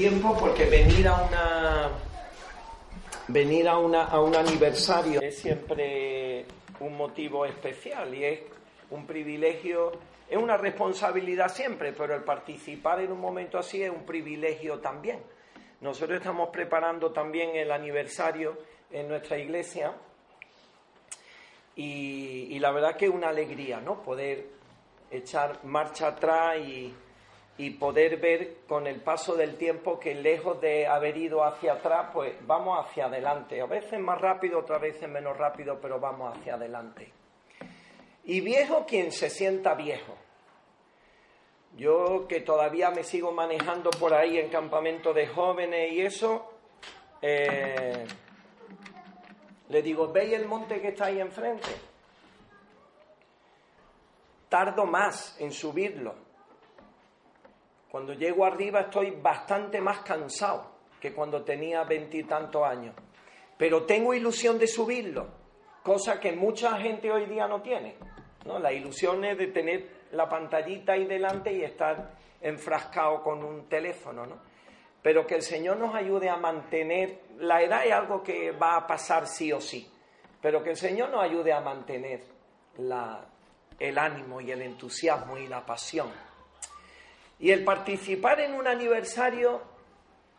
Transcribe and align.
tiempo 0.00 0.34
porque 0.34 0.64
venir 0.64 1.06
a 1.08 1.22
una 1.24 1.90
venir 3.28 3.68
a, 3.68 3.76
una, 3.76 4.04
a 4.04 4.18
un 4.18 4.34
aniversario 4.34 5.20
es 5.20 5.38
siempre 5.38 6.46
un 6.78 6.96
motivo 6.96 7.44
especial 7.44 8.14
y 8.14 8.24
es 8.24 8.40
un 8.88 9.06
privilegio, 9.06 9.92
es 10.26 10.38
una 10.38 10.56
responsabilidad 10.56 11.54
siempre, 11.54 11.92
pero 11.92 12.14
el 12.14 12.22
participar 12.22 13.02
en 13.02 13.12
un 13.12 13.20
momento 13.20 13.58
así 13.58 13.82
es 13.82 13.90
un 13.90 14.06
privilegio 14.06 14.78
también. 14.78 15.18
Nosotros 15.82 16.16
estamos 16.16 16.48
preparando 16.48 17.12
también 17.12 17.54
el 17.54 17.70
aniversario 17.70 18.56
en 18.90 19.06
nuestra 19.06 19.36
iglesia 19.36 19.92
y, 21.76 22.58
la 22.58 22.70
verdad 22.70 22.96
que 22.96 23.04
es 23.04 23.12
una 23.12 23.28
alegría, 23.28 23.82
¿no? 23.82 24.02
Poder 24.02 24.46
echar 25.10 25.62
marcha 25.62 26.06
atrás 26.06 26.56
y, 26.56 26.94
y 27.60 27.68
poder 27.72 28.16
ver 28.16 28.56
con 28.66 28.86
el 28.86 29.02
paso 29.02 29.36
del 29.36 29.58
tiempo 29.58 30.00
que 30.00 30.14
lejos 30.14 30.58
de 30.62 30.86
haber 30.86 31.14
ido 31.18 31.44
hacia 31.44 31.74
atrás, 31.74 32.08
pues 32.10 32.34
vamos 32.46 32.82
hacia 32.82 33.04
adelante. 33.04 33.60
A 33.60 33.66
veces 33.66 34.00
más 34.00 34.18
rápido, 34.18 34.60
otras 34.60 34.80
veces 34.80 35.06
menos 35.10 35.36
rápido, 35.36 35.78
pero 35.78 36.00
vamos 36.00 36.34
hacia 36.34 36.54
adelante. 36.54 37.12
Y 38.24 38.40
viejo 38.40 38.86
quien 38.86 39.12
se 39.12 39.28
sienta 39.28 39.74
viejo. 39.74 40.16
Yo 41.76 42.26
que 42.26 42.40
todavía 42.40 42.90
me 42.92 43.04
sigo 43.04 43.30
manejando 43.30 43.90
por 43.90 44.14
ahí 44.14 44.38
en 44.38 44.48
campamento 44.48 45.12
de 45.12 45.26
jóvenes 45.26 45.92
y 45.92 46.00
eso, 46.00 46.54
eh, 47.20 48.06
le 49.68 49.82
digo, 49.82 50.10
¿veis 50.10 50.32
el 50.32 50.46
monte 50.46 50.80
que 50.80 50.88
está 50.88 51.06
ahí 51.06 51.20
enfrente? 51.20 51.68
Tardo 54.48 54.86
más 54.86 55.38
en 55.38 55.52
subirlo 55.52 56.29
cuando 57.90 58.14
llego 58.14 58.44
arriba 58.44 58.82
estoy 58.82 59.10
bastante 59.10 59.80
más 59.80 60.00
cansado 60.00 60.70
que 61.00 61.12
cuando 61.12 61.42
tenía 61.42 61.82
veintitantos 61.82 62.62
años. 62.64 62.94
Pero 63.58 63.84
tengo 63.84 64.14
ilusión 64.14 64.58
de 64.58 64.68
subirlo, 64.68 65.26
cosa 65.82 66.20
que 66.20 66.32
mucha 66.32 66.78
gente 66.78 67.10
hoy 67.10 67.26
día 67.26 67.48
no 67.48 67.60
tiene. 67.60 67.96
¿no? 68.46 68.58
La 68.58 68.72
ilusión 68.72 69.24
es 69.24 69.36
de 69.36 69.48
tener 69.48 69.88
la 70.12 70.28
pantallita 70.28 70.92
ahí 70.92 71.04
delante 71.04 71.52
y 71.52 71.62
estar 71.62 72.12
enfrascado 72.40 73.22
con 73.22 73.42
un 73.42 73.68
teléfono. 73.68 74.24
¿no? 74.24 74.36
Pero 75.02 75.26
que 75.26 75.34
el 75.34 75.42
Señor 75.42 75.76
nos 75.78 75.94
ayude 75.94 76.28
a 76.28 76.36
mantener, 76.36 77.22
la 77.38 77.60
edad 77.60 77.84
es 77.84 77.92
algo 77.92 78.22
que 78.22 78.52
va 78.52 78.76
a 78.76 78.86
pasar 78.86 79.26
sí 79.26 79.52
o 79.52 79.60
sí, 79.60 79.90
pero 80.40 80.62
que 80.62 80.70
el 80.70 80.76
Señor 80.76 81.10
nos 81.10 81.24
ayude 81.24 81.52
a 81.52 81.60
mantener 81.60 82.20
el 83.78 83.98
ánimo 83.98 84.40
y 84.40 84.52
el 84.52 84.62
entusiasmo 84.62 85.36
y 85.38 85.48
la 85.48 85.66
pasión 85.66 86.29
y 87.40 87.50
el 87.50 87.64
participar 87.64 88.40
en 88.40 88.54
un 88.54 88.66
aniversario 88.66 89.62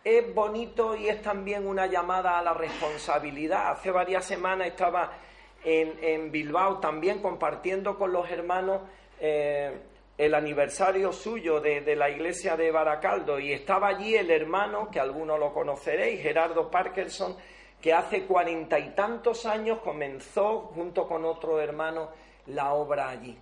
es 0.03 0.33
bonito 0.33 0.95
y 0.95 1.09
es 1.09 1.21
también 1.21 1.67
una 1.67 1.88
llamada 1.88 2.38
a 2.38 2.44
la 2.44 2.53
responsabilidad. 2.53 3.71
Hace 3.71 3.91
varias 3.91 4.25
semanas 4.25 4.67
estaba 4.67 5.11
en, 5.63 6.31
Bilbao 6.31 6.79
también 6.79 7.22
compartiendo 7.22 7.97
con 7.97 8.12
los 8.12 8.29
hermanos 8.29 8.81
eh, 9.19 9.79
el 10.17 10.34
aniversario 10.35 11.12
suyo 11.12 11.59
de, 11.59 11.81
de, 11.81 11.95
la 11.95 12.09
iglesia 12.09 12.56
de 12.56 12.72
Baracaldo 12.72 13.39
y 13.39 13.51
estaba 13.51 13.88
allí 13.88 14.16
el 14.16 14.29
hermano, 14.29 14.89
que 14.91 15.00
algunos 15.00 15.39
lo 15.39 15.53
conoceréis, 15.53 16.22
Gerardo 16.22 16.69
Parkerson, 16.69 17.35
que 17.81 17.94
hace 17.94 18.25
cuarenta 18.25 18.78
y 18.78 18.89
tantos 18.89 19.47
años 19.47 19.79
comenzó 19.79 20.72
junto 20.75 21.07
con 21.07 21.25
otro 21.25 21.59
hermano 21.59 22.09
la 22.47 22.73
obra 22.73 23.09
allí. 23.09 23.38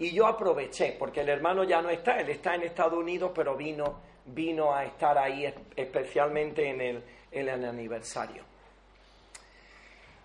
Y 0.00 0.12
yo 0.12 0.26
aproveché, 0.26 0.96
porque 0.98 1.20
el 1.20 1.28
hermano 1.28 1.62
ya 1.62 1.82
no 1.82 1.90
está, 1.90 2.18
él 2.18 2.30
está 2.30 2.54
en 2.54 2.62
Estados 2.62 2.98
Unidos, 2.98 3.32
pero 3.34 3.54
vino, 3.54 4.00
vino 4.24 4.74
a 4.74 4.84
estar 4.86 5.16
ahí 5.18 5.44
especialmente 5.76 6.70
en 6.70 6.80
el, 6.80 7.04
el 7.30 7.48
aniversario. 7.64 8.42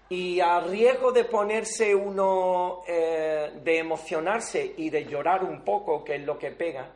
Y 0.08 0.40
a 0.40 0.62
riesgo 0.62 1.12
de 1.12 1.26
ponerse 1.26 1.94
uno, 1.94 2.84
eh, 2.88 3.52
de 3.62 3.78
emocionarse 3.78 4.76
y 4.78 4.90
de 4.90 5.04
llorar 5.06 5.44
un 5.44 5.62
poco, 5.66 6.06
que 6.06 6.16
es 6.16 6.24
lo 6.24 6.40
que 6.40 6.52
pega, 6.52 6.88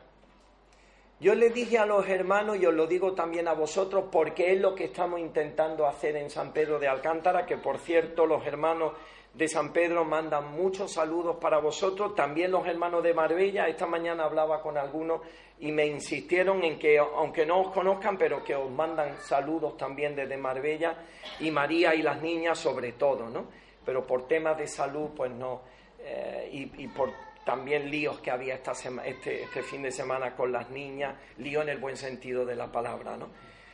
yo 1.20 1.34
le 1.34 1.50
dije 1.50 1.76
a 1.76 1.84
los 1.84 2.08
hermanos, 2.08 2.56
y 2.58 2.64
os 2.64 2.72
lo 2.72 2.86
digo 2.86 3.12
también 3.12 3.46
a 3.46 3.52
vosotros, 3.52 4.06
porque 4.10 4.54
es 4.54 4.58
lo 4.58 4.74
que 4.74 4.84
estamos 4.84 5.20
intentando 5.20 5.86
hacer 5.86 6.16
en 6.16 6.30
San 6.30 6.50
Pedro 6.54 6.78
de 6.78 6.88
Alcántara, 6.88 7.44
que 7.44 7.58
por 7.58 7.78
cierto 7.78 8.24
los 8.24 8.46
hermanos 8.46 8.94
de 9.34 9.48
San 9.48 9.72
Pedro 9.72 10.04
mandan 10.04 10.52
muchos 10.52 10.92
saludos 10.92 11.36
para 11.40 11.58
vosotros, 11.58 12.14
también 12.14 12.50
los 12.50 12.66
hermanos 12.66 13.02
de 13.02 13.14
Marbella, 13.14 13.68
esta 13.68 13.86
mañana 13.86 14.24
hablaba 14.24 14.60
con 14.60 14.76
algunos 14.76 15.20
y 15.60 15.70
me 15.72 15.86
insistieron 15.86 16.64
en 16.64 16.78
que, 16.78 16.98
aunque 16.98 17.46
no 17.46 17.60
os 17.60 17.72
conozcan, 17.72 18.16
pero 18.16 18.42
que 18.42 18.54
os 18.54 18.70
mandan 18.70 19.18
saludos 19.20 19.76
también 19.76 20.16
desde 20.16 20.36
Marbella 20.36 20.96
y 21.38 21.50
María 21.50 21.94
y 21.94 22.02
las 22.02 22.20
niñas 22.20 22.58
sobre 22.58 22.92
todo, 22.92 23.28
¿no? 23.28 23.46
Pero 23.84 24.06
por 24.06 24.26
temas 24.26 24.58
de 24.58 24.66
salud, 24.66 25.10
pues 25.16 25.30
no, 25.30 25.62
eh, 26.00 26.48
y, 26.52 26.88
por 26.88 27.10
también 27.44 27.90
líos 27.90 28.20
que 28.20 28.30
había 28.30 28.54
esta 28.54 28.72
este, 29.04 29.42
este 29.44 29.62
fin 29.62 29.82
de 29.82 29.90
semana 29.90 30.34
con 30.34 30.50
las 30.50 30.70
niñas, 30.70 31.14
lío 31.38 31.62
en 31.62 31.68
el 31.68 31.78
buen 31.78 31.96
sentido 31.96 32.44
de 32.44 32.56
la 32.56 32.70
palabra, 32.70 33.16
¿no? 33.16 33.28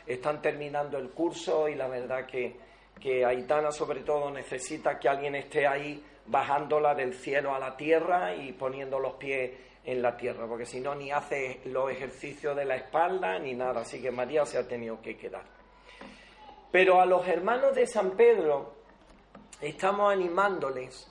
Están 0.07 0.41
terminando 0.41 0.99
el 0.99 1.11
curso 1.11 1.69
y 1.69 1.75
la 1.75 1.89
verdad 1.89 2.27
que 2.27 2.57
que 3.01 3.25
Aitana 3.25 3.71
sobre 3.71 4.01
todo 4.01 4.31
necesita 4.31 4.99
que 4.99 5.09
alguien 5.09 5.35
esté 5.35 5.67
ahí 5.67 6.03
bajándola 6.27 6.95
del 6.95 7.15
cielo 7.15 7.55
a 7.55 7.59
la 7.59 7.77
tierra 7.77 8.35
y 8.35 8.53
poniendo 8.53 8.99
los 8.99 9.15
pies 9.15 9.53
en 9.85 10.03
la 10.03 10.17
tierra, 10.17 10.47
porque 10.49 10.67
si 10.67 10.81
no 10.81 10.95
ni 10.95 11.13
hace 11.13 11.61
los 11.67 11.91
ejercicios 11.91 12.57
de 12.57 12.65
la 12.65 12.77
espalda 12.77 13.39
ni 13.39 13.55
nada, 13.55 13.83
así 13.83 14.03
que 14.03 14.11
María 14.11 14.45
se 14.45 14.59
ha 14.59 14.67
tenido 14.67 15.01
que 15.01 15.17
quedar. 15.17 15.45
Pero 16.73 17.01
a 17.01 17.07
los 17.07 17.27
hermanos 17.29 17.75
de 17.75 17.87
San 17.87 18.11
Pedro 18.13 18.75
estamos 19.61 20.13
animándoles 20.13 21.09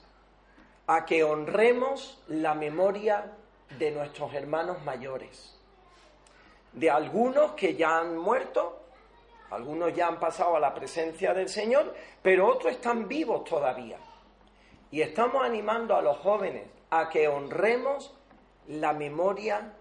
a 0.86 1.04
que 1.06 1.24
honremos 1.24 2.22
la 2.28 2.54
memoria 2.54 3.32
de 3.78 3.90
nuestros 3.90 4.34
hermanos 4.34 4.84
mayores, 4.84 5.58
de 6.72 6.90
algunos 6.90 7.52
que 7.52 7.74
ya 7.74 7.98
han 7.98 8.18
muerto 8.18 8.85
algunos 9.50 9.94
ya 9.94 10.08
han 10.08 10.18
pasado 10.18 10.56
a 10.56 10.60
la 10.60 10.74
presencia 10.74 11.32
del 11.32 11.48
Señor, 11.48 11.94
pero 12.22 12.46
otros 12.46 12.72
están 12.72 13.06
vivos 13.06 13.44
todavía. 13.44 13.98
Y 14.90 15.00
estamos 15.00 15.44
animando 15.44 15.96
a 15.96 16.02
los 16.02 16.16
jóvenes 16.18 16.64
a 16.90 17.08
que 17.08 17.28
honremos 17.28 18.14
la 18.68 18.92
memoria, 18.92 19.72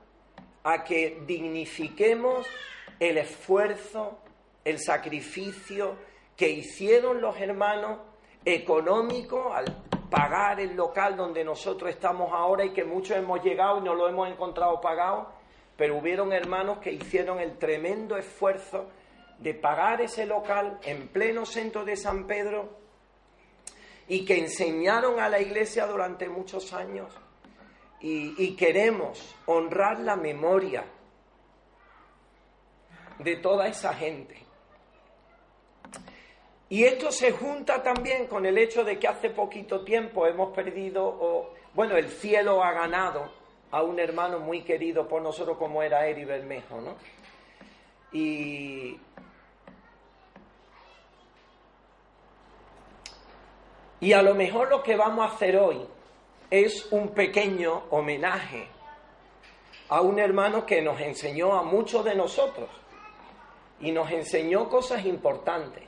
a 0.63 0.83
que 0.83 1.21
dignifiquemos 1.25 2.45
el 2.99 3.17
esfuerzo, 3.17 4.19
el 4.63 4.79
sacrificio 4.79 5.95
que 6.35 6.49
hicieron 6.49 7.21
los 7.21 7.39
hermanos 7.39 7.99
económico 8.43 9.53
al 9.53 9.65
pagar 10.09 10.59
el 10.59 10.75
local 10.75 11.17
donde 11.17 11.43
nosotros 11.43 11.89
estamos 11.89 12.31
ahora 12.31 12.63
y 12.65 12.71
que 12.71 12.83
muchos 12.83 13.17
hemos 13.17 13.43
llegado 13.43 13.79
y 13.79 13.81
no 13.81 13.95
lo 13.95 14.07
hemos 14.07 14.29
encontrado 14.29 14.79
pagado, 14.79 15.29
pero 15.77 15.97
hubieron 15.97 16.31
hermanos 16.31 16.77
que 16.79 16.91
hicieron 16.91 17.39
el 17.39 17.57
tremendo 17.57 18.17
esfuerzo 18.17 18.85
de 19.39 19.53
pagar 19.53 20.01
ese 20.01 20.25
local 20.25 20.79
en 20.83 21.07
pleno 21.09 21.45
centro 21.45 21.83
de 21.83 21.95
San 21.95 22.25
Pedro 22.25 22.77
y 24.07 24.23
que 24.25 24.37
enseñaron 24.37 25.19
a 25.19 25.29
la 25.29 25.39
iglesia 25.39 25.87
durante 25.87 26.29
muchos 26.29 26.73
años 26.73 27.11
y, 28.01 28.55
queremos 28.55 29.35
honrar 29.47 29.99
la 29.99 30.15
memoria 30.15 30.85
de 33.17 33.35
toda 33.37 33.67
esa 33.67 33.95
gente. 33.95 34.37
Y 36.69 36.83
esto 36.83 37.11
se 37.11 37.31
junta 37.31 37.81
también 37.81 38.27
con 38.27 38.45
el 38.45 38.59
hecho 38.59 38.83
de 38.83 38.99
que 38.99 39.07
hace 39.07 39.31
poquito 39.31 39.83
tiempo 39.83 40.27
hemos 40.27 40.53
perdido, 40.53 41.03
o, 41.03 41.53
bueno, 41.73 41.97
el 41.97 42.09
cielo 42.09 42.63
ha 42.63 42.73
ganado 42.73 43.31
a 43.71 43.81
un 43.81 43.99
hermano 43.99 44.39
muy 44.39 44.61
querido 44.61 45.07
por 45.07 45.23
nosotros 45.23 45.57
como 45.57 45.81
era 45.81 46.07
Eri 46.07 46.25
Bermejo, 46.25 46.81
¿no? 46.81 46.95
Y, 48.11 48.99
Y 53.99 54.13
a 54.13 54.21
lo 54.21 54.35
mejor 54.35 54.69
lo 54.69 54.83
que 54.83 54.95
vamos 54.95 55.29
a 55.29 55.33
hacer 55.35 55.57
hoy 55.57 55.85
es 56.49 56.91
un 56.91 57.09
pequeño 57.09 57.83
homenaje 57.89 58.67
a 59.89 60.01
un 60.01 60.19
hermano 60.19 60.65
que 60.65 60.81
nos 60.81 60.99
enseñó 60.99 61.53
a 61.53 61.63
muchos 61.63 62.03
de 62.03 62.15
nosotros 62.15 62.69
y 63.79 63.91
nos 63.91 64.11
enseñó 64.11 64.69
cosas 64.69 65.05
importantes. 65.05 65.83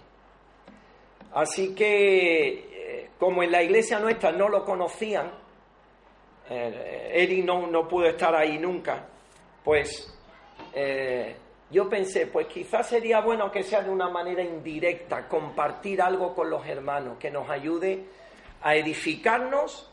Así 1.33 1.75
que, 1.75 2.47
eh, 2.71 3.09
como 3.19 3.43
en 3.43 3.51
la 3.51 3.63
iglesia 3.63 3.99
nuestra 3.99 4.31
no 4.31 4.49
lo 4.49 4.63
conocían, 4.63 5.31
eh, 6.49 7.11
Eri 7.13 7.43
no, 7.43 7.67
no, 7.67 7.87
pudo 7.87 8.07
estar 8.07 8.35
ahí 8.35 8.57
nunca, 8.57 9.05
pues 9.63 10.13
eh, 10.73 11.35
yo 11.69 11.89
pensé, 11.89 12.27
pues 12.27 12.47
quizás 12.47 12.87
sería 12.87 13.19
bueno 13.19 13.51
que 13.51 13.63
sea 13.63 13.81
de 13.81 13.89
una 13.89 14.09
manera 14.09 14.41
indirecta, 14.41 15.27
compartir 15.27 16.01
algo 16.01 16.33
con 16.33 16.49
los 16.49 16.65
hermanos, 16.65 17.17
que 17.19 17.29
nos 17.29 17.49
ayude 17.49 18.05
a 18.61 18.75
edificarnos, 18.75 19.89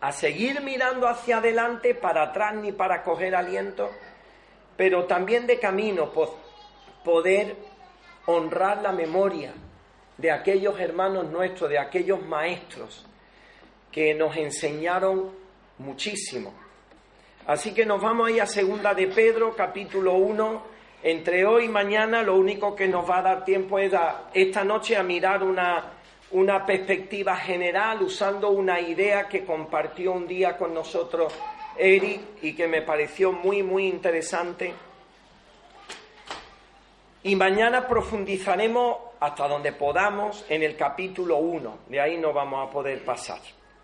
a 0.00 0.12
seguir 0.12 0.60
mirando 0.60 1.08
hacia 1.08 1.38
adelante, 1.38 1.94
para 1.94 2.24
atrás 2.24 2.54
ni 2.54 2.72
para 2.72 3.02
coger 3.02 3.34
aliento, 3.34 3.90
pero 4.76 5.06
también 5.06 5.46
de 5.46 5.58
camino 5.58 6.12
poder 7.02 7.56
honrar 8.26 8.82
la 8.82 8.92
memoria 8.92 9.54
de 10.18 10.30
aquellos 10.30 10.78
hermanos 10.78 11.30
nuestros, 11.30 11.70
de 11.70 11.78
aquellos 11.78 12.22
maestros 12.22 13.06
que 13.90 14.14
nos 14.14 14.36
enseñaron 14.36 15.32
muchísimo. 15.78 16.52
Así 17.46 17.72
que 17.72 17.86
nos 17.86 18.02
vamos 18.02 18.28
a 18.28 18.30
ir 18.30 18.42
a 18.42 18.46
segunda 18.46 18.92
de 18.92 19.06
Pedro, 19.06 19.56
capítulo 19.56 20.14
1. 20.14 20.77
Entre 21.02 21.46
hoy 21.46 21.66
y 21.66 21.68
mañana 21.68 22.22
lo 22.22 22.36
único 22.36 22.74
que 22.74 22.88
nos 22.88 23.08
va 23.08 23.18
a 23.18 23.22
dar 23.22 23.44
tiempo 23.44 23.78
es 23.78 23.92
esta 24.34 24.64
noche 24.64 24.96
a 24.96 25.02
mirar 25.02 25.44
una, 25.44 25.84
una 26.32 26.66
perspectiva 26.66 27.36
general 27.36 28.02
usando 28.02 28.50
una 28.50 28.80
idea 28.80 29.28
que 29.28 29.44
compartió 29.44 30.12
un 30.12 30.26
día 30.26 30.56
con 30.56 30.74
nosotros 30.74 31.32
Eric 31.76 32.20
y 32.42 32.54
que 32.54 32.66
me 32.66 32.82
pareció 32.82 33.30
muy, 33.30 33.62
muy 33.62 33.86
interesante. 33.86 34.74
Y 37.22 37.36
mañana 37.36 37.86
profundizaremos 37.86 38.96
hasta 39.20 39.46
donde 39.46 39.72
podamos 39.72 40.44
en 40.48 40.64
el 40.64 40.76
capítulo 40.76 41.36
1. 41.36 41.78
De 41.88 42.00
ahí 42.00 42.16
no 42.16 42.32
vamos 42.32 42.68
a 42.68 42.72
poder 42.72 43.04
pasar. 43.04 43.40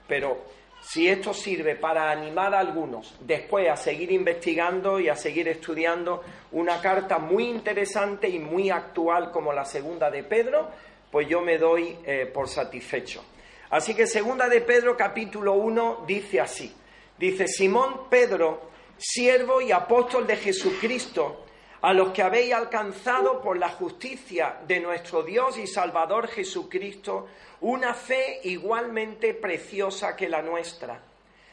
Pero 0.08 0.38
si 0.86 1.08
esto 1.08 1.32
sirve 1.32 1.76
para 1.76 2.10
animar 2.10 2.54
a 2.54 2.60
algunos 2.60 3.14
después 3.20 3.70
a 3.70 3.76
seguir 3.76 4.12
investigando 4.12 5.00
y 5.00 5.08
a 5.08 5.16
seguir 5.16 5.48
estudiando 5.48 6.22
una 6.52 6.80
carta 6.80 7.18
muy 7.18 7.44
interesante 7.48 8.28
y 8.28 8.38
muy 8.38 8.68
actual 8.68 9.30
como 9.30 9.52
la 9.52 9.64
segunda 9.64 10.10
de 10.10 10.22
Pedro, 10.24 10.68
pues 11.10 11.26
yo 11.26 11.40
me 11.40 11.56
doy 11.56 11.96
eh, 12.04 12.30
por 12.32 12.48
satisfecho. 12.48 13.24
Así 13.70 13.94
que 13.94 14.06
segunda 14.06 14.46
de 14.48 14.60
Pedro 14.60 14.94
capítulo 14.94 15.54
1 15.54 16.04
dice 16.06 16.40
así. 16.40 16.74
Dice 17.18 17.48
Simón 17.48 18.10
Pedro, 18.10 18.70
siervo 18.98 19.62
y 19.62 19.72
apóstol 19.72 20.26
de 20.26 20.36
Jesucristo, 20.36 21.46
a 21.80 21.94
los 21.94 22.10
que 22.10 22.22
habéis 22.22 22.52
alcanzado 22.52 23.40
por 23.40 23.58
la 23.58 23.70
justicia 23.70 24.56
de 24.66 24.80
nuestro 24.80 25.22
Dios 25.22 25.56
y 25.58 25.66
Salvador 25.66 26.28
Jesucristo 26.28 27.26
una 27.60 27.94
fe 27.94 28.40
igualmente 28.44 29.34
preciosa 29.34 30.16
que 30.16 30.28
la 30.28 30.42
nuestra. 30.42 31.00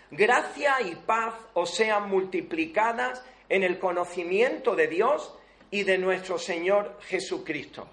Gracia 0.10 0.82
y 0.82 0.96
paz 0.96 1.36
os 1.54 1.74
sean 1.74 2.10
multiplicadas 2.10 3.24
en 3.48 3.64
el 3.64 3.80
conocimiento 3.80 4.76
de 4.76 4.88
Dios 4.88 5.34
y 5.70 5.84
de 5.84 5.98
nuestro 5.98 6.38
Señor 6.38 6.98
Jesucristo. 7.02 7.88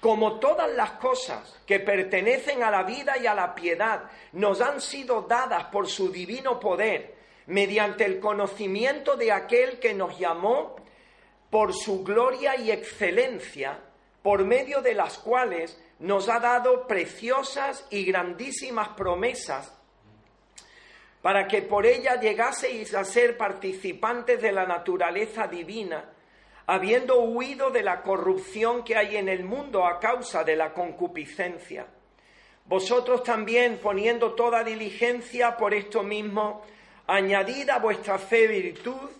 Como 0.00 0.38
todas 0.38 0.70
las 0.74 0.92
cosas 0.92 1.58
que 1.66 1.80
pertenecen 1.80 2.62
a 2.62 2.70
la 2.70 2.84
vida 2.84 3.18
y 3.18 3.26
a 3.26 3.34
la 3.34 3.54
piedad 3.54 4.04
nos 4.32 4.60
han 4.60 4.80
sido 4.80 5.22
dadas 5.22 5.64
por 5.64 5.88
su 5.88 6.10
divino 6.10 6.60
poder, 6.60 7.14
mediante 7.46 8.04
el 8.04 8.20
conocimiento 8.20 9.16
de 9.16 9.32
aquel 9.32 9.78
que 9.80 9.94
nos 9.94 10.18
llamó 10.18 10.76
por 11.50 11.74
su 11.74 12.04
gloria 12.04 12.56
y 12.56 12.70
excelencia, 12.70 13.78
por 14.22 14.44
medio 14.44 14.82
de 14.82 14.94
las 14.94 15.18
cuales 15.18 15.78
nos 15.98 16.28
ha 16.28 16.38
dado 16.38 16.86
preciosas 16.86 17.86
y 17.90 18.04
grandísimas 18.04 18.88
promesas 18.90 19.74
para 21.22 21.48
que 21.48 21.62
por 21.62 21.84
ella 21.84 22.20
llegaseis 22.20 22.94
a 22.94 23.04
ser 23.04 23.36
participantes 23.36 24.40
de 24.40 24.52
la 24.52 24.66
naturaleza 24.66 25.48
divina, 25.48 26.04
habiendo 26.66 27.20
huido 27.22 27.70
de 27.70 27.82
la 27.82 28.02
corrupción 28.02 28.84
que 28.84 28.96
hay 28.96 29.16
en 29.16 29.28
el 29.28 29.44
mundo 29.44 29.84
a 29.84 29.98
causa 29.98 30.44
de 30.44 30.54
la 30.54 30.72
concupiscencia. 30.72 31.86
Vosotros 32.66 33.22
también, 33.24 33.78
poniendo 33.78 34.34
toda 34.34 34.62
diligencia 34.62 35.56
por 35.56 35.74
esto 35.74 36.02
mismo, 36.02 36.62
añadid 37.06 37.70
a 37.70 37.78
vuestra 37.78 38.18
fe 38.18 38.46
virtud, 38.46 39.10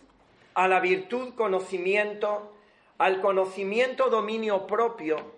a 0.55 0.69
la 0.69 0.81
virtud 0.81 1.35
conocimiento, 1.35 2.55
al 2.99 3.21
conocimiento 3.21 4.11
dominio 4.11 4.67
propio, 4.67 5.38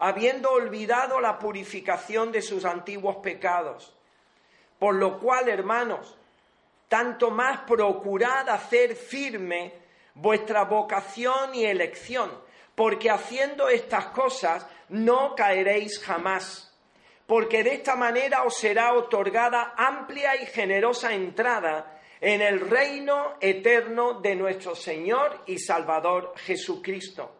habiendo 0.00 0.50
olvidado 0.50 1.20
la 1.20 1.38
purificación 1.38 2.32
de 2.32 2.42
sus 2.42 2.64
antiguos 2.64 3.16
pecados. 3.16 3.94
Por 4.78 4.94
lo 4.94 5.18
cual, 5.18 5.48
hermanos, 5.48 6.16
tanto 6.88 7.30
más 7.30 7.60
procurad 7.60 8.48
hacer 8.48 8.96
firme 8.96 9.74
vuestra 10.14 10.64
vocación 10.64 11.54
y 11.54 11.66
elección, 11.66 12.30
porque 12.74 13.10
haciendo 13.10 13.68
estas 13.68 14.06
cosas 14.06 14.66
no 14.88 15.34
caeréis 15.34 16.00
jamás, 16.00 16.74
porque 17.26 17.62
de 17.62 17.74
esta 17.74 17.94
manera 17.94 18.42
os 18.44 18.56
será 18.56 18.94
otorgada 18.94 19.74
amplia 19.76 20.34
y 20.42 20.46
generosa 20.46 21.12
entrada 21.12 22.00
en 22.22 22.40
el 22.40 22.60
reino 22.60 23.36
eterno 23.40 24.14
de 24.20 24.34
nuestro 24.34 24.74
Señor 24.74 25.42
y 25.46 25.58
Salvador 25.58 26.32
Jesucristo. 26.38 27.39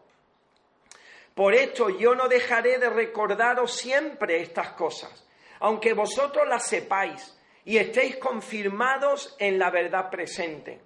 Por 1.35 1.53
esto 1.53 1.89
yo 1.89 2.13
no 2.13 2.27
dejaré 2.27 2.77
de 2.77 2.89
recordaros 2.89 3.75
siempre 3.75 4.41
estas 4.41 4.69
cosas, 4.71 5.25
aunque 5.59 5.93
vosotros 5.93 6.47
las 6.47 6.67
sepáis 6.67 7.37
y 7.63 7.77
estéis 7.77 8.17
confirmados 8.17 9.35
en 9.39 9.57
la 9.57 9.69
verdad 9.69 10.09
presente. 10.09 10.79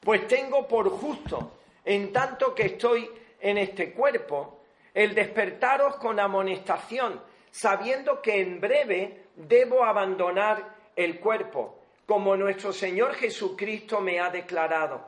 Pues 0.00 0.26
tengo 0.26 0.66
por 0.66 0.88
justo, 0.88 1.58
en 1.84 2.12
tanto 2.12 2.54
que 2.54 2.66
estoy 2.66 3.10
en 3.40 3.58
este 3.58 3.92
cuerpo, 3.92 4.60
el 4.94 5.14
despertaros 5.14 5.96
con 5.96 6.18
amonestación, 6.18 7.20
sabiendo 7.50 8.22
que 8.22 8.40
en 8.40 8.60
breve 8.60 9.26
debo 9.34 9.84
abandonar 9.84 10.74
el 10.94 11.20
cuerpo, 11.20 11.80
como 12.06 12.36
nuestro 12.36 12.72
Señor 12.72 13.14
Jesucristo 13.14 14.00
me 14.00 14.20
ha 14.20 14.30
declarado. 14.30 15.06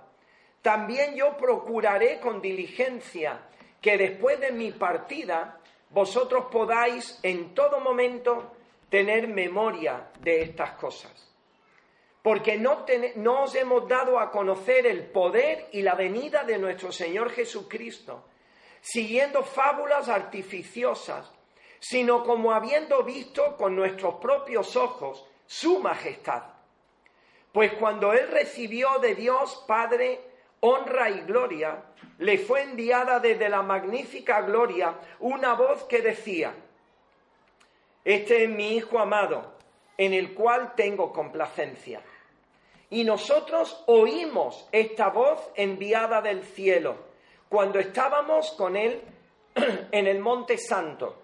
También 0.61 1.15
yo 1.15 1.37
procuraré 1.37 2.21
con 2.21 2.43
diligencia 2.43 3.41
que 3.81 3.97
después 3.97 4.41
de 4.41 4.53
mi 4.53 4.73
partida 4.73 5.59
vosotros 5.91 6.47
podáis 6.51 7.19
en 7.23 7.55
todo 7.55 7.81
momento 7.81 8.53
tener 8.91 9.29
memoria 9.29 10.11
de 10.21 10.43
estas 10.43 10.73
cosas. 10.73 11.13
Porque 12.23 12.59
no, 12.59 12.85
no, 13.17 13.45
os 13.45 13.55
hemos 13.55 13.89
dado 13.89 14.19
a 14.19 14.31
conocer 14.31 14.87
el 14.87 15.05
poder 15.07 15.69
y 15.73 15.83
la 15.83 15.95
venida 15.95 16.45
de 16.45 16.59
nuestro 16.59 16.93
Señor 16.93 17.31
Jesucristo, 17.31 18.25
siguiendo 18.81 19.43
fábulas 19.45 20.09
artificiosas, 20.09 21.31
sino 21.81 22.25
como 22.25 22.53
habiendo 22.53 23.03
visto 23.05 23.57
con 23.57 23.77
nuestros 23.77 24.17
propios 24.17 24.77
ojos 24.77 25.25
su 25.47 25.79
majestad. 25.79 26.43
Pues 27.53 27.73
cuando 27.75 28.13
Él 28.13 28.29
recibió 28.29 28.99
de 28.99 29.15
Dios 29.15 29.65
Padre 29.67 30.21
honra 30.61 31.11
y 31.11 31.21
gloria, 31.21 31.83
le 32.19 32.39
fue 32.39 32.63
enviada 32.63 33.21
desde 33.21 33.49
la 33.49 33.63
magnífica 33.63 34.41
gloria 34.43 34.95
una 35.21 35.55
voz 35.55 35.85
que 35.85 36.03
decía, 36.03 36.53
Este 38.05 38.45
es 38.45 38.51
mi 38.51 38.77
Hijo 38.77 38.99
amado, 38.99 39.55
en 39.97 40.13
el 40.15 40.35
cual 40.35 40.75
tengo 40.75 41.13
complacencia. 41.13 42.01
Y 42.91 43.05
nosotros 43.05 43.85
oímos 43.87 44.67
esta 44.73 45.09
voz 45.11 45.51
enviada 45.55 46.23
del 46.23 46.43
cielo 46.43 46.97
cuando 47.49 47.79
estábamos 47.79 48.53
con 48.53 48.77
Él 48.77 49.03
en 49.93 50.07
el 50.07 50.21
Monte 50.21 50.57
Santo. 50.59 51.23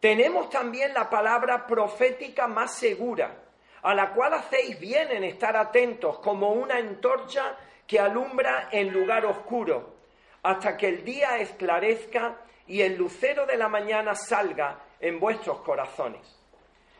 Tenemos 0.00 0.50
también 0.50 0.92
la 0.92 1.08
palabra 1.08 1.66
profética 1.66 2.46
más 2.46 2.74
segura, 2.74 3.34
a 3.82 3.94
la 3.94 4.12
cual 4.12 4.34
hacéis 4.34 4.78
bien 4.78 5.10
en 5.10 5.24
estar 5.24 5.56
atentos 5.56 6.18
como 6.18 6.52
una 6.52 6.76
antorcha 6.76 7.56
que 7.86 8.00
alumbra 8.00 8.68
en 8.72 8.92
lugar 8.92 9.24
oscuro, 9.26 9.94
hasta 10.42 10.76
que 10.76 10.88
el 10.88 11.04
día 11.04 11.38
esclarezca 11.38 12.36
y 12.66 12.82
el 12.82 12.96
lucero 12.96 13.46
de 13.46 13.56
la 13.56 13.68
mañana 13.68 14.14
salga 14.14 14.80
en 15.00 15.20
vuestros 15.20 15.60
corazones. 15.60 16.36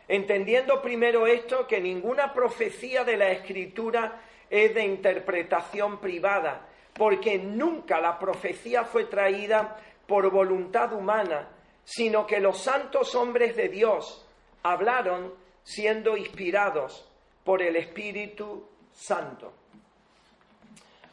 Entendiendo 0.07 0.81
primero 0.81 1.27
esto, 1.27 1.67
que 1.67 1.81
ninguna 1.81 2.33
profecía 2.33 3.03
de 3.03 3.17
la 3.17 3.29
Escritura 3.31 4.21
es 4.49 4.73
de 4.73 4.85
interpretación 4.85 5.99
privada, 5.99 6.67
porque 6.93 7.37
nunca 7.37 7.99
la 7.99 8.17
profecía 8.17 8.85
fue 8.85 9.05
traída 9.05 9.77
por 10.07 10.31
voluntad 10.31 10.93
humana, 10.93 11.49
sino 11.83 12.25
que 12.25 12.39
los 12.39 12.61
santos 12.61 13.13
hombres 13.15 13.55
de 13.55 13.67
Dios 13.67 14.25
hablaron 14.63 15.33
siendo 15.63 16.15
inspirados 16.15 17.09
por 17.43 17.61
el 17.61 17.75
Espíritu 17.75 18.67
Santo. 18.91 19.53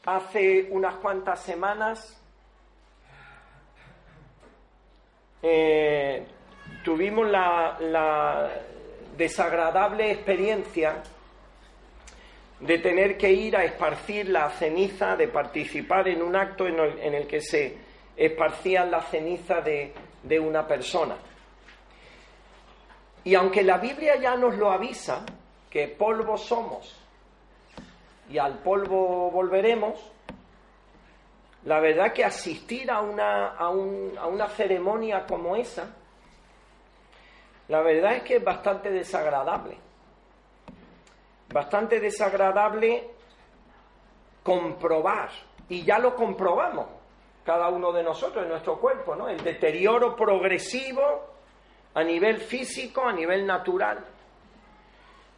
Hace 0.06 0.68
unas 0.70 0.96
cuantas 0.96 1.40
semanas 1.40 2.20
eh, 5.40 6.26
tuvimos 6.84 7.26
la, 7.30 8.50
desagradable 9.16 10.10
experiencia 10.10 11.02
de 12.60 12.78
tener 12.78 13.16
que 13.16 13.32
ir 13.32 13.56
a 13.56 13.64
esparcir 13.64 14.28
la 14.28 14.50
ceniza, 14.50 15.16
de 15.16 15.28
participar 15.28 16.08
en 16.08 16.20
un 16.20 16.36
acto 16.36 16.66
en 16.66 17.14
el, 17.14 17.26
que 17.26 17.40
se 17.40 17.78
esparcían 18.16 18.90
la 18.90 19.00
ceniza 19.00 19.60
de, 19.62 19.94
de 20.22 20.38
una 20.38 20.66
persona. 20.66 21.16
Y 23.22 23.34
aunque 23.34 23.62
la 23.62 23.78
Biblia 23.78 24.16
ya 24.16 24.36
nos 24.36 24.56
lo 24.56 24.70
avisa, 24.70 25.24
que 25.70 25.88
polvo 25.88 26.36
somos 26.36 27.03
y 28.28 28.38
al 28.38 28.58
polvo 28.58 29.30
volveremos, 29.30 29.94
la 31.64 31.80
verdad 31.80 32.12
que 32.12 32.24
asistir 32.24 32.90
a 32.90 33.00
una, 33.00 33.48
a, 33.48 33.66
a 33.66 34.26
una 34.26 34.48
ceremonia 34.48 35.26
como 35.26 35.56
esa, 35.56 35.94
la 37.68 37.80
verdad 37.80 38.16
es 38.16 38.22
que 38.22 38.36
es 38.36 38.44
bastante 38.44 38.90
desagradable. 38.90 39.78
Bastante 41.52 42.00
desagradable 42.00 43.10
comprobar, 44.42 45.30
y 45.68 45.82
ya 45.84 45.98
lo 45.98 46.14
comprobamos 46.14 46.86
cada 47.44 47.68
uno 47.68 47.92
de 47.92 48.02
nosotros 48.02 48.42
en 48.42 48.50
nuestro 48.50 48.78
cuerpo, 48.78 49.14
¿no? 49.14 49.28
El 49.28 49.42
deterioro 49.42 50.14
progresivo 50.16 51.02
a 51.94 52.02
nivel 52.02 52.38
físico, 52.38 53.06
a 53.06 53.12
nivel 53.12 53.46
natural. 53.46 54.04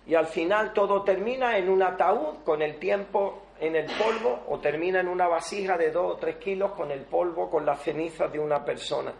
Y 0.06 0.14
al 0.14 0.26
final 0.26 0.72
todo 0.72 1.02
termina 1.02 1.58
en 1.58 1.68
un 1.68 1.82
ataúd 1.82 2.44
con 2.44 2.62
el 2.62 2.78
tiempo 2.78 3.42
en 3.58 3.74
el 3.74 3.86
polvo 3.86 4.44
o 4.48 4.58
termina 4.58 5.00
en 5.00 5.08
una 5.08 5.26
vasija 5.26 5.76
de 5.76 5.90
dos 5.90 6.14
o 6.14 6.16
tres 6.16 6.36
kilos 6.36 6.72
con 6.72 6.90
el 6.90 7.02
polvo, 7.02 7.50
con 7.50 7.64
las 7.66 7.82
cenizas 7.82 8.30
de 8.30 8.38
una 8.38 8.64
persona. 8.64 9.12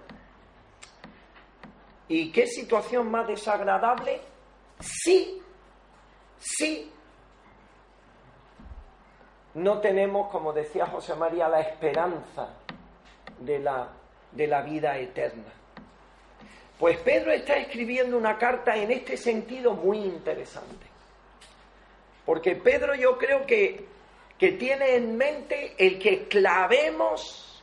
¿Y 2.09 2.31
qué 2.31 2.47
situación 2.47 3.11
más 3.11 3.27
desagradable? 3.27 4.21
Sí, 4.79 5.43
sí. 6.39 6.93
No 9.55 9.81
tenemos, 9.81 10.31
como 10.31 10.53
decía 10.53 10.87
José 10.87 11.15
María, 11.17 11.49
la 11.49 11.61
esperanza 11.61 12.55
de 13.41 13.59
la, 13.59 13.89
de 14.31 14.47
la 14.47 14.63
vida 14.63 14.97
eterna. 14.99 15.53
Pues 16.79 16.99
Pedro 16.99 17.33
está 17.33 17.57
escribiendo 17.57 18.19
una 18.19 18.37
carta 18.37 18.77
en 18.77 18.91
este 18.91 19.17
sentido 19.17 19.73
muy 19.73 19.99
interesante. 19.99 20.87
Porque 22.25 22.57
Pedro 22.57 22.95
yo 22.95 23.17
creo 23.17 23.47
que, 23.47 23.87
que 24.39 24.53
tiene 24.53 24.97
en 24.97 25.17
mente 25.17 25.75
el 25.79 25.99
que 25.99 26.27
clavemos, 26.29 27.63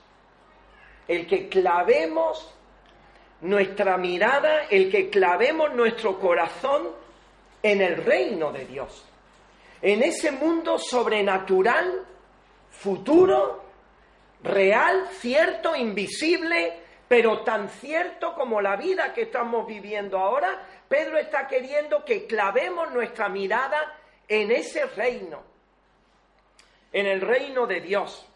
el 1.07 1.27
que 1.27 1.47
clavemos 1.47 2.53
nuestra 3.41 3.97
mirada, 3.97 4.65
el 4.69 4.89
que 4.89 5.09
clavemos 5.09 5.73
nuestro 5.75 6.19
corazón 6.19 6.89
en 7.61 7.81
el 7.81 7.97
reino 7.97 8.51
de 8.51 8.65
Dios, 8.65 9.05
en 9.81 10.01
ese 10.01 10.31
mundo 10.31 10.79
sobrenatural, 10.79 12.05
futuro, 12.71 13.63
real, 14.43 15.07
cierto, 15.11 15.75
invisible, 15.75 16.82
pero 17.13 17.41
tan 17.41 17.69
cierto 17.69 18.33
como 18.33 18.59
la 18.59 18.75
vida 18.75 19.13
que 19.13 19.21
estamos 19.21 19.67
viviendo 19.67 20.17
ahora, 20.17 20.65
Pedro 20.89 21.19
está 21.19 21.47
queriendo 21.47 22.03
que 22.03 22.25
clavemos 22.25 22.91
nuestra 22.91 23.29
mirada 23.29 23.99
en 24.27 24.49
ese 24.49 24.87
reino, 24.87 25.43
en 26.91 27.05
el 27.05 27.21
reino 27.21 27.67
de 27.67 27.81
Dios. 27.81 28.27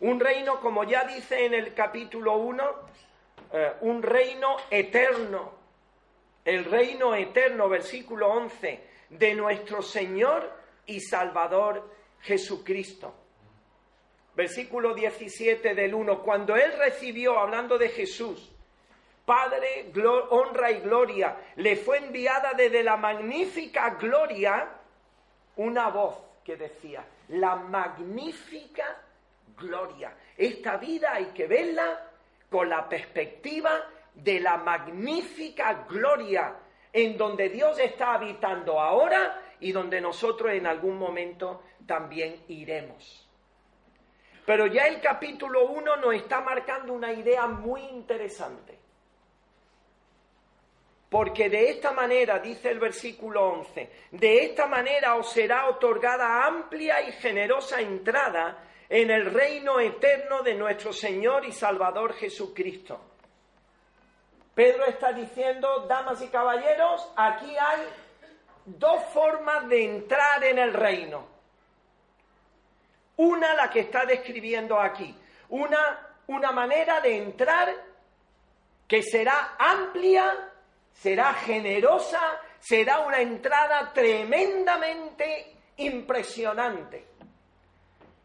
Un 0.00 0.18
reino, 0.18 0.58
como 0.58 0.82
ya 0.82 1.04
dice 1.04 1.46
en 1.46 1.54
el 1.54 1.74
capítulo 1.74 2.38
1, 2.38 2.64
eh, 3.52 3.72
un 3.82 4.02
reino 4.02 4.56
eterno, 4.68 5.52
el 6.44 6.64
reino 6.64 7.14
eterno, 7.14 7.68
versículo 7.68 8.32
11, 8.32 8.80
de 9.10 9.34
nuestro 9.36 9.80
Señor 9.80 10.52
y 10.86 10.98
Salvador 10.98 11.88
Jesucristo. 12.22 13.21
Versículo 14.42 14.92
17 14.92 15.72
del 15.72 15.94
1, 15.94 16.20
cuando 16.20 16.56
Él 16.56 16.72
recibió, 16.76 17.38
hablando 17.38 17.78
de 17.78 17.90
Jesús, 17.90 18.50
Padre, 19.24 19.92
honra 20.30 20.72
y 20.72 20.80
gloria, 20.80 21.36
le 21.54 21.76
fue 21.76 21.98
enviada 21.98 22.52
desde 22.52 22.82
la 22.82 22.96
magnífica 22.96 23.90
gloria 23.90 24.68
una 25.54 25.90
voz 25.90 26.16
que 26.44 26.56
decía, 26.56 27.06
la 27.28 27.54
magnífica 27.54 29.00
gloria. 29.56 30.12
Esta 30.36 30.76
vida 30.76 31.14
hay 31.14 31.26
que 31.26 31.46
verla 31.46 32.10
con 32.50 32.68
la 32.68 32.88
perspectiva 32.88 33.70
de 34.12 34.40
la 34.40 34.56
magnífica 34.56 35.84
gloria 35.88 36.52
en 36.92 37.16
donde 37.16 37.48
Dios 37.48 37.78
está 37.78 38.14
habitando 38.14 38.80
ahora 38.80 39.40
y 39.60 39.70
donde 39.70 40.00
nosotros 40.00 40.50
en 40.50 40.66
algún 40.66 40.98
momento 40.98 41.62
también 41.86 42.42
iremos. 42.48 43.21
Pero 44.44 44.66
ya 44.66 44.86
el 44.86 45.00
capítulo 45.00 45.66
1 45.70 45.96
nos 45.96 46.14
está 46.14 46.40
marcando 46.40 46.92
una 46.92 47.12
idea 47.12 47.46
muy 47.46 47.82
interesante. 47.82 48.78
Porque 51.08 51.50
de 51.50 51.70
esta 51.70 51.92
manera, 51.92 52.38
dice 52.38 52.70
el 52.70 52.80
versículo 52.80 53.46
11, 53.50 53.90
de 54.12 54.44
esta 54.44 54.66
manera 54.66 55.16
os 55.16 55.30
será 55.30 55.68
otorgada 55.68 56.46
amplia 56.46 57.02
y 57.02 57.12
generosa 57.12 57.80
entrada 57.80 58.64
en 58.88 59.10
el 59.10 59.26
reino 59.32 59.78
eterno 59.78 60.42
de 60.42 60.54
nuestro 60.54 60.92
Señor 60.92 61.44
y 61.44 61.52
Salvador 61.52 62.14
Jesucristo. 62.14 63.00
Pedro 64.54 64.84
está 64.86 65.12
diciendo, 65.12 65.86
damas 65.88 66.20
y 66.20 66.28
caballeros, 66.28 67.10
aquí 67.16 67.56
hay 67.58 67.82
dos 68.64 69.02
formas 69.12 69.68
de 69.68 69.84
entrar 69.84 70.44
en 70.44 70.58
el 70.58 70.72
reino. 70.72 71.31
Una 73.16 73.54
la 73.54 73.70
que 73.70 73.80
está 73.80 74.04
describiendo 74.04 74.80
aquí, 74.80 75.14
una, 75.50 76.08
una 76.28 76.52
manera 76.52 77.00
de 77.00 77.18
entrar 77.18 77.74
que 78.88 79.02
será 79.02 79.56
amplia, 79.58 80.50
será 80.92 81.34
generosa, 81.34 82.20
será 82.58 83.00
una 83.00 83.20
entrada 83.20 83.92
tremendamente 83.92 85.56
impresionante. 85.78 87.06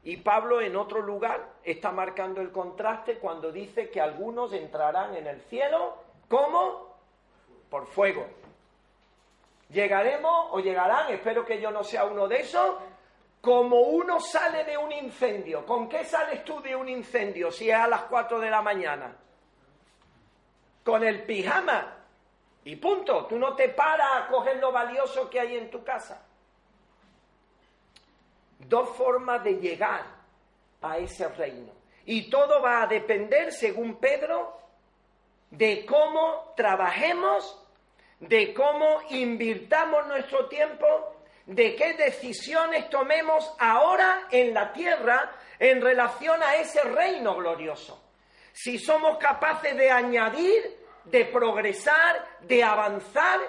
Y 0.03 0.17
Pablo 0.17 0.61
en 0.61 0.75
otro 0.75 1.01
lugar 1.01 1.55
está 1.63 1.91
marcando 1.91 2.39
el 2.39 2.51
contraste 2.51 3.17
cuando 3.17 3.51
dice 3.51 3.89
que 3.89 3.99
algunos 3.99 4.53
entrarán 4.53 5.15
en 5.15 5.27
el 5.27 5.41
cielo 5.41 5.97
como 6.29 6.95
por 7.69 7.87
fuego. 7.87 8.25
Llegaremos 9.69 10.47
o 10.51 10.59
llegarán, 10.59 11.11
espero 11.11 11.45
que 11.45 11.59
yo 11.59 11.71
no 11.71 11.83
sea 11.83 12.05
uno 12.05 12.27
de 12.27 12.39
esos, 12.39 12.77
como 13.41 13.81
uno 13.81 14.19
sale 14.19 14.63
de 14.63 14.77
un 14.77 14.91
incendio. 14.91 15.65
¿Con 15.65 15.87
qué 15.87 16.03
sales 16.03 16.43
tú 16.43 16.61
de 16.61 16.75
un 16.75 16.89
incendio 16.89 17.51
si 17.51 17.69
es 17.69 17.75
a 17.75 17.87
las 17.87 18.03
4 18.03 18.39
de 18.39 18.49
la 18.49 18.61
mañana? 18.61 19.15
Con 20.83 21.03
el 21.03 21.23
pijama. 21.23 21.93
Y 22.65 22.75
punto. 22.75 23.25
Tú 23.25 23.37
no 23.39 23.55
te 23.55 23.69
paras 23.69 24.09
a 24.15 24.27
coger 24.27 24.57
lo 24.57 24.71
valioso 24.71 25.29
que 25.29 25.39
hay 25.39 25.57
en 25.57 25.69
tu 25.69 25.83
casa 25.83 26.27
dos 28.59 28.89
formas 28.95 29.43
de 29.43 29.55
llegar 29.55 30.03
a 30.81 30.97
ese 30.97 31.27
reino. 31.29 31.71
Y 32.05 32.29
todo 32.29 32.61
va 32.61 32.83
a 32.83 32.87
depender, 32.87 33.51
según 33.51 33.95
Pedro, 33.95 34.57
de 35.51 35.85
cómo 35.85 36.53
trabajemos, 36.55 37.63
de 38.19 38.53
cómo 38.53 39.01
invirtamos 39.09 40.07
nuestro 40.07 40.47
tiempo, 40.47 41.15
de 41.47 41.75
qué 41.75 41.93
decisiones 41.93 42.89
tomemos 42.89 43.53
ahora 43.57 44.27
en 44.29 44.53
la 44.53 44.71
tierra 44.71 45.31
en 45.57 45.81
relación 45.81 46.41
a 46.43 46.55
ese 46.55 46.81
reino 46.83 47.35
glorioso. 47.35 48.03
Si 48.53 48.77
somos 48.77 49.17
capaces 49.17 49.75
de 49.75 49.89
añadir, 49.89 50.77
de 51.05 51.25
progresar, 51.25 52.23
de 52.41 52.63
avanzar 52.63 53.39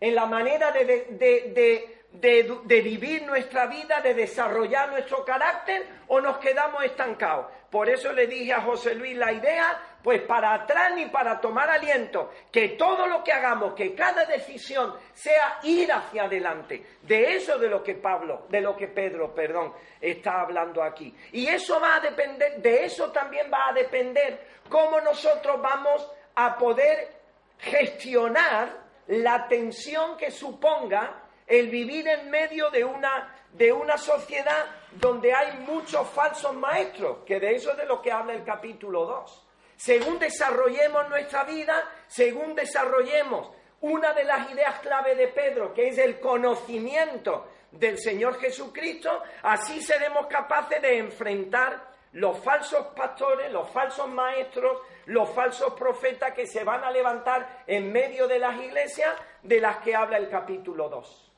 en 0.00 0.14
la 0.14 0.26
manera 0.26 0.72
de, 0.72 0.84
de 0.84 2.00
de, 2.12 2.80
vivir 2.82 3.22
nuestra 3.22 3.66
vida, 3.66 4.00
de 4.00 4.14
desarrollar 4.14 4.90
nuestro 4.90 5.24
carácter 5.24 5.86
o 6.08 6.20
nos 6.20 6.38
quedamos 6.38 6.84
estancados. 6.84 7.46
Por 7.70 7.88
eso 7.88 8.12
le 8.12 8.26
dije 8.26 8.52
a 8.52 8.62
José 8.62 8.94
Luis 8.94 9.16
la 9.16 9.32
idea, 9.32 9.80
pues 10.02 10.22
para 10.22 10.54
atrás 10.54 10.92
ni 10.94 11.06
para 11.06 11.40
tomar 11.40 11.68
aliento, 11.68 12.32
que 12.50 12.70
todo 12.70 13.06
lo 13.06 13.22
que 13.22 13.32
hagamos, 13.32 13.74
que 13.74 13.94
cada 13.94 14.24
decisión 14.24 14.94
sea 15.12 15.58
ir 15.62 15.92
hacia 15.92 16.24
adelante. 16.24 16.84
De 17.02 17.36
eso 17.36 17.58
de 17.58 17.68
lo 17.68 17.82
que 17.82 17.94
Pablo, 17.94 18.46
de 18.48 18.60
lo 18.60 18.76
que 18.76 18.88
Pedro, 18.88 19.34
perdón, 19.34 19.74
está 20.00 20.40
hablando 20.40 20.82
aquí. 20.82 21.14
Y 21.32 21.46
eso 21.46 21.80
va 21.80 21.96
a 21.96 22.00
depender, 22.00 22.60
de 22.62 22.84
eso 22.84 23.10
también 23.10 23.50
va 23.52 23.68
a 23.68 23.72
depender 23.72 24.46
cómo 24.68 25.00
nosotros 25.00 25.60
vamos 25.60 26.10
a 26.34 26.56
poder 26.56 27.20
gestionar 27.58 28.68
la 29.08 29.48
tensión 29.48 30.16
que 30.16 30.30
suponga 30.30 31.24
el 31.46 31.68
vivir 31.68 32.06
en 32.06 32.30
medio 32.30 32.70
de 32.70 32.84
una, 32.84 33.34
de 33.52 33.72
una 33.72 33.98
sociedad 33.98 34.66
donde 34.92 35.34
hay 35.34 35.58
muchos 35.58 36.08
falsos 36.10 36.54
maestros, 36.54 37.18
que 37.26 37.40
de 37.40 37.56
eso 37.56 37.72
es 37.72 37.76
de 37.76 37.86
lo 37.86 38.00
que 38.00 38.12
habla 38.12 38.32
el 38.32 38.44
capítulo 38.44 39.04
2. 39.04 39.46
Según 39.80 40.18
desarrollemos 40.18 41.08
nuestra 41.08 41.44
vida, 41.44 41.82
según 42.06 42.54
desarrollemos 42.54 43.48
una 43.80 44.12
de 44.12 44.24
las 44.24 44.50
ideas 44.50 44.78
clave 44.80 45.14
de 45.14 45.28
Pedro, 45.28 45.72
que 45.72 45.88
es 45.88 45.96
el 45.96 46.20
conocimiento 46.20 47.48
del 47.72 47.98
Señor 47.98 48.38
Jesucristo, 48.38 49.22
así 49.42 49.80
seremos 49.80 50.26
capaces 50.26 50.82
de 50.82 50.98
enfrentar 50.98 51.82
los 52.12 52.38
falsos 52.40 52.88
pastores, 52.88 53.50
los 53.50 53.70
falsos 53.70 54.06
maestros, 54.10 54.82
los 55.06 55.30
falsos 55.30 55.72
profetas 55.72 56.34
que 56.34 56.46
se 56.46 56.62
van 56.62 56.84
a 56.84 56.90
levantar 56.90 57.62
en 57.66 57.90
medio 57.90 58.28
de 58.28 58.38
las 58.38 58.60
iglesias 58.60 59.16
de 59.42 59.62
las 59.62 59.78
que 59.78 59.96
habla 59.96 60.18
el 60.18 60.28
capítulo 60.28 60.90
2. 60.90 61.32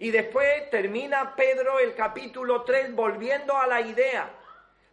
Y 0.00 0.10
después 0.10 0.68
termina 0.68 1.34
Pedro 1.34 1.78
el 1.78 1.94
capítulo 1.94 2.62
3 2.62 2.94
volviendo 2.94 3.56
a 3.56 3.66
la 3.66 3.80
idea, 3.80 4.28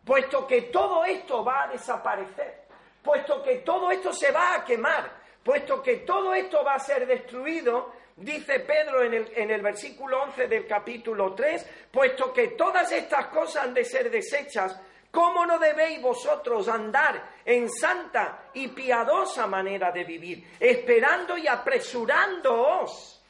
puesto 0.05 0.47
que 0.47 0.61
todo 0.61 1.03
esto 1.03 1.43
va 1.43 1.63
a 1.63 1.67
desaparecer, 1.67 2.60
puesto 3.03 3.41
que 3.43 3.57
todo 3.57 3.91
esto 3.91 4.13
se 4.13 4.31
va 4.31 4.55
a 4.55 4.65
quemar, 4.65 5.11
puesto 5.43 5.81
que 5.81 5.97
todo 5.97 6.33
esto 6.33 6.63
va 6.63 6.75
a 6.75 6.79
ser 6.79 7.05
destruido, 7.07 7.93
dice 8.15 8.59
Pedro 8.59 9.03
en 9.03 9.13
el, 9.13 9.31
en 9.35 9.51
el 9.51 9.61
versículo 9.61 10.23
11 10.23 10.47
del 10.47 10.67
capítulo 10.67 11.33
3, 11.33 11.87
puesto 11.91 12.31
que 12.31 12.49
todas 12.49 12.91
estas 12.91 13.27
cosas 13.27 13.65
han 13.65 13.73
de 13.73 13.85
ser 13.85 14.09
desechas, 14.09 14.79
¿Cómo 15.11 15.45
no 15.45 15.59
debéis 15.59 16.01
vosotros 16.01 16.69
andar 16.69 17.21
en 17.43 17.69
santa 17.69 18.49
y 18.53 18.69
piadosa 18.69 19.45
manera 19.45 19.91
de 19.91 20.05
vivir, 20.05 20.55
esperando 20.57 21.37
y 21.37 21.47
apresurándoos 21.47 23.21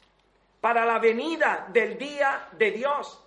para 0.60 0.86
la 0.86 1.00
venida 1.00 1.66
del 1.70 1.98
día 1.98 2.48
de 2.52 2.70
Dios, 2.70 3.20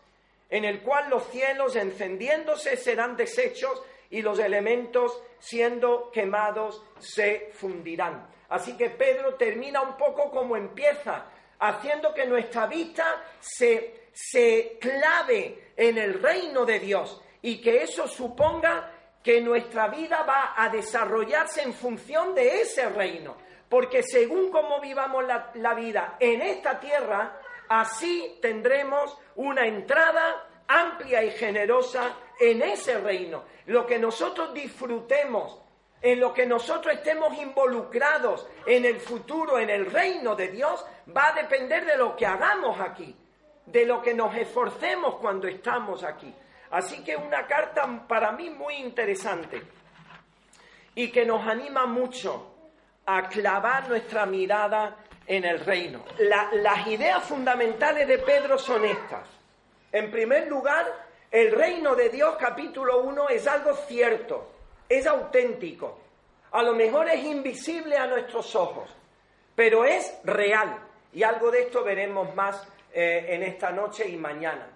en 0.49 0.63
el 0.63 0.81
cual 0.81 1.09
los 1.09 1.27
cielos 1.27 1.75
encendiéndose 1.75 2.77
serán 2.77 3.17
deshechos 3.17 3.83
y 4.15 4.21
los 4.21 4.39
elementos 4.39 5.21
siendo 5.39 6.09
quemados 6.09 6.81
se 6.99 7.51
fundirán. 7.51 8.25
Así 8.47 8.77
que 8.77 8.89
Pedro 8.91 9.35
termina 9.35 9.81
un 9.81 9.97
poco 9.97 10.31
como 10.31 10.55
empieza, 10.55 11.25
haciendo 11.59 12.13
que 12.13 12.25
nuestra 12.25 12.65
vista 12.65 13.25
se, 13.41 14.07
se 14.13 14.77
clave 14.79 15.73
en 15.75 15.97
el 15.97 16.21
reino 16.21 16.65
de 16.65 16.79
Dios 16.79 17.21
y 17.41 17.59
que 17.59 17.83
eso 17.83 18.07
suponga 18.07 18.89
que 19.21 19.41
nuestra 19.41 19.89
vida 19.89 20.23
va 20.23 20.53
a 20.55 20.69
desarrollarse 20.69 21.63
en 21.63 21.73
función 21.73 22.33
de 22.33 22.61
ese 22.61 22.87
reino. 22.87 23.35
Porque 23.67 24.01
según 24.01 24.49
cómo 24.49 24.79
vivamos 24.79 25.25
la, 25.25 25.73
vida 25.73 26.15
en 26.21 26.41
esta 26.41 26.79
tierra, 26.79 27.37
así 27.67 28.39
tendremos 28.41 29.17
una 29.35 29.67
entrada 29.67 30.44
amplia 30.67 31.23
y 31.23 31.31
generosa 31.31 32.15
en 32.39 32.61
ese 32.61 32.99
reino. 32.99 33.43
Lo 33.67 33.85
que 33.85 33.99
nosotros 33.99 34.53
disfrutemos, 34.53 35.59
en 36.01 36.19
lo 36.19 36.33
que 36.33 36.45
nosotros 36.45 36.93
estemos 36.93 37.37
involucrados 37.37 38.47
en 38.65 38.85
el 38.85 38.99
futuro, 38.99 39.57
en 39.57 39.69
el 39.69 39.91
reino 39.91 40.35
de 40.35 40.49
Dios, 40.49 40.85
va 41.15 41.29
a 41.29 41.33
depender 41.33 41.85
de 41.85 41.97
lo 41.97 42.15
que 42.15 42.25
hagamos 42.25 42.79
aquí, 42.79 43.15
de 43.65 43.85
lo 43.85 44.01
que 44.01 44.13
nos 44.13 44.35
esforcemos 44.35 45.15
cuando 45.15 45.47
estamos 45.47 46.03
aquí. 46.03 46.33
Así 46.71 47.03
que 47.03 47.15
una 47.15 47.47
carta 47.47 48.05
para 48.07 48.31
mí 48.31 48.49
muy 48.49 48.75
interesante 48.75 49.61
y 50.93 51.09
que 51.09 51.25
nos 51.25 51.45
anima 51.47 51.85
mucho 51.85 52.53
a 53.05 53.27
clavar 53.27 53.87
nuestra 53.87 54.25
mirada 54.25 54.97
en 55.27 55.43
el 55.43 55.59
reino. 55.59 56.03
las 56.19 56.87
ideas 56.87 57.23
fundamentales 57.23 58.07
de 58.07 58.19
Pedro 58.19 58.57
son 58.57 58.85
estas. 58.85 59.34
En 59.95 60.11
primer 60.11 60.47
lugar, 60.47 60.85
el 61.31 61.53
reino 61.53 61.95
de 61.95 62.09
Dios, 62.09 62.35
capítulo 62.37 62.99
1, 63.03 63.29
es 63.29 63.47
algo 63.47 63.73
cierto, 63.87 64.45
es 64.89 65.07
auténtico. 65.07 65.97
A 66.51 66.61
lo 66.63 66.75
mejor 66.75 67.07
es 67.07 67.23
invisible 67.23 67.95
a 67.95 68.05
nuestros 68.05 68.53
ojos, 68.57 68.89
pero 69.55 69.85
es 69.85 70.13
real. 70.25 70.77
Y 71.13 71.23
algo 71.23 71.49
de 71.49 71.61
esto 71.61 71.81
veremos 71.81 72.35
más 72.35 72.67
eh, 72.91 73.25
en 73.29 73.43
esta 73.43 73.71
noche 73.71 74.05
y 74.09 74.17
mañana. 74.17 74.67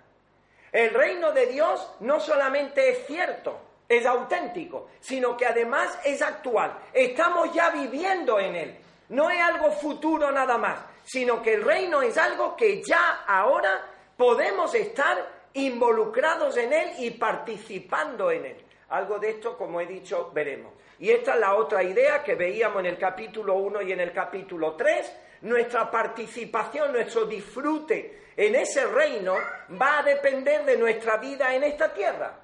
El 0.72 0.94
reino 0.94 1.34
de 1.34 1.48
Dios 1.48 1.96
no 2.00 2.22
solamente 2.22 2.88
es 2.88 3.06
cierto, 3.06 3.60
es 3.90 4.06
auténtico, 4.06 4.88
sino 5.02 5.36
que 5.36 5.48
además 5.48 6.00
es 6.06 6.22
actual. 6.22 6.80
Estamos 6.94 7.54
ya 7.54 7.72
viviendo 7.72 8.40
en 8.40 8.56
él. 8.56 8.78
No 9.10 9.30
es 9.30 9.42
algo 9.42 9.70
futuro 9.74 10.32
nada 10.32 10.58
más, 10.58 10.80
sino 11.04 11.42
que 11.42 11.56
el 11.56 11.64
reino 11.66 12.02
es 12.02 12.18
algo 12.18 12.56
que 12.56 12.82
ya 12.82 13.26
ahora 13.28 13.98
podemos 14.20 14.76
estar 14.76 15.46
involucrados 15.54 16.58
en 16.58 16.74
él 16.74 16.92
y 17.00 17.12
participando 17.12 18.30
en 18.30 18.48
él. 18.48 18.58
Algo 18.90 19.18
de 19.18 19.30
esto, 19.30 19.58
como 19.58 19.80
he 19.80 19.86
dicho, 19.86 20.30
veremos. 20.34 20.74
Y 21.00 21.10
esta 21.10 21.36
es 21.36 21.40
la 21.40 21.56
otra 21.56 21.82
idea 21.84 22.22
que 22.22 22.36
veíamos 22.36 22.82
en 22.82 22.88
el 22.88 22.98
capítulo 22.98 23.56
1 23.56 23.82
y 23.84 23.94
en 23.94 24.02
el 24.02 24.12
capítulo 24.12 24.74
3. 24.74 25.16
Nuestra 25.44 25.90
participación, 25.90 26.92
nuestro 26.92 27.24
disfrute 27.24 28.24
en 28.36 28.56
ese 28.56 28.86
reino 28.88 29.36
va 29.82 30.00
a 30.00 30.04
depender 30.04 30.66
de 30.66 30.76
nuestra 30.76 31.16
vida 31.16 31.56
en 31.56 31.64
esta 31.64 31.94
tierra. 31.94 32.38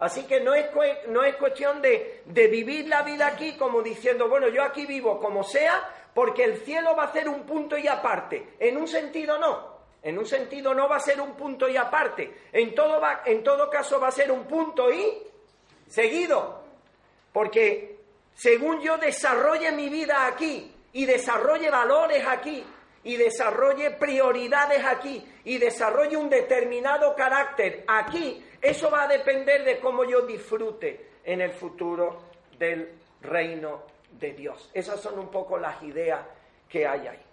Así 0.00 0.24
que 0.24 0.40
no 0.40 0.54
es, 0.54 0.66
no 1.06 1.22
es 1.22 1.36
cuestión 1.36 1.80
de, 1.80 2.22
de 2.26 2.48
vivir 2.48 2.88
la 2.88 3.02
vida 3.02 3.28
aquí 3.28 3.56
como 3.56 3.80
diciendo, 3.80 4.28
bueno, 4.28 4.48
yo 4.48 4.64
aquí 4.64 4.86
vivo 4.86 5.20
como 5.20 5.44
sea, 5.44 5.88
porque 6.12 6.42
el 6.42 6.56
cielo 6.56 6.96
va 6.96 7.04
a 7.04 7.12
ser 7.12 7.28
un 7.28 7.44
punto 7.46 7.78
y 7.78 7.86
aparte. 7.86 8.54
En 8.58 8.76
un 8.76 8.88
sentido 8.88 9.38
no. 9.38 9.71
En 10.02 10.18
un 10.18 10.26
sentido 10.26 10.74
no 10.74 10.88
va 10.88 10.96
a 10.96 11.00
ser 11.00 11.20
un 11.20 11.34
punto 11.34 11.68
y 11.68 11.76
aparte. 11.76 12.48
En 12.52 12.74
todo, 12.74 13.00
va, 13.00 13.22
en 13.24 13.42
todo 13.42 13.70
caso 13.70 14.00
va 14.00 14.08
a 14.08 14.12
ser 14.12 14.32
un 14.32 14.44
punto 14.46 14.90
y 14.90 15.22
seguido. 15.86 16.62
Porque 17.32 17.98
según 18.34 18.80
yo 18.80 18.98
desarrolle 18.98 19.70
mi 19.72 19.88
vida 19.88 20.26
aquí 20.26 20.74
y 20.92 21.06
desarrolle 21.06 21.70
valores 21.70 22.24
aquí 22.26 22.64
y 23.04 23.16
desarrolle 23.16 23.92
prioridades 23.92 24.84
aquí 24.84 25.24
y 25.44 25.58
desarrolle 25.58 26.16
un 26.16 26.28
determinado 26.28 27.14
carácter 27.14 27.84
aquí, 27.86 28.44
eso 28.60 28.90
va 28.90 29.04
a 29.04 29.08
depender 29.08 29.64
de 29.64 29.80
cómo 29.80 30.04
yo 30.04 30.22
disfrute 30.22 31.10
en 31.24 31.40
el 31.40 31.52
futuro 31.52 32.22
del 32.58 32.90
reino 33.20 33.84
de 34.10 34.32
Dios. 34.32 34.70
Esas 34.74 35.00
son 35.00 35.18
un 35.18 35.30
poco 35.30 35.58
las 35.58 35.82
ideas 35.82 36.26
que 36.68 36.86
hay 36.86 37.06
ahí. 37.06 37.31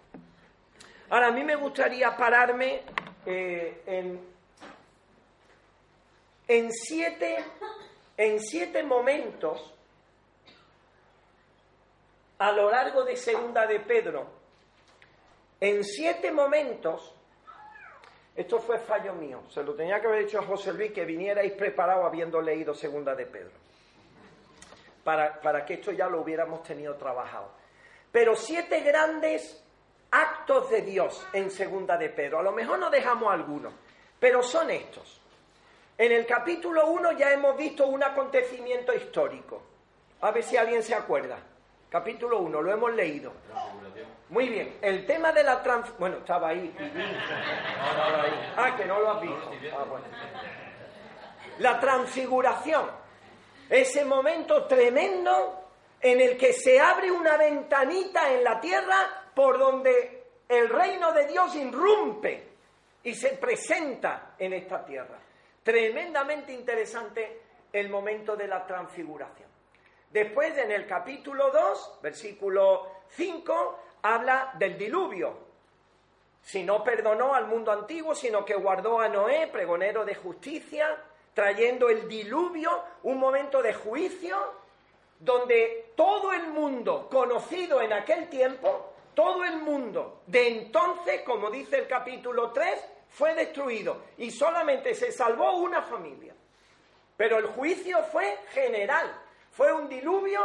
Ahora, 1.10 1.26
a 1.26 1.32
mí 1.32 1.42
me 1.44 1.56
gustaría 1.56 2.16
pararme 2.16 2.82
eh, 3.26 3.82
en, 3.86 4.20
en, 6.48 6.72
siete, 6.72 7.44
en 8.16 8.40
siete 8.40 8.82
momentos 8.82 9.74
a 12.38 12.52
lo 12.52 12.70
largo 12.70 13.04
de 13.04 13.16
Segunda 13.16 13.66
de 13.66 13.80
Pedro, 13.80 14.26
en 15.60 15.84
siete 15.84 16.32
momentos, 16.32 17.14
esto 18.34 18.60
fue 18.60 18.78
fallo 18.78 19.12
mío, 19.12 19.42
se 19.50 19.62
lo 19.62 19.74
tenía 19.74 20.00
que 20.00 20.06
haber 20.06 20.24
dicho 20.24 20.38
a 20.38 20.46
José 20.46 20.72
Luis 20.72 20.92
que 20.92 21.04
vinierais 21.04 21.52
preparado 21.52 22.06
habiendo 22.06 22.40
leído 22.40 22.72
Segunda 22.72 23.14
de 23.14 23.26
Pedro 23.26 23.52
para, 25.04 25.64
que 25.64 25.74
esto 25.74 25.92
ya 25.92 26.08
lo 26.08 26.20
hubiéramos 26.20 26.62
tenido 26.62 26.94
trabajado. 26.94 27.50
Pero 28.12 28.36
siete 28.36 28.80
grandes 28.80 29.62
actos 30.10 30.70
de 30.70 30.82
Dios 30.82 31.26
en 31.32 31.50
segunda 31.50 31.96
de 31.96 32.08
Pedro. 32.10 32.40
A 32.40 32.42
lo 32.42 32.52
mejor 32.52 32.78
no 32.78 32.90
dejamos 32.90 33.32
algunos, 33.32 33.72
pero 34.18 34.42
son 34.42 34.70
estos. 34.70 35.20
En 35.96 36.12
el 36.12 36.26
capítulo 36.26 36.86
1 36.86 37.12
ya 37.12 37.32
hemos 37.32 37.56
visto 37.56 37.86
un 37.86 38.02
acontecimiento 38.02 38.94
histórico. 38.94 39.62
A 40.22 40.30
ver 40.30 40.42
si 40.42 40.56
alguien 40.56 40.82
se 40.82 40.94
acuerda. 40.94 41.38
Capítulo 41.88 42.38
1, 42.38 42.62
lo 42.62 42.72
hemos 42.72 42.94
leído. 42.94 43.32
Muy 44.28 44.48
bien, 44.48 44.78
el 44.80 45.06
tema 45.06 45.32
de 45.32 45.42
la 45.42 45.62
trans... 45.62 45.96
Bueno, 45.98 46.18
estaba 46.18 46.48
ahí. 46.48 46.74
Ah, 48.56 48.76
que 48.76 48.84
no 48.84 49.00
lo 49.00 49.10
has 49.10 49.20
visto. 49.22 49.50
Ah, 49.72 49.84
la 51.58 51.80
transfiguración 51.80 53.00
ese 53.70 54.04
momento 54.04 54.64
tremendo 54.64 55.68
en 56.00 56.20
el 56.20 56.36
que 56.36 56.52
se 56.52 56.80
abre 56.80 57.10
una 57.10 57.36
ventanita 57.36 58.32
en 58.32 58.42
la 58.42 58.60
tierra 58.60 59.19
por 59.34 59.58
donde 59.58 60.24
el 60.48 60.68
reino 60.68 61.12
de 61.12 61.26
Dios 61.26 61.54
irrumpe 61.54 62.48
y 63.02 63.14
se 63.14 63.30
presenta 63.30 64.34
en 64.38 64.52
esta 64.52 64.84
tierra. 64.84 65.18
Tremendamente 65.62 66.52
interesante 66.52 67.42
el 67.72 67.88
momento 67.88 68.36
de 68.36 68.48
la 68.48 68.66
transfiguración. 68.66 69.48
Después, 70.10 70.58
en 70.58 70.72
el 70.72 70.86
capítulo 70.86 71.50
2, 71.50 72.00
versículo 72.02 72.88
5, 73.10 73.78
habla 74.02 74.52
del 74.58 74.76
diluvio. 74.76 75.50
Si 76.42 76.64
no 76.64 76.82
perdonó 76.82 77.34
al 77.34 77.46
mundo 77.46 77.70
antiguo, 77.70 78.14
sino 78.14 78.44
que 78.44 78.54
guardó 78.54 78.98
a 78.98 79.08
Noé, 79.08 79.46
pregonero 79.46 80.04
de 80.04 80.14
justicia, 80.16 80.96
trayendo 81.32 81.88
el 81.88 82.08
diluvio, 82.08 82.82
un 83.04 83.18
momento 83.18 83.62
de 83.62 83.72
juicio, 83.72 84.36
donde 85.20 85.92
todo 85.94 86.32
el 86.32 86.48
mundo 86.48 87.08
conocido 87.10 87.80
en 87.80 87.92
aquel 87.92 88.28
tiempo, 88.28 88.89
todo 89.14 89.44
el 89.44 89.58
mundo 89.58 90.22
de 90.26 90.48
entonces, 90.48 91.22
como 91.22 91.50
dice 91.50 91.78
el 91.78 91.88
capítulo 91.88 92.50
3, 92.50 92.84
fue 93.08 93.34
destruido 93.34 94.04
y 94.18 94.30
solamente 94.30 94.94
se 94.94 95.12
salvó 95.12 95.56
una 95.56 95.82
familia. 95.82 96.34
Pero 97.16 97.38
el 97.38 97.46
juicio 97.46 98.02
fue 98.04 98.38
general, 98.50 99.12
fue 99.50 99.72
un 99.72 99.88
diluvio 99.88 100.40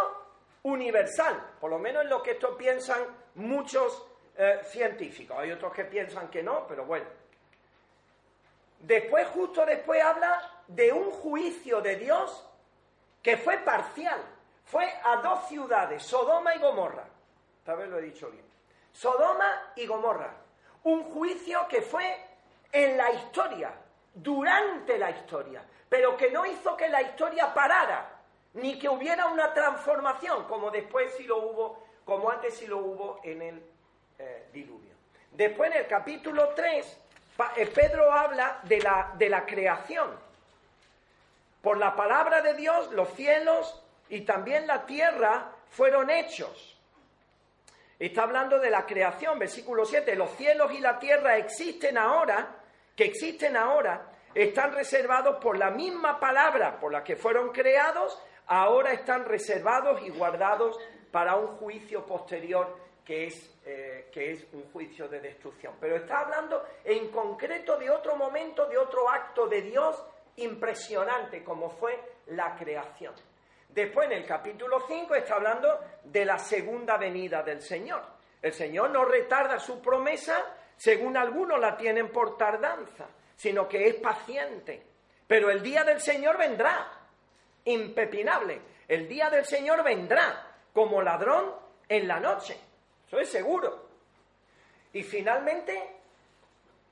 universal, 0.63 1.51
por 1.59 1.69
lo 1.69 1.79
menos 1.79 2.03
en 2.03 2.09
lo 2.09 2.21
que 2.21 2.31
esto 2.31 2.57
piensan 2.57 3.01
muchos 3.35 4.05
eh, 4.37 4.61
científicos. 4.65 5.37
Hay 5.39 5.51
otros 5.51 5.73
que 5.73 5.85
piensan 5.85 6.29
que 6.29 6.43
no, 6.43 6.65
pero 6.67 6.85
bueno. 6.85 7.05
Después, 8.79 9.27
justo 9.29 9.65
después, 9.65 10.01
habla 10.03 10.63
de 10.67 10.91
un 10.91 11.11
juicio 11.11 11.81
de 11.81 11.95
Dios 11.95 12.45
que 13.21 13.37
fue 13.37 13.59
parcial. 13.59 14.21
Fue 14.65 14.85
a 15.03 15.17
dos 15.17 15.47
ciudades, 15.47 16.03
Sodoma 16.03 16.55
y 16.55 16.59
Gomorra. 16.59 17.05
Tal 17.63 17.77
vez 17.77 17.89
lo 17.89 17.99
he 17.99 18.01
dicho 18.01 18.29
bien. 18.29 18.43
Sodoma 18.95 19.73
y 19.75 19.85
Gomorra. 19.85 20.33
Un 20.83 21.03
juicio 21.11 21.67
que 21.67 21.81
fue 21.81 22.17
en 22.71 22.97
la 22.97 23.11
historia, 23.11 23.73
durante 24.13 24.97
la 24.97 25.11
historia, 25.11 25.61
pero 25.89 26.15
que 26.15 26.31
no 26.31 26.45
hizo 26.45 26.77
que 26.77 26.87
la 26.87 27.01
historia 27.01 27.53
parara, 27.53 28.09
ni 28.53 28.79
que 28.79 28.87
hubiera 28.87 29.27
una 29.27 29.53
transformación, 29.53 30.45
como 30.45 30.71
después 30.71 31.13
sí 31.17 31.23
lo 31.23 31.37
hubo, 31.37 31.83
como 32.05 32.29
antes 32.29 32.55
sí 32.55 32.67
lo 32.67 32.77
hubo 32.77 33.19
en 33.23 33.41
el 33.41 33.63
eh, 34.17 34.47
diluvio. 34.53 34.93
Después 35.31 35.71
en 35.71 35.79
el 35.79 35.87
capítulo 35.87 36.49
3, 36.49 36.97
eh, 37.57 37.65
Pedro 37.67 38.11
habla 38.13 38.59
de 38.63 38.79
la, 38.79 39.11
de 39.17 39.27
la 39.27 39.45
creación. 39.45 40.17
Por 41.61 41.77
la 41.77 41.95
palabra 41.95 42.41
de 42.41 42.53
Dios, 42.53 42.91
los 42.93 43.09
cielos 43.15 43.83
y 44.07 44.21
también 44.21 44.67
la 44.67 44.85
tierra 44.85 45.51
fueron 45.69 46.09
hechos. 46.09 46.74
Está 47.97 48.23
hablando 48.23 48.59
de 48.59 48.69
la 48.69 48.85
creación, 48.85 49.39
versículo 49.39 49.85
7. 49.85 50.15
Los 50.15 50.31
cielos 50.31 50.71
y 50.73 50.79
la 50.79 50.99
tierra 50.99 51.37
existen 51.37 51.97
ahora, 51.97 52.57
que 52.95 53.05
existen 53.05 53.55
ahora, 53.55 54.11
están 54.33 54.73
reservados 54.73 55.37
por 55.41 55.57
la 55.57 55.71
misma 55.71 56.19
palabra 56.19 56.77
por 56.77 56.91
la 56.91 57.03
que 57.03 57.15
fueron 57.15 57.51
creados, 57.51 58.21
ahora 58.47 58.91
están 58.91 59.23
reservados 59.23 60.01
y 60.05 60.09
guardados 60.09 60.77
para 61.11 61.35
un 61.35 61.55
juicio 61.57 62.05
posterior 62.05 62.75
que 63.05 63.27
es, 63.27 63.55
eh, 63.65 64.09
que 64.11 64.31
es 64.31 64.45
un 64.51 64.63
juicio 64.71 65.07
de 65.07 65.21
destrucción. 65.21 65.75
Pero 65.79 65.95
está 65.95 66.19
hablando 66.19 66.65
en 66.83 67.09
concreto 67.09 67.77
de 67.77 67.89
otro 67.89 68.17
momento, 68.17 68.65
de 68.65 68.77
otro 68.77 69.09
acto 69.09 69.47
de 69.47 69.61
Dios 69.61 70.03
impresionante, 70.37 71.43
como 71.43 71.69
fue 71.69 71.97
la 72.27 72.55
creación. 72.57 73.13
Después, 73.75 74.07
en 74.07 74.13
el 74.13 74.25
capítulo 74.25 74.85
5, 74.87 75.15
está 75.15 75.35
hablando 75.35 75.81
de 76.01 76.23
la 76.23 76.39
segunda 76.39 76.95
venida 76.95 77.43
del 77.43 77.61
Señor. 77.61 78.01
El 78.41 78.53
Señor 78.53 78.89
no 78.89 79.03
retarda 79.03 79.59
su 79.59 79.81
promesa, 79.81 80.45
según 80.77 81.17
algunos 81.17 81.59
la 81.59 81.75
tienen 81.75 82.09
por 82.09 82.37
tardanza, 82.37 83.05
sino 83.35 83.67
que 83.67 83.85
es 83.89 83.95
paciente. 83.95 84.81
Pero 85.27 85.49
el 85.49 85.61
día 85.61 85.83
del 85.83 85.99
Señor 85.99 86.37
vendrá, 86.37 86.87
impepinable. 87.65 88.61
El 88.87 89.09
día 89.09 89.29
del 89.29 89.43
Señor 89.43 89.83
vendrá 89.83 90.55
como 90.71 91.01
ladrón 91.01 91.53
en 91.89 92.07
la 92.07 92.21
noche. 92.21 92.57
Eso 93.05 93.19
es 93.19 93.29
seguro. 93.29 93.89
Y 94.93 95.03
finalmente, 95.03 95.97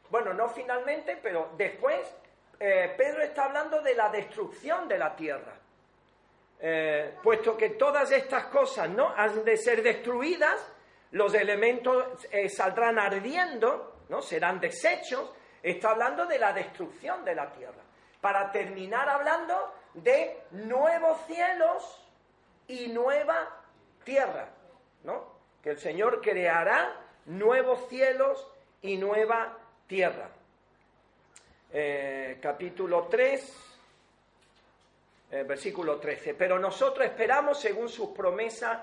bueno, 0.10 0.34
no 0.34 0.50
finalmente, 0.50 1.18
pero 1.24 1.54
después, 1.56 2.14
eh, 2.60 2.94
Pedro 2.98 3.22
está 3.22 3.46
hablando 3.46 3.82
de 3.82 3.96
la 3.96 4.10
destrucción 4.10 4.90
de 4.90 4.98
la 4.98 5.16
tierra. 5.16 5.54
Eh, 6.60 7.16
puesto 7.22 7.58
que 7.58 7.72
todas 7.72 8.12
estas 8.12 8.46
cosas 8.46 8.90
no 8.90 9.10
han 9.16 9.44
de 9.44 9.58
ser 9.58 9.84
destruidas, 9.84 10.66
los 11.12 11.34
elementos 11.34 12.26
eh, 12.32 12.50
saldrán 12.50 12.98
ardiendo, 12.98 14.04
¿no? 14.10 14.22
serán 14.22 14.60
desechos. 14.60 15.32
Está 15.62 15.92
hablando 15.92 16.26
de 16.26 16.40
la 16.40 16.54
destrucción 16.54 17.24
de 17.24 17.36
la 17.36 17.52
tierra. 17.52 17.84
Para 18.20 18.52
terminar 18.52 19.08
hablando 19.10 19.74
de 19.94 20.44
nuevos 20.52 21.20
cielos 21.28 22.02
y 22.68 22.88
nueva 22.88 23.62
tierra, 24.04 24.50
¿no? 25.04 25.34
que 25.62 25.72
el 25.72 25.80
Señor 25.80 26.22
creará 26.22 27.00
nuevos 27.26 27.88
cielos 27.90 28.48
y 28.82 28.98
nueva 28.98 29.58
tierra. 29.88 30.30
Eh, 31.72 32.40
capítulo 32.42 33.08
3, 33.10 33.73
eh, 35.34 35.42
versículo 35.42 36.00
13. 36.00 36.36
Pero 36.36 36.60
nosotros 36.60 37.08
esperamos, 37.08 37.60
según 37.60 37.90
sus 37.90 38.10
promesas, 38.10 38.82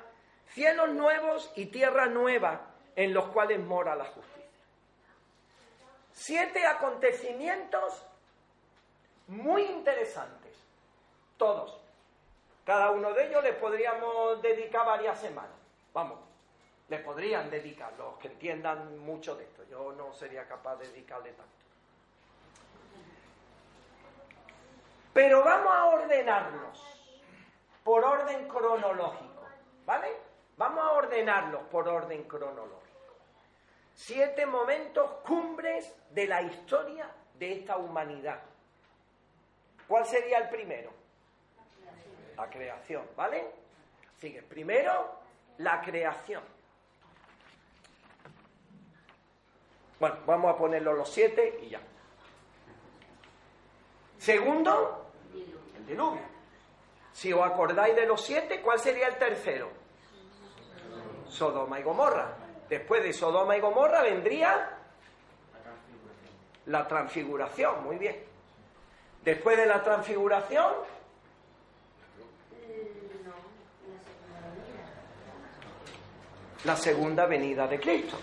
cielos 0.49 0.89
nuevos 0.89 1.53
y 1.55 1.67
tierra 1.67 2.07
nueva 2.07 2.73
en 2.97 3.15
los 3.15 3.27
cuales 3.27 3.61
mora 3.61 3.95
la 3.95 4.07
justicia. 4.07 4.49
Siete 6.13 6.67
acontecimientos 6.67 8.05
muy 9.29 9.63
interesantes, 9.63 10.57
todos. 11.37 11.81
Cada 12.65 12.91
uno 12.91 13.13
de 13.13 13.29
ellos 13.29 13.45
le 13.45 13.53
podríamos 13.53 14.43
dedicar 14.43 14.85
varias 14.85 15.21
semanas. 15.21 15.55
Vamos, 15.95 16.19
le 16.89 16.99
podrían 16.99 17.49
dedicar, 17.49 17.93
los 17.97 18.19
que 18.19 18.27
entiendan 18.27 18.99
mucho 18.99 19.37
de 19.37 19.45
esto. 19.45 19.63
Yo 19.71 19.93
no 19.93 20.13
sería 20.15 20.49
capaz 20.49 20.75
de 20.79 20.89
dedicarle 20.89 21.31
tanto. 21.31 21.60
Pero 25.13 25.45
vamos 25.45 25.73
a 25.73 25.85
ordenarlos 25.87 26.85
por 27.83 28.05
orden 28.05 28.49
cronológico, 28.49 29.45
¿vale? 29.85 30.09
Vamos 30.57 30.85
a 30.85 30.93
ordenarlos 30.93 31.63
por 31.63 31.89
orden 31.89 32.25
cronológico. 32.25 32.81
Siete 33.95 34.47
momentos 34.47 35.11
cumbres 35.27 35.93
de 36.11 36.27
la 36.27 36.43
historia 36.43 37.11
de 37.35 37.53
esta 37.53 37.77
humanidad. 37.77 38.41
¿Cuál 39.89 40.07
sería 40.07 40.39
el 40.39 40.49
primero? 40.49 40.93
La 42.37 42.49
creación, 42.49 43.05
¿vale? 43.17 43.45
Sigue. 44.19 44.43
Primero, 44.43 45.15
la 45.59 45.81
creación. 45.83 46.43
Bueno, 49.99 50.17
vamos 50.27 50.55
a 50.55 50.57
ponerlo 50.57 50.93
los 50.93 51.13
siete 51.13 51.59
y 51.63 51.71
ya. 51.71 51.81
Segundo, 54.21 55.07
el 55.79 55.87
diluvio. 55.87 56.21
Si 57.11 57.33
os 57.33 57.43
acordáis 57.43 57.97
de 57.97 58.05
los 58.05 58.21
siete, 58.23 58.61
¿cuál 58.61 58.79
sería 58.79 59.09
el 59.09 59.17
tercero? 59.17 59.71
Sodoma 61.27 61.81
y 61.81 61.83
Gomorra. 61.83 62.37
Después 62.69 63.03
de 63.03 63.15
Sodoma 63.15 63.57
y 63.57 63.61
Gomorra 63.61 64.03
vendría 64.03 64.77
la 66.67 66.87
transfiguración, 66.87 67.83
muy 67.83 67.97
bien. 67.97 68.23
Después 69.25 69.57
de 69.57 69.65
la 69.65 69.83
transfiguración, 69.83 70.71
la 76.65 76.77
segunda 76.77 77.25
venida 77.25 77.67
de 77.67 77.81
Cristo 77.81 78.19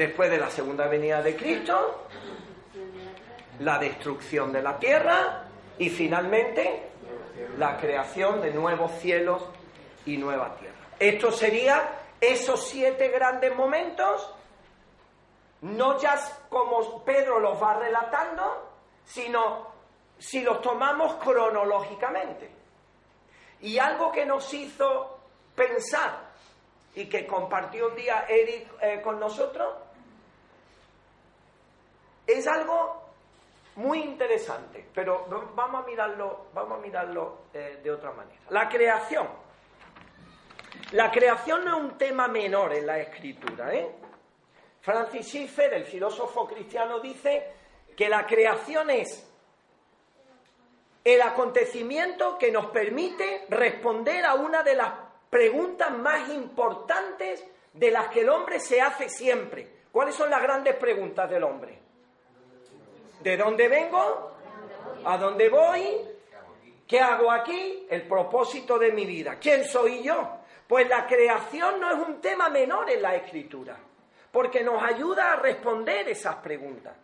después 0.00 0.30
de 0.30 0.38
la 0.38 0.48
segunda 0.48 0.86
venida 0.86 1.22
de 1.22 1.36
Cristo, 1.36 2.06
la 3.60 3.78
destrucción 3.78 4.52
de 4.52 4.62
la 4.62 4.78
tierra 4.78 5.44
y 5.78 5.88
finalmente 5.90 6.90
la 7.58 7.76
creación 7.78 8.40
de 8.40 8.52
nuevos 8.52 8.92
cielos 9.00 9.42
y 10.06 10.16
nueva 10.16 10.56
tierra. 10.56 10.76
Esto 10.98 11.30
sería 11.30 12.00
esos 12.20 12.68
siete 12.68 13.08
grandes 13.08 13.54
momentos, 13.54 14.34
no 15.62 15.98
ya 15.98 16.18
como 16.48 17.04
Pedro 17.04 17.38
los 17.38 17.62
va 17.62 17.74
relatando, 17.74 18.70
sino 19.04 19.68
si 20.18 20.40
los 20.42 20.60
tomamos 20.62 21.14
cronológicamente. 21.14 22.50
Y 23.60 23.78
algo 23.78 24.10
que 24.10 24.24
nos 24.24 24.52
hizo 24.54 25.18
pensar 25.54 26.30
y 26.94 27.06
que 27.08 27.26
compartió 27.26 27.88
un 27.88 27.94
día 27.94 28.24
Eric 28.26 28.68
eh, 28.80 29.00
con 29.02 29.20
nosotros 29.20 29.74
es 32.26 32.46
algo 32.46 32.99
muy 33.76 34.00
interesante, 34.00 34.86
pero 34.94 35.26
vamos 35.54 35.84
a 35.84 35.86
mirarlo, 35.86 36.46
vamos 36.52 36.78
a 36.78 36.82
mirarlo 36.82 37.38
eh, 37.54 37.80
de 37.82 37.90
otra 37.90 38.12
manera. 38.12 38.40
La 38.50 38.68
creación. 38.68 39.28
La 40.92 41.10
creación 41.10 41.64
no 41.64 41.76
es 41.76 41.82
un 41.84 41.98
tema 41.98 42.28
menor 42.28 42.74
en 42.74 42.86
la 42.86 42.98
escritura, 42.98 43.72
¿eh? 43.74 43.88
Francis 44.80 45.26
Schiffer, 45.26 45.74
el 45.74 45.84
filósofo 45.84 46.46
cristiano, 46.46 47.00
dice 47.00 47.52
que 47.96 48.08
la 48.08 48.26
creación 48.26 48.90
es 48.90 49.26
el 51.04 51.22
acontecimiento 51.22 52.36
que 52.38 52.50
nos 52.50 52.66
permite 52.66 53.46
responder 53.48 54.24
a 54.24 54.34
una 54.34 54.62
de 54.62 54.74
las 54.74 54.92
preguntas 55.28 55.90
más 55.92 56.28
importantes 56.30 57.44
de 57.72 57.90
las 57.90 58.08
que 58.08 58.20
el 58.20 58.28
hombre 58.28 58.58
se 58.58 58.80
hace 58.80 59.08
siempre. 59.08 59.80
¿Cuáles 59.92 60.14
son 60.14 60.30
las 60.30 60.42
grandes 60.42 60.76
preguntas 60.76 61.28
del 61.30 61.44
hombre? 61.44 61.78
¿De 63.20 63.36
dónde 63.36 63.68
vengo? 63.68 64.32
¿A 65.04 65.18
dónde 65.18 65.48
voy? 65.48 66.08
¿Qué 66.86 67.00
hago 67.00 67.30
aquí? 67.30 67.86
El 67.88 68.08
propósito 68.08 68.78
de 68.78 68.92
mi 68.92 69.04
vida. 69.04 69.38
¿Quién 69.38 69.64
soy 69.64 70.02
yo? 70.02 70.38
Pues 70.66 70.88
la 70.88 71.06
creación 71.06 71.80
no 71.80 71.90
es 71.90 72.08
un 72.08 72.20
tema 72.20 72.48
menor 72.48 72.90
en 72.90 73.02
la 73.02 73.14
escritura, 73.14 73.76
porque 74.32 74.62
nos 74.62 74.82
ayuda 74.82 75.32
a 75.32 75.36
responder 75.36 76.08
esas 76.08 76.36
preguntas. 76.36 76.96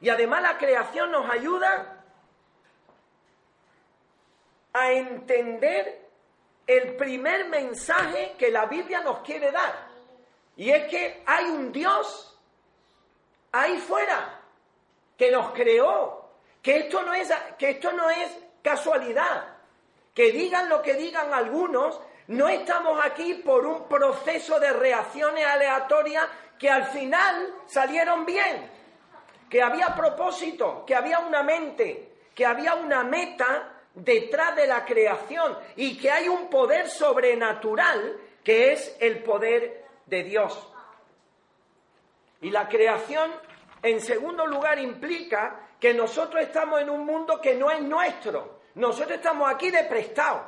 Y 0.00 0.08
además 0.08 0.42
la 0.42 0.58
creación 0.58 1.10
nos 1.10 1.28
ayuda 1.30 2.04
a 4.72 4.92
entender 4.92 6.06
el 6.66 6.96
primer 6.96 7.48
mensaje 7.48 8.34
que 8.38 8.50
la 8.50 8.66
Biblia 8.66 9.00
nos 9.00 9.20
quiere 9.20 9.50
dar. 9.52 9.88
Y 10.56 10.70
es 10.70 10.88
que 10.88 11.22
hay 11.26 11.46
un 11.46 11.70
Dios 11.70 12.38
ahí 13.52 13.78
fuera 13.78 14.36
que 15.16 15.30
nos 15.30 15.52
creó, 15.52 16.30
que 16.62 16.78
esto 16.78 17.02
no 17.02 17.14
es, 17.14 17.32
que 17.58 17.70
esto 17.70 17.92
no 17.92 18.10
es 18.10 18.30
casualidad. 18.62 19.56
Que 20.14 20.32
digan 20.32 20.68
lo 20.68 20.82
que 20.82 20.94
digan 20.94 21.32
algunos, 21.32 22.00
no 22.28 22.48
estamos 22.48 22.98
aquí 23.04 23.34
por 23.34 23.66
un 23.66 23.86
proceso 23.88 24.58
de 24.58 24.72
reacciones 24.72 25.46
aleatorias 25.46 26.26
que 26.58 26.70
al 26.70 26.86
final 26.86 27.54
salieron 27.66 28.24
bien, 28.24 28.70
que 29.48 29.62
había 29.62 29.94
propósito, 29.94 30.84
que 30.86 30.94
había 30.94 31.18
una 31.20 31.42
mente, 31.42 32.12
que 32.34 32.46
había 32.46 32.74
una 32.74 33.04
meta 33.04 33.72
detrás 33.94 34.56
de 34.56 34.66
la 34.66 34.84
creación 34.84 35.56
y 35.76 35.96
que 35.96 36.10
hay 36.10 36.28
un 36.28 36.48
poder 36.48 36.88
sobrenatural 36.88 38.18
que 38.42 38.72
es 38.72 38.96
el 39.00 39.22
poder 39.22 39.84
de 40.06 40.22
Dios. 40.22 40.68
Y 42.40 42.50
la 42.50 42.68
creación, 42.68 43.32
en 43.86 44.00
segundo 44.00 44.46
lugar, 44.46 44.78
implica 44.78 45.68
que 45.78 45.94
nosotros 45.94 46.42
estamos 46.42 46.80
en 46.80 46.90
un 46.90 47.06
mundo 47.06 47.40
que 47.40 47.54
no 47.54 47.70
es 47.70 47.80
nuestro. 47.80 48.60
Nosotros 48.74 49.18
estamos 49.18 49.48
aquí 49.48 49.70
de 49.70 49.84
prestado. 49.84 50.42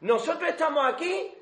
Nosotros 0.00 0.50
estamos 0.50 0.84
aquí 0.84 1.34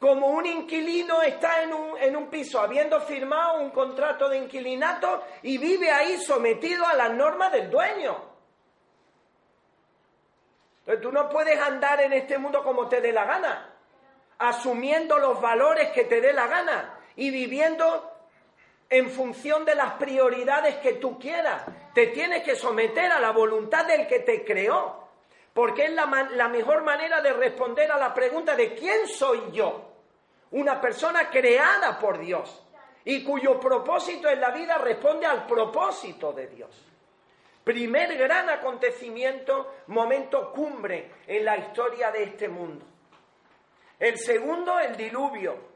como 0.00 0.26
un 0.26 0.44
inquilino 0.44 1.22
está 1.22 1.62
en 1.62 1.72
un, 1.72 1.98
en 1.98 2.16
un 2.16 2.28
piso 2.28 2.60
habiendo 2.60 3.00
firmado 3.00 3.60
un 3.60 3.70
contrato 3.70 4.28
de 4.28 4.38
inquilinato 4.38 5.24
y 5.42 5.58
vive 5.58 5.90
ahí 5.90 6.18
sometido 6.18 6.86
a 6.86 6.94
las 6.94 7.12
normas 7.12 7.52
del 7.52 7.70
dueño. 7.70 8.16
Entonces 10.80 11.02
tú 11.02 11.12
no 11.12 11.28
puedes 11.28 11.58
andar 11.60 12.00
en 12.00 12.12
este 12.12 12.36
mundo 12.36 12.62
como 12.62 12.88
te 12.88 13.00
dé 13.00 13.12
la 13.12 13.24
gana, 13.24 13.74
asumiendo 14.38 15.18
los 15.18 15.40
valores 15.40 15.90
que 15.90 16.04
te 16.04 16.20
dé 16.20 16.32
la 16.32 16.46
gana 16.46 16.98
y 17.16 17.30
viviendo 17.30 18.15
en 18.88 19.10
función 19.10 19.64
de 19.64 19.74
las 19.74 19.94
prioridades 19.94 20.76
que 20.76 20.94
tú 20.94 21.18
quieras. 21.18 21.64
Te 21.94 22.08
tienes 22.08 22.42
que 22.42 22.54
someter 22.54 23.10
a 23.10 23.20
la 23.20 23.32
voluntad 23.32 23.86
del 23.86 24.06
que 24.06 24.20
te 24.20 24.44
creó, 24.44 25.08
porque 25.52 25.86
es 25.86 25.92
la, 25.92 26.06
mejor 26.48 26.82
manera 26.82 27.20
de 27.20 27.32
responder 27.32 27.90
a 27.90 27.98
la 27.98 28.12
pregunta 28.14 28.54
de 28.54 28.74
quién 28.74 29.08
soy 29.08 29.40
yo. 29.52 29.92
Una 30.52 30.80
persona 30.80 31.28
creada 31.30 31.98
por 31.98 32.18
Dios 32.18 32.64
y 33.04 33.24
cuyo 33.24 33.58
propósito 33.58 34.28
en 34.28 34.40
la 34.40 34.50
vida 34.50 34.78
responde 34.78 35.26
al 35.26 35.46
propósito 35.46 36.32
de 36.32 36.46
Dios. 36.48 36.86
Primer 37.64 38.16
gran 38.16 38.48
acontecimiento, 38.48 39.74
momento 39.88 40.52
cumbre 40.52 41.10
en 41.26 41.44
la 41.44 41.56
historia 41.56 42.12
de 42.12 42.22
este 42.22 42.48
mundo. 42.48 42.84
El 43.98 44.18
segundo, 44.18 44.78
el 44.78 44.96
diluvio. 44.96 45.75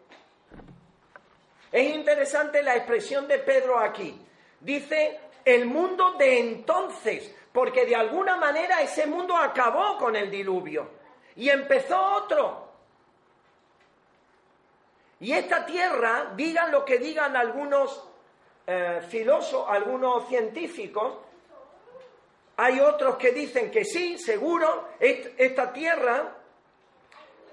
Es 1.73 1.95
interesante 1.95 2.63
la 2.63 2.77
expresión 2.77 3.29
de 3.29 3.39
Pedro 3.39 3.79
aquí. 3.79 4.21
Dice 4.61 5.21
el 5.45 5.67
mundo 5.67 6.13
de 6.13 6.41
entonces, 6.41 7.35
porque 7.53 7.87
de 7.87 7.97
alguna 7.97 8.37
manera 8.37 8.83
ese 8.83 9.07
mundo 9.07 9.37
acabó 9.37 9.97
con 9.99 10.17
el 10.17 10.31
diluvio 10.31 10.91
y 11.37 11.49
empezó 11.49 12.01
otro. 12.01 12.69
Y 15.21 15.33
esta 15.33 15.67
tierra, 15.67 16.33
digan 16.35 16.71
lo 16.71 16.85
que 16.85 16.99
digan 16.99 17.37
algunos 17.37 18.05
eh, 18.67 19.03
filósofos, 19.09 19.69
algunos 19.69 20.27
científicos, 20.29 21.19
hay 22.57 22.81
otros 22.81 23.17
que 23.17 23.33
dicen 23.33 23.71
que 23.71 23.85
sí, 23.85 24.19
seguro, 24.19 24.89
esta 24.99 25.73
tierra 25.73 26.37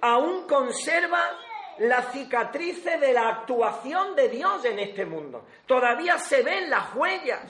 aún 0.02 0.46
conserva 0.48 1.38
las 1.80 2.12
cicatrices 2.12 3.00
de 3.00 3.14
la 3.14 3.30
actuación 3.30 4.16
de 4.16 4.30
Dios 4.30 4.66
en 4.66 4.80
este 4.80 5.06
mundo. 5.06 5.46
Todavía 5.66 6.18
se 6.18 6.44
ven 6.44 6.70
las 6.70 6.94
huellas 6.96 7.44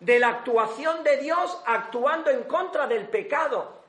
de 0.00 0.18
la 0.18 0.28
actuación 0.28 1.02
de 1.02 1.18
Dios 1.18 1.62
actuando 1.66 2.30
en 2.30 2.44
contra 2.44 2.86
del 2.86 3.08
pecado 3.08 3.82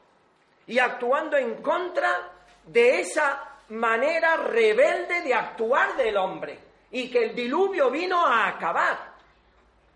y 0.66 0.80
actuando 0.80 1.38
en 1.38 1.62
contra 1.62 2.32
de 2.66 3.02
esa 3.02 3.44
manera 3.70 4.38
rebelde 4.38 5.22
de 5.22 5.34
actuar 5.34 5.96
del 5.96 6.18
hombre 6.18 6.60
y 6.92 7.10
que 7.10 7.24
el 7.26 7.36
diluvio 7.36 7.90
vino 7.90 8.26
a 8.26 8.48
acabar 8.48 8.98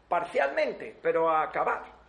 parcialmente, 0.07 0.97
pero 1.01 1.29
a 1.29 1.43
acabar. 1.43 2.00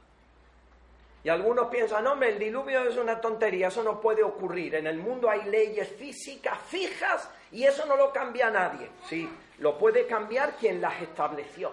Y 1.24 1.28
algunos 1.28 1.68
piensan, 1.68 2.06
hombre, 2.06 2.30
el 2.30 2.38
diluvio 2.38 2.82
es 2.82 2.96
una 2.96 3.20
tontería, 3.20 3.68
eso 3.68 3.82
no 3.84 4.00
puede 4.00 4.24
ocurrir. 4.24 4.74
En 4.74 4.88
el 4.88 4.98
mundo 4.98 5.30
hay 5.30 5.44
leyes 5.44 5.88
físicas 5.88 6.58
fijas 6.66 7.30
y 7.52 7.62
eso 7.62 7.86
no 7.86 7.96
lo 7.96 8.12
cambia 8.12 8.50
nadie. 8.50 8.90
Sí, 9.08 9.28
lo 9.58 9.78
puede 9.78 10.06
cambiar 10.06 10.56
quien 10.56 10.80
las 10.80 11.00
estableció. 11.00 11.72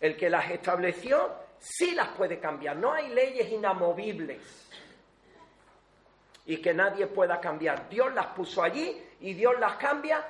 El 0.00 0.16
que 0.16 0.30
las 0.30 0.50
estableció 0.50 1.30
sí 1.58 1.94
las 1.94 2.08
puede 2.08 2.40
cambiar. 2.40 2.76
No 2.76 2.92
hay 2.92 3.10
leyes 3.10 3.50
inamovibles 3.52 4.40
y 6.46 6.56
que 6.56 6.72
nadie 6.72 7.06
pueda 7.06 7.38
cambiar. 7.38 7.88
Dios 7.90 8.12
las 8.14 8.26
puso 8.28 8.62
allí 8.62 9.00
y 9.20 9.34
Dios 9.34 9.60
las 9.60 9.74
cambia 9.76 10.24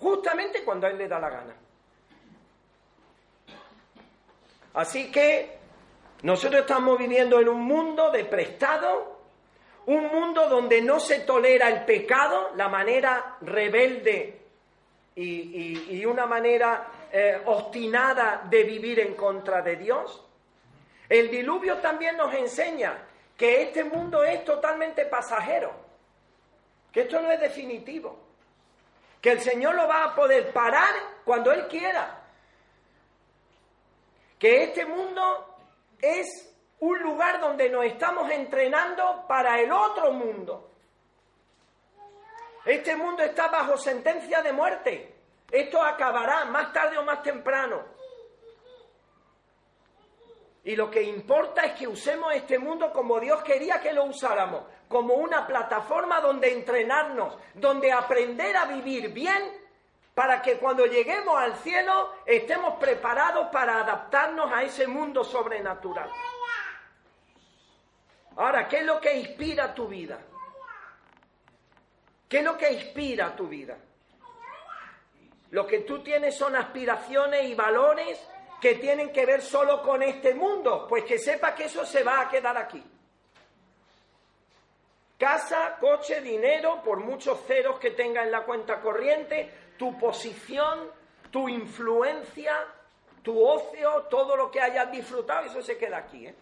justamente 0.00 0.64
cuando 0.64 0.88
a 0.88 0.90
Él 0.90 0.98
le 0.98 1.08
da 1.08 1.20
la 1.20 1.30
gana. 1.30 1.54
Así 4.74 5.10
que 5.12 5.63
nosotros 6.24 6.62
estamos 6.62 6.98
viviendo 6.98 7.38
en 7.38 7.50
un 7.50 7.60
mundo 7.60 8.10
de 8.10 8.24
prestado, 8.24 9.20
un 9.84 10.06
mundo 10.06 10.48
donde 10.48 10.80
no 10.80 10.98
se 10.98 11.20
tolera 11.20 11.68
el 11.68 11.84
pecado, 11.84 12.52
la 12.56 12.66
manera 12.70 13.36
rebelde 13.42 14.40
y, 15.16 16.02
una 16.06 16.24
manera 16.24 16.86
eh, 17.12 17.42
obstinada 17.44 18.42
de 18.48 18.64
vivir 18.64 19.00
en 19.00 19.14
contra 19.14 19.60
de 19.60 19.76
Dios. 19.76 20.24
El 21.10 21.30
diluvio 21.30 21.76
también 21.76 22.16
nos 22.16 22.32
enseña 22.32 22.96
que 23.36 23.60
este 23.60 23.84
mundo 23.84 24.24
es 24.24 24.46
totalmente 24.46 25.04
pasajero, 25.04 25.72
que 26.90 27.02
esto 27.02 27.20
no 27.20 27.30
es 27.30 27.40
definitivo, 27.40 28.18
que 29.20 29.32
el 29.32 29.40
Señor 29.40 29.74
lo 29.74 29.86
va 29.86 30.04
a 30.04 30.14
poder 30.14 30.54
parar 30.54 30.94
cuando 31.22 31.52
Él 31.52 31.68
quiera 31.68 32.22
que 34.38 34.64
este 34.64 34.84
mundo 34.84 35.53
es 36.04 36.54
un 36.80 36.98
lugar 37.02 37.40
donde 37.40 37.70
nos 37.70 37.84
estamos 37.84 38.30
entrenando 38.30 39.24
para 39.26 39.60
el 39.60 39.72
otro 39.72 40.12
mundo. 40.12 40.70
Este 42.64 42.96
mundo 42.96 43.22
está 43.22 43.48
bajo 43.48 43.76
sentencia 43.76 44.42
de 44.42 44.52
muerte. 44.52 45.14
Esto 45.50 45.82
acabará 45.82 46.44
más 46.46 46.72
tarde 46.72 46.98
o 46.98 47.02
más 47.02 47.22
temprano. 47.22 47.82
Y 50.64 50.74
lo 50.76 50.90
que 50.90 51.02
importa 51.02 51.62
es 51.62 51.72
que 51.74 51.86
usemos 51.86 52.34
este 52.34 52.58
mundo 52.58 52.90
como 52.90 53.20
Dios 53.20 53.42
quería 53.42 53.80
que 53.80 53.92
lo 53.92 54.04
usáramos, 54.04 54.62
como 54.88 55.14
una 55.14 55.46
plataforma 55.46 56.20
donde 56.20 56.52
entrenarnos, 56.52 57.36
donde 57.54 57.92
aprender 57.92 58.56
a 58.56 58.64
vivir 58.64 59.12
bien 59.12 59.63
para 60.14 60.40
que 60.40 60.58
cuando 60.58 60.86
lleguemos 60.86 61.36
al 61.36 61.56
cielo 61.56 62.14
estemos 62.24 62.74
preparados 62.74 63.48
para 63.48 63.80
adaptarnos 63.80 64.50
a 64.52 64.62
ese 64.62 64.86
mundo 64.86 65.24
sobrenatural. 65.24 66.10
Ahora, 68.36 68.68
¿qué 68.68 68.78
es 68.78 68.84
lo 68.84 69.00
que 69.00 69.14
inspira 69.14 69.74
tu 69.74 69.88
vida? 69.88 70.18
¿Qué 72.28 72.38
es 72.38 72.44
lo 72.44 72.56
que 72.56 72.72
inspira 72.72 73.34
tu 73.34 73.48
vida? 73.48 73.76
Lo 75.50 75.66
que 75.66 75.80
tú 75.80 76.02
tienes 76.02 76.36
son 76.36 76.56
aspiraciones 76.56 77.44
y 77.44 77.54
valores 77.54 78.20
que 78.60 78.74
tienen 78.76 79.12
que 79.12 79.26
ver 79.26 79.42
solo 79.42 79.82
con 79.82 80.02
este 80.02 80.34
mundo, 80.34 80.86
pues 80.88 81.04
que 81.04 81.18
sepa 81.18 81.54
que 81.54 81.64
eso 81.64 81.84
se 81.84 82.02
va 82.02 82.22
a 82.22 82.28
quedar 82.28 82.56
aquí. 82.56 82.82
Casa, 85.18 85.76
coche, 85.78 86.20
dinero, 86.20 86.82
por 86.82 86.98
muchos 86.98 87.40
ceros 87.46 87.78
que 87.78 87.92
tenga 87.92 88.24
en 88.24 88.32
la 88.32 88.42
cuenta 88.42 88.80
corriente, 88.80 89.63
tu 89.76 89.98
posición, 89.98 90.90
tu 91.30 91.48
influencia, 91.48 92.56
tu 93.22 93.42
ocio, 93.42 94.02
todo 94.10 94.36
lo 94.36 94.50
que 94.50 94.60
hayas 94.60 94.90
disfrutado, 94.90 95.46
eso 95.46 95.62
se 95.62 95.76
queda 95.76 95.98
aquí. 95.98 96.26
¿eh? 96.26 96.34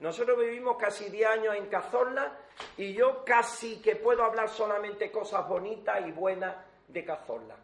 Nosotros 0.00 0.38
vivimos 0.38 0.76
casi 0.76 1.08
10 1.08 1.28
años 1.28 1.54
en 1.56 1.66
Cazorla 1.66 2.32
y 2.76 2.92
yo 2.94 3.24
casi 3.24 3.80
que 3.80 3.96
puedo 3.96 4.24
hablar 4.24 4.48
solamente 4.48 5.10
cosas 5.10 5.48
bonitas 5.48 6.06
y 6.06 6.12
buenas 6.12 6.56
de 6.88 7.04
Cazorla. 7.04 7.56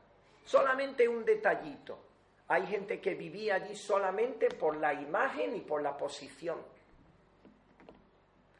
Solamente 0.44 1.08
un 1.08 1.24
detallito. 1.24 1.98
Hay 2.48 2.66
gente 2.66 3.00
que 3.00 3.14
vivía 3.14 3.56
allí 3.56 3.76
solamente 3.76 4.48
por 4.48 4.76
la 4.76 4.92
imagen 4.92 5.56
y 5.56 5.60
por 5.60 5.82
la 5.82 5.96
posición. 5.96 6.58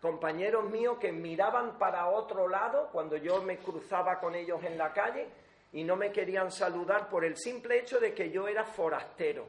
Compañeros 0.00 0.64
míos 0.70 0.98
que 0.98 1.12
miraban 1.12 1.78
para 1.78 2.08
otro 2.08 2.48
lado 2.48 2.88
cuando 2.92 3.16
yo 3.16 3.42
me 3.42 3.58
cruzaba 3.58 4.18
con 4.18 4.34
ellos 4.34 4.62
en 4.64 4.78
la 4.78 4.92
calle 4.92 5.28
y 5.72 5.85
no 5.85 5.96
me 5.96 6.11
querían 6.11 6.50
saludar 6.50 7.09
por 7.09 7.24
el 7.24 7.37
simple 7.37 7.78
hecho 7.78 8.00
de 8.00 8.12
que 8.12 8.30
yo 8.30 8.48
era 8.48 8.64
forastero. 8.64 9.46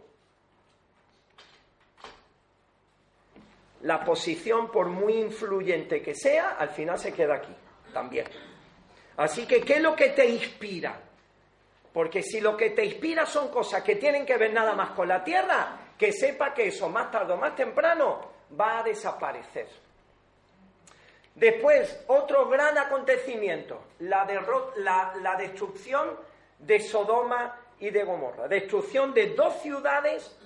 La 3.82 4.04
posición, 4.04 4.72
por 4.72 4.88
muy 4.88 5.14
influyente 5.14 6.02
que 6.02 6.14
sea, 6.14 6.52
al 6.52 6.70
final 6.70 7.00
se 7.00 7.12
queda 7.14 7.36
aquí, 7.36 7.56
también. 7.92 8.28
Así 9.18 9.48
que, 9.48 9.62
¿qué 9.62 9.76
es 9.76 9.82
lo 9.82 9.96
que 9.96 10.10
te 10.10 10.28
inspira? 10.28 11.00
Porque 11.92 12.22
si 12.22 12.40
lo 12.40 12.56
que 12.56 12.70
te 12.70 12.86
inspira 12.86 13.26
son 13.26 13.50
cosas 13.50 13.84
que 13.84 13.96
tienen 13.96 14.26
que 14.26 14.38
ver 14.38 14.54
nada 14.54 14.74
más 14.74 14.92
con 14.92 15.08
la 15.08 15.24
tierra, 15.24 15.94
que 15.98 16.14
sepa 16.14 16.54
que 16.54 16.68
eso 16.68 16.90
más 16.90 17.12
tarde 17.12 17.34
o 17.34 17.38
más 17.38 17.56
temprano 17.56 18.32
va 18.60 18.80
a 18.80 18.84
desaparecer. 18.84 19.68
Después, 21.36 22.04
otro 22.08 22.50
gran 22.50 22.78
acontecimiento, 22.78 23.82
la, 24.00 24.28
la, 25.22 25.36
destrucción 25.38 26.18
de 26.60 26.80
Sodoma 26.80 27.58
y 27.80 27.90
de 27.90 28.04
Gomorra. 28.04 28.48
Destrucción 28.48 29.14
de 29.14 29.28
dos 29.34 29.62
ciudades 29.62 30.38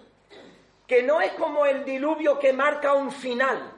que 0.87 1.01
no 1.01 1.21
es 1.21 1.31
como 1.33 1.65
el 1.65 1.83
diluvio 1.83 2.37
que 2.37 2.53
marca 2.53 2.93
un 2.93 3.11
final, 3.11 3.71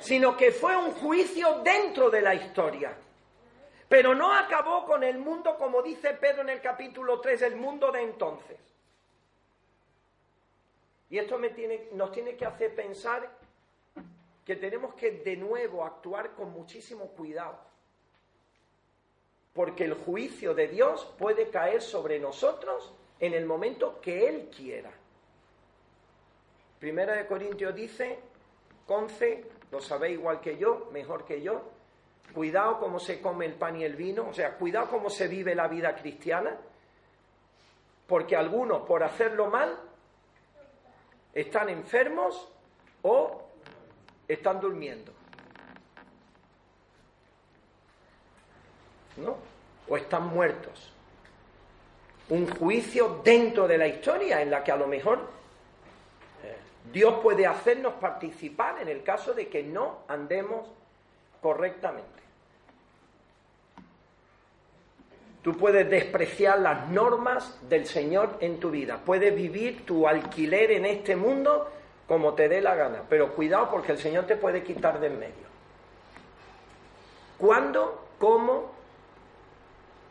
sino 0.00 0.36
que 0.36 0.52
fue 0.52 0.76
un 0.76 0.92
juicio 0.92 1.62
dentro 1.62 2.10
de 2.10 2.20
la 2.20 2.34
historia. 2.34 2.94
Pero 3.88 4.14
no 4.14 4.32
acabó 4.32 4.84
con 4.84 5.02
el 5.02 5.18
mundo, 5.18 5.56
como 5.56 5.82
dice 5.82 6.14
Pedro 6.14 6.42
en 6.42 6.50
el 6.50 6.60
capítulo 6.60 7.20
3, 7.20 7.42
el 7.42 7.56
mundo 7.56 7.90
de 7.90 8.02
entonces. 8.02 8.58
Y 11.08 11.18
esto 11.18 11.38
me 11.38 11.50
tiene, 11.50 11.88
nos 11.92 12.10
tiene 12.12 12.36
que 12.36 12.44
hacer 12.44 12.74
pensar 12.74 13.28
que 14.46 14.54
tenemos 14.54 14.94
que 14.94 15.10
de 15.10 15.36
nuevo 15.36 15.84
actuar 15.84 16.30
con 16.34 16.52
muchísimo 16.52 17.08
cuidado. 17.08 17.58
Porque 19.52 19.84
el 19.84 19.94
juicio 19.94 20.54
de 20.54 20.68
Dios 20.68 21.04
puede 21.18 21.50
caer 21.50 21.82
sobre 21.82 22.20
nosotros 22.20 22.94
en 23.18 23.34
el 23.34 23.44
momento 23.44 24.00
que 24.00 24.28
Él 24.28 24.48
quiera. 24.56 24.92
Primera 26.78 27.16
de 27.16 27.26
Corintios 27.26 27.74
dice, 27.74 28.20
Conce, 28.86 29.50
lo 29.72 29.80
sabéis 29.80 30.18
igual 30.18 30.40
que 30.40 30.56
yo, 30.56 30.90
mejor 30.92 31.24
que 31.24 31.42
yo, 31.42 31.62
cuidado 32.32 32.78
cómo 32.78 33.00
se 33.00 33.20
come 33.20 33.46
el 33.46 33.54
pan 33.54 33.76
y 33.80 33.84
el 33.84 33.96
vino, 33.96 34.28
o 34.28 34.32
sea, 34.32 34.56
cuidado 34.56 34.88
cómo 34.90 35.10
se 35.10 35.26
vive 35.26 35.56
la 35.56 35.66
vida 35.66 35.96
cristiana, 35.96 36.56
porque 38.06 38.36
algunos 38.36 38.82
por 38.82 39.02
hacerlo 39.02 39.50
mal 39.50 39.76
están 41.34 41.68
enfermos 41.68 42.48
o 43.02 43.45
están 44.28 44.60
durmiendo. 44.60 45.12
¿No? 49.16 49.36
O 49.88 49.96
están 49.96 50.26
muertos. 50.28 50.92
Un 52.28 52.48
juicio 52.48 53.20
dentro 53.24 53.68
de 53.68 53.78
la 53.78 53.86
historia 53.86 54.42
en 54.42 54.50
la 54.50 54.62
que 54.62 54.72
a 54.72 54.76
lo 54.76 54.86
mejor 54.86 55.20
eh, 56.42 56.56
Dios 56.92 57.14
puede 57.22 57.46
hacernos 57.46 57.94
participar 57.94 58.80
en 58.82 58.88
el 58.88 59.02
caso 59.02 59.32
de 59.32 59.48
que 59.48 59.62
no 59.62 60.00
andemos 60.08 60.68
correctamente. 61.40 62.16
Tú 65.46 65.56
puedes 65.56 65.88
despreciar 65.88 66.58
las 66.58 66.88
normas 66.88 67.56
del 67.68 67.86
Señor 67.86 68.36
en 68.40 68.58
tu 68.58 68.72
vida. 68.72 69.00
Puedes 69.04 69.32
vivir 69.32 69.86
tu 69.86 70.08
alquiler 70.08 70.72
en 70.72 70.84
este 70.84 71.14
mundo 71.14 71.70
como 72.06 72.34
te 72.34 72.48
dé 72.48 72.60
la 72.60 72.74
gana. 72.74 73.02
Pero 73.08 73.34
cuidado 73.34 73.70
porque 73.70 73.92
el 73.92 73.98
Señor 73.98 74.26
te 74.26 74.36
puede 74.36 74.62
quitar 74.62 75.00
de 75.00 75.08
en 75.08 75.18
medio. 75.18 75.46
Cuando, 77.38 78.08
cómo 78.18 78.72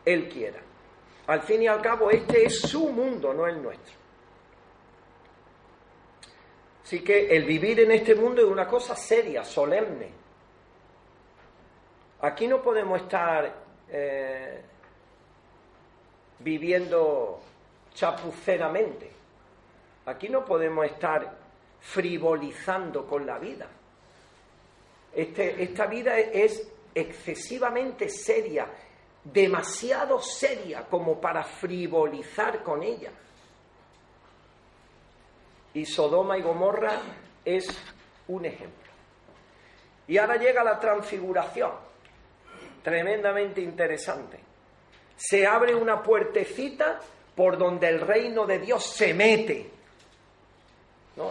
Él 0.04 0.28
quiera. 0.28 0.60
Al 1.26 1.42
fin 1.42 1.62
y 1.62 1.66
al 1.66 1.80
cabo, 1.80 2.10
este 2.10 2.44
es 2.44 2.60
su 2.60 2.88
mundo, 2.88 3.34
no 3.34 3.46
el 3.46 3.60
nuestro. 3.60 3.94
Así 6.84 7.02
que 7.02 7.34
el 7.36 7.44
vivir 7.44 7.80
en 7.80 7.90
este 7.90 8.14
mundo 8.14 8.42
es 8.42 8.46
una 8.46 8.68
cosa 8.68 8.94
seria, 8.94 9.42
solemne. 9.42 10.08
Aquí 12.20 12.46
no 12.46 12.62
podemos 12.62 13.00
estar 13.00 13.52
eh, 13.88 14.62
viviendo 16.38 17.40
chapuceramente. 17.92 19.10
Aquí 20.06 20.28
no 20.28 20.44
podemos 20.44 20.86
estar 20.86 21.45
frivolizando 21.86 23.06
con 23.06 23.24
la 23.24 23.38
vida. 23.38 23.68
Este, 25.14 25.62
esta 25.62 25.86
vida 25.86 26.18
es 26.18 26.68
excesivamente 26.94 28.08
seria, 28.08 28.66
demasiado 29.22 30.20
seria 30.20 30.84
como 30.84 31.20
para 31.20 31.44
frivolizar 31.44 32.62
con 32.62 32.82
ella. 32.82 33.10
Y 35.74 35.84
Sodoma 35.84 36.38
y 36.38 36.42
Gomorra 36.42 37.00
es 37.44 37.68
un 38.28 38.44
ejemplo. 38.44 38.92
Y 40.08 40.18
ahora 40.18 40.36
llega 40.36 40.64
la 40.64 40.78
transfiguración, 40.78 41.72
tremendamente 42.82 43.60
interesante. 43.60 44.40
Se 45.16 45.46
abre 45.46 45.74
una 45.74 46.02
puertecita 46.02 47.00
por 47.34 47.58
donde 47.58 47.88
el 47.88 48.00
reino 48.00 48.46
de 48.46 48.58
Dios 48.58 48.84
se 48.84 49.14
mete 49.14 49.75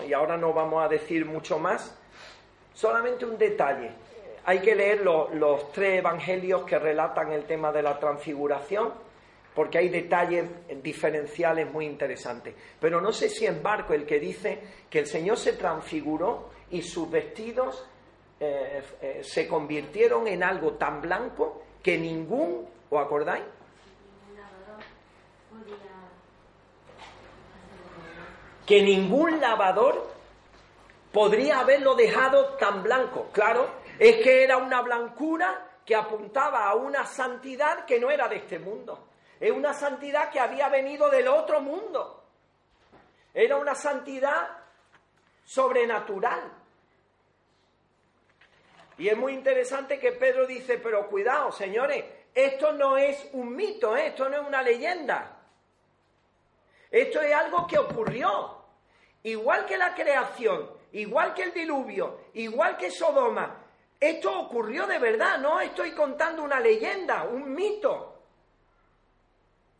y 0.07 0.13
ahora 0.13 0.37
no 0.37 0.53
vamos 0.53 0.83
a 0.83 0.87
decir 0.87 1.25
mucho 1.25 1.59
más, 1.59 1.95
solamente 2.73 3.25
un 3.25 3.37
detalle. 3.37 3.91
Hay 4.45 4.59
que 4.59 4.75
leer 4.75 5.01
los 5.01 5.71
tres 5.71 5.99
evangelios 5.99 6.63
que 6.63 6.77
relatan 6.77 7.31
el 7.31 7.45
tema 7.45 7.71
de 7.71 7.81
la 7.81 7.99
transfiguración, 7.99 8.93
porque 9.53 9.77
hay 9.77 9.89
detalles 9.89 10.45
diferenciales 10.83 11.71
muy 11.71 11.85
interesantes. 11.85 12.53
Pero 12.79 12.99
no 12.99 13.11
sé 13.11 13.29
si 13.29 13.45
es 13.45 13.61
Barco 13.61 13.93
el 13.93 14.05
que 14.05 14.19
dice 14.19 14.59
que 14.89 14.99
el 14.99 15.07
Señor 15.07 15.37
se 15.37 15.53
transfiguró 15.53 16.49
y 16.71 16.81
sus 16.81 17.09
vestidos 17.09 17.87
eh, 18.39 18.83
eh, 19.01 19.21
se 19.23 19.47
convirtieron 19.47 20.27
en 20.27 20.43
algo 20.43 20.73
tan 20.73 21.01
blanco 21.01 21.63
que 21.81 21.97
ningún, 21.97 22.67
¿os 22.89 22.99
acordáis? 23.01 23.45
Que 28.65 28.81
ningún 28.81 29.39
lavador 29.39 30.11
podría 31.11 31.59
haberlo 31.59 31.95
dejado 31.95 32.55
tan 32.55 32.83
blanco. 32.83 33.29
Claro, 33.31 33.69
es 33.99 34.17
que 34.17 34.43
era 34.43 34.57
una 34.57 34.81
blancura 34.81 35.69
que 35.85 35.95
apuntaba 35.95 36.67
a 36.67 36.75
una 36.75 37.05
santidad 37.05 37.85
que 37.85 37.99
no 37.99 38.09
era 38.09 38.27
de 38.27 38.37
este 38.37 38.59
mundo. 38.59 39.07
Es 39.39 39.51
una 39.51 39.73
santidad 39.73 40.31
que 40.31 40.39
había 40.39 40.69
venido 40.69 41.09
del 41.09 41.27
otro 41.27 41.61
mundo. 41.61 42.23
Era 43.33 43.57
una 43.57 43.75
santidad 43.75 44.47
sobrenatural. 45.43 46.51
Y 48.97 49.09
es 49.09 49.17
muy 49.17 49.33
interesante 49.33 49.99
que 49.99 50.13
Pedro 50.13 50.47
dice, 50.47 50.77
pero 50.77 51.07
cuidado, 51.07 51.51
señores, 51.51 52.03
esto 52.33 52.71
no 52.73 52.97
es 52.97 53.29
un 53.33 53.55
mito, 53.55 53.95
¿eh? 53.95 54.07
esto 54.07 54.27
no 54.29 54.41
es 54.41 54.47
una 54.47 54.61
leyenda. 54.61 55.37
Esto 56.89 57.21
es 57.21 57.33
algo 57.33 57.67
que 57.67 57.77
ocurrió. 57.77 58.54
Igual 59.25 59.65
que 59.65 59.75
la 59.75 59.95
creación, 59.95 60.69
igual 60.91 61.33
que 61.33 61.43
el 61.43 61.51
diluvio, 61.51 62.25
igual 62.35 62.77
que 62.77 62.91
Sodoma. 62.91 63.59
Esto 63.99 64.39
ocurrió 64.39 64.85
de 64.85 64.99
verdad, 64.99 65.39
no 65.39 65.59
estoy 65.59 65.93
contando 65.93 66.43
una 66.43 66.59
leyenda, 66.59 67.23
un 67.23 67.51
mito, 67.51 68.21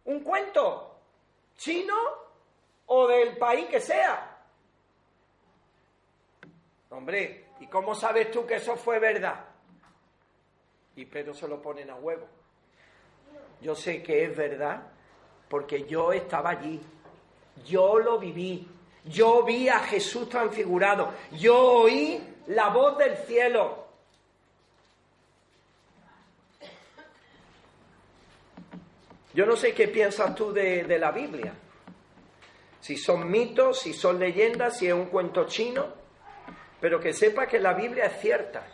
un 0.05 0.21
cuento 0.21 0.99
chino 1.57 1.95
o 2.87 3.07
del 3.07 3.37
país 3.37 3.67
que 3.67 3.79
sea. 3.79 4.35
Hombre, 6.89 7.49
¿y 7.59 7.67
cómo 7.67 7.93
sabes 7.93 8.31
tú 8.31 8.47
que 8.47 8.55
eso 8.55 8.75
fue 8.75 8.97
verdad? 8.97 9.45
Y 10.95 11.05
Pedro 11.05 11.35
se 11.35 11.47
lo 11.47 11.61
ponen 11.61 11.91
a 11.91 11.95
huevo. 11.97 12.27
Yo 13.61 13.75
sé 13.75 14.01
que 14.01 14.23
es 14.23 14.35
verdad 14.35 14.87
porque 15.47 15.83
yo 15.83 16.13
estaba 16.13 16.49
allí, 16.49 16.81
yo 17.63 17.99
lo 17.99 18.17
viví, 18.17 18.71
yo 19.05 19.43
vi 19.43 19.69
a 19.69 19.79
Jesús 19.79 20.29
transfigurado, 20.29 21.13
yo 21.31 21.57
oí 21.57 22.21
la 22.47 22.69
voz 22.69 22.97
del 22.97 23.17
cielo. 23.17 23.85
Yo 29.33 29.45
no 29.45 29.55
sé 29.55 29.73
qué 29.73 29.89
piensas 29.89 30.33
tú 30.33 30.53
de, 30.53 30.85
de 30.85 30.97
la 30.97 31.11
Biblia. 31.11 31.53
Si 32.79 32.97
son 32.97 33.29
mitos, 33.29 33.79
si 33.79 33.93
son 33.93 34.19
leyendas, 34.19 34.77
si 34.77 34.87
es 34.87 34.93
un 34.93 35.07
cuento 35.07 35.45
chino, 35.45 35.87
pero 36.79 36.99
que 36.99 37.13
sepa 37.13 37.47
que 37.47 37.59
la 37.59 37.73
Biblia 37.73 38.05
es 38.05 38.21
cierta. 38.21 38.65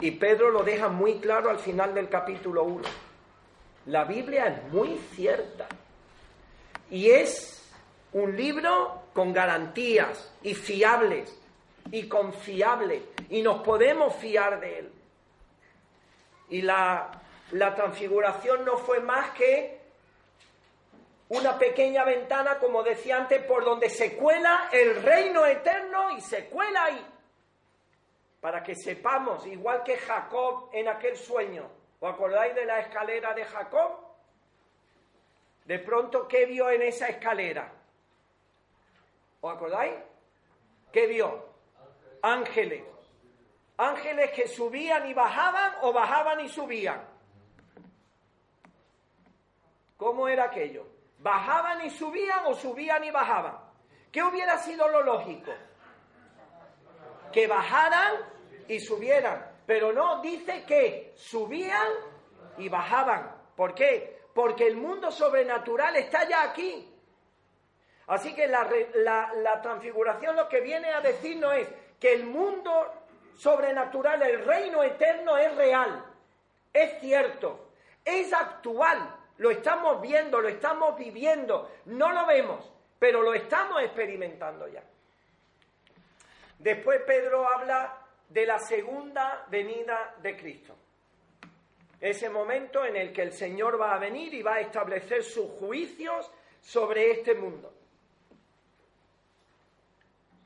Y 0.00 0.12
Pedro 0.12 0.50
lo 0.50 0.62
deja 0.62 0.88
muy 0.88 1.18
claro 1.18 1.50
al 1.50 1.58
final 1.58 1.94
del 1.94 2.08
capítulo 2.08 2.64
1. 2.64 2.82
La 3.86 4.04
Biblia 4.04 4.46
es 4.46 4.72
muy 4.72 4.98
cierta. 5.14 5.66
Y 6.90 7.10
es 7.10 7.55
un 8.12 8.36
libro 8.36 9.02
con 9.12 9.32
garantías 9.32 10.32
y 10.42 10.54
fiables 10.54 11.38
y 11.90 12.08
confiable. 12.08 13.02
Y 13.30 13.42
nos 13.42 13.62
podemos 13.62 14.14
fiar 14.16 14.60
de 14.60 14.78
él. 14.78 14.92
Y 16.48 16.62
la, 16.62 17.10
la 17.52 17.74
transfiguración 17.74 18.64
no 18.64 18.78
fue 18.78 19.00
más 19.00 19.30
que 19.30 19.80
una 21.28 21.58
pequeña 21.58 22.04
ventana, 22.04 22.58
como 22.58 22.82
decía 22.82 23.16
antes, 23.16 23.42
por 23.44 23.64
donde 23.64 23.90
se 23.90 24.16
cuela 24.16 24.68
el 24.72 25.02
reino 25.02 25.44
eterno 25.44 26.10
y 26.12 26.20
se 26.20 26.46
cuela 26.46 26.84
ahí. 26.84 27.06
Para 28.40 28.62
que 28.62 28.76
sepamos, 28.76 29.44
igual 29.46 29.82
que 29.82 29.96
Jacob 29.96 30.70
en 30.72 30.88
aquel 30.88 31.16
sueño, 31.16 31.68
¿os 31.98 32.12
acordáis 32.14 32.54
de 32.54 32.64
la 32.64 32.78
escalera 32.78 33.34
de 33.34 33.44
Jacob? 33.44 34.06
De 35.64 35.80
pronto, 35.80 36.28
¿qué 36.28 36.46
vio 36.46 36.70
en 36.70 36.82
esa 36.82 37.08
escalera? 37.08 37.72
¿Os 39.40 39.54
acordáis? 39.54 39.94
¿Qué 40.92 41.06
vio? 41.06 41.44
Ángeles. 42.22 42.82
Ángeles 43.76 44.30
que 44.30 44.48
subían 44.48 45.06
y 45.06 45.14
bajaban 45.14 45.74
o 45.82 45.92
bajaban 45.92 46.40
y 46.40 46.48
subían. 46.48 47.06
¿Cómo 49.96 50.28
era 50.28 50.44
aquello? 50.44 50.86
¿Bajaban 51.18 51.84
y 51.84 51.90
subían 51.90 52.46
o 52.46 52.54
subían 52.54 53.04
y 53.04 53.10
bajaban? 53.10 53.58
¿Qué 54.10 54.22
hubiera 54.22 54.58
sido 54.58 54.88
lo 54.88 55.02
lógico? 55.02 55.52
Que 57.32 57.46
bajaran 57.46 58.14
y 58.68 58.80
subieran. 58.80 59.50
Pero 59.66 59.92
no, 59.92 60.22
dice 60.22 60.64
que 60.64 61.12
subían 61.16 61.88
y 62.58 62.68
bajaban. 62.68 63.34
¿Por 63.56 63.74
qué? 63.74 64.22
Porque 64.34 64.66
el 64.66 64.76
mundo 64.76 65.10
sobrenatural 65.10 65.96
está 65.96 66.28
ya 66.28 66.44
aquí. 66.44 66.95
Así 68.06 68.34
que 68.34 68.46
la, 68.46 69.60
transfiguración 69.62 70.36
lo 70.36 70.48
que 70.48 70.60
viene 70.60 70.92
a 70.92 71.00
decirnos 71.00 71.54
es 71.54 71.68
que 71.98 72.12
el 72.12 72.24
mundo 72.24 72.92
sobrenatural, 73.36 74.22
el 74.22 74.44
reino 74.44 74.82
eterno 74.82 75.36
es 75.36 75.54
real, 75.56 76.04
es 76.72 77.00
cierto, 77.00 77.70
es 78.04 78.32
actual. 78.32 79.14
Lo 79.38 79.50
estamos 79.50 80.00
viendo, 80.00 80.40
lo 80.40 80.48
estamos 80.48 80.96
viviendo, 80.96 81.70
no 81.86 82.12
lo 82.12 82.26
vemos, 82.26 82.72
pero 82.98 83.22
lo 83.22 83.34
estamos 83.34 83.82
experimentando 83.82 84.68
ya. 84.68 84.82
Después 86.58 87.02
Pedro 87.02 87.46
habla 87.50 87.98
de 88.28 88.46
la 88.46 88.58
segunda 88.58 89.44
venida 89.50 90.14
de 90.22 90.36
Cristo. 90.36 90.74
Ese 92.00 92.30
momento 92.30 92.84
en 92.84 92.96
el 92.96 93.12
que 93.12 93.22
el 93.22 93.32
Señor 93.32 93.80
va 93.80 93.94
a 93.94 93.98
venir 93.98 94.32
y 94.32 94.42
va 94.42 94.54
a 94.54 94.60
establecer 94.60 95.22
sus 95.22 95.50
juicios 95.58 96.30
sobre 96.62 97.10
este 97.10 97.34
mundo. 97.34 97.75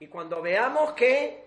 Y 0.00 0.06
cuando 0.08 0.40
veamos 0.40 0.92
que 0.92 1.44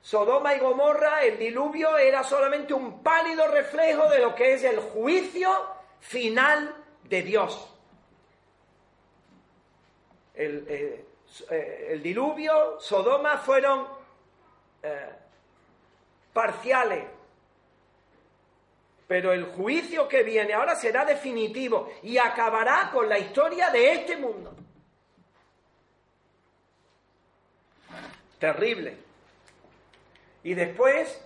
Sodoma 0.00 0.54
y 0.54 0.58
Gomorra, 0.58 1.22
el 1.22 1.38
diluvio, 1.38 1.98
era 1.98 2.24
solamente 2.24 2.72
un 2.72 3.02
pálido 3.02 3.46
reflejo 3.46 4.08
de 4.08 4.20
lo 4.20 4.34
que 4.34 4.54
es 4.54 4.64
el 4.64 4.80
juicio 4.80 5.50
final 6.00 6.74
de 7.04 7.22
Dios. 7.22 7.68
El, 10.34 10.64
eh, 10.66 11.04
eh, 11.50 12.00
diluvio, 12.02 12.80
Sodoma 12.80 13.36
fueron 13.36 13.86
eh, 14.82 15.10
parciales, 16.32 17.04
pero 19.06 19.30
el 19.30 19.44
juicio 19.44 20.08
que 20.08 20.22
viene 20.22 20.54
ahora 20.54 20.74
será 20.74 21.04
definitivo 21.04 21.92
y 22.02 22.16
acabará 22.16 22.88
con 22.90 23.10
la 23.10 23.18
historia 23.18 23.68
de 23.68 23.92
este 23.92 24.16
mundo. 24.16 24.61
Terrible. 28.42 28.96
Y 30.42 30.54
después 30.54 31.24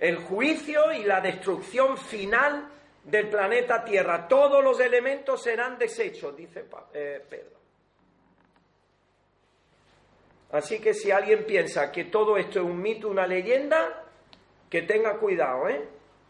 el 0.00 0.16
juicio 0.16 0.90
y 0.90 1.04
la 1.04 1.20
destrucción 1.20 1.98
final 1.98 2.70
del 3.04 3.28
planeta 3.28 3.84
Tierra. 3.84 4.26
Todos 4.26 4.64
los 4.64 4.80
elementos 4.80 5.42
serán 5.42 5.76
desechos, 5.76 6.34
dice 6.34 6.64
eh, 6.94 7.22
Pedro. 7.28 7.58
Así 10.52 10.80
que 10.80 10.94
si 10.94 11.10
alguien 11.10 11.44
piensa 11.44 11.92
que 11.92 12.04
todo 12.04 12.38
esto 12.38 12.60
es 12.60 12.64
un 12.64 12.80
mito, 12.80 13.08
una 13.08 13.26
leyenda, 13.26 14.06
que 14.70 14.80
tenga 14.80 15.18
cuidado, 15.18 15.68
¿eh? 15.68 15.86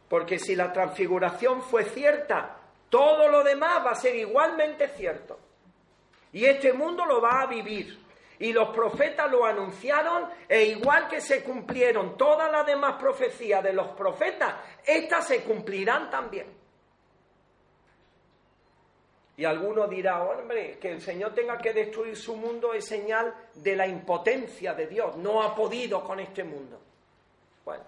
Porque 0.08 0.40
si 0.40 0.56
la 0.56 0.72
transfiguración 0.72 1.62
fue 1.62 1.84
cierta, 1.84 2.58
todo 2.90 3.28
lo 3.28 3.44
demás 3.44 3.86
va 3.86 3.92
a 3.92 3.94
ser 3.94 4.16
igualmente 4.16 4.88
cierto. 4.88 5.38
Y 6.32 6.44
este 6.44 6.72
mundo 6.72 7.06
lo 7.06 7.20
va 7.20 7.42
a 7.42 7.46
vivir. 7.46 8.01
Y 8.42 8.52
los 8.52 8.70
profetas 8.70 9.30
lo 9.30 9.44
anunciaron 9.44 10.28
e 10.48 10.64
igual 10.64 11.06
que 11.06 11.20
se 11.20 11.44
cumplieron 11.44 12.16
todas 12.16 12.50
las 12.50 12.66
demás 12.66 12.96
profecías 12.98 13.62
de 13.62 13.72
los 13.72 13.92
profetas, 13.92 14.56
estas 14.84 15.28
se 15.28 15.44
cumplirán 15.44 16.10
también. 16.10 16.52
Y 19.36 19.44
alguno 19.44 19.86
dirá, 19.86 20.24
hombre, 20.24 20.76
que 20.80 20.90
el 20.90 21.00
Señor 21.00 21.32
tenga 21.34 21.56
que 21.56 21.72
destruir 21.72 22.16
su 22.16 22.34
mundo 22.34 22.74
es 22.74 22.84
señal 22.84 23.32
de 23.54 23.76
la 23.76 23.86
impotencia 23.86 24.74
de 24.74 24.88
Dios. 24.88 25.16
No 25.18 25.40
ha 25.40 25.54
podido 25.54 26.02
con 26.02 26.18
este 26.18 26.42
mundo. 26.42 26.80
Bueno, 27.64 27.84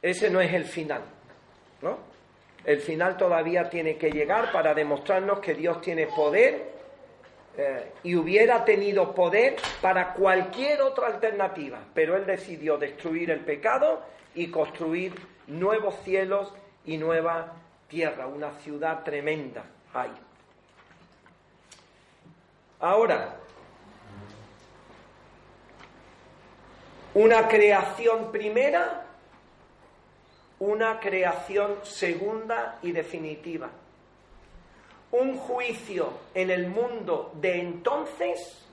ese 0.00 0.30
no 0.30 0.40
es 0.40 0.54
el 0.54 0.64
final, 0.64 1.02
¿no? 1.82 1.98
El 2.64 2.80
final 2.80 3.18
todavía 3.18 3.68
tiene 3.68 3.98
que 3.98 4.10
llegar 4.10 4.50
para 4.50 4.72
demostrarnos 4.72 5.38
que 5.38 5.52
Dios 5.52 5.82
tiene 5.82 6.06
poder 6.06 6.77
eh, 7.60 7.92
y 8.04 8.14
hubiera 8.14 8.64
tenido 8.64 9.12
poder 9.16 9.56
para 9.82 10.14
cualquier 10.14 10.80
otra 10.80 11.08
alternativa, 11.08 11.80
pero 11.92 12.16
Él 12.16 12.24
decidió 12.24 12.78
destruir 12.78 13.32
el 13.32 13.40
pecado 13.40 14.00
y 14.36 14.46
construir 14.46 15.12
nuevos 15.48 15.96
cielos 16.04 16.54
y 16.86 16.98
nueva 16.98 17.54
tierra, 17.88 18.28
una 18.28 18.52
ciudad 18.60 19.02
tremenda 19.02 19.64
hay. 19.92 20.12
Ahora, 22.78 23.34
una 27.14 27.48
creación 27.48 28.30
primera, 28.30 29.04
una 30.60 31.00
creación 31.00 31.78
segunda 31.82 32.78
y 32.82 32.92
definitiva. 32.92 33.68
Un 35.10 35.36
juicio 35.38 36.10
en 36.34 36.50
el 36.50 36.68
mundo 36.68 37.32
de 37.34 37.60
entonces 37.60 38.66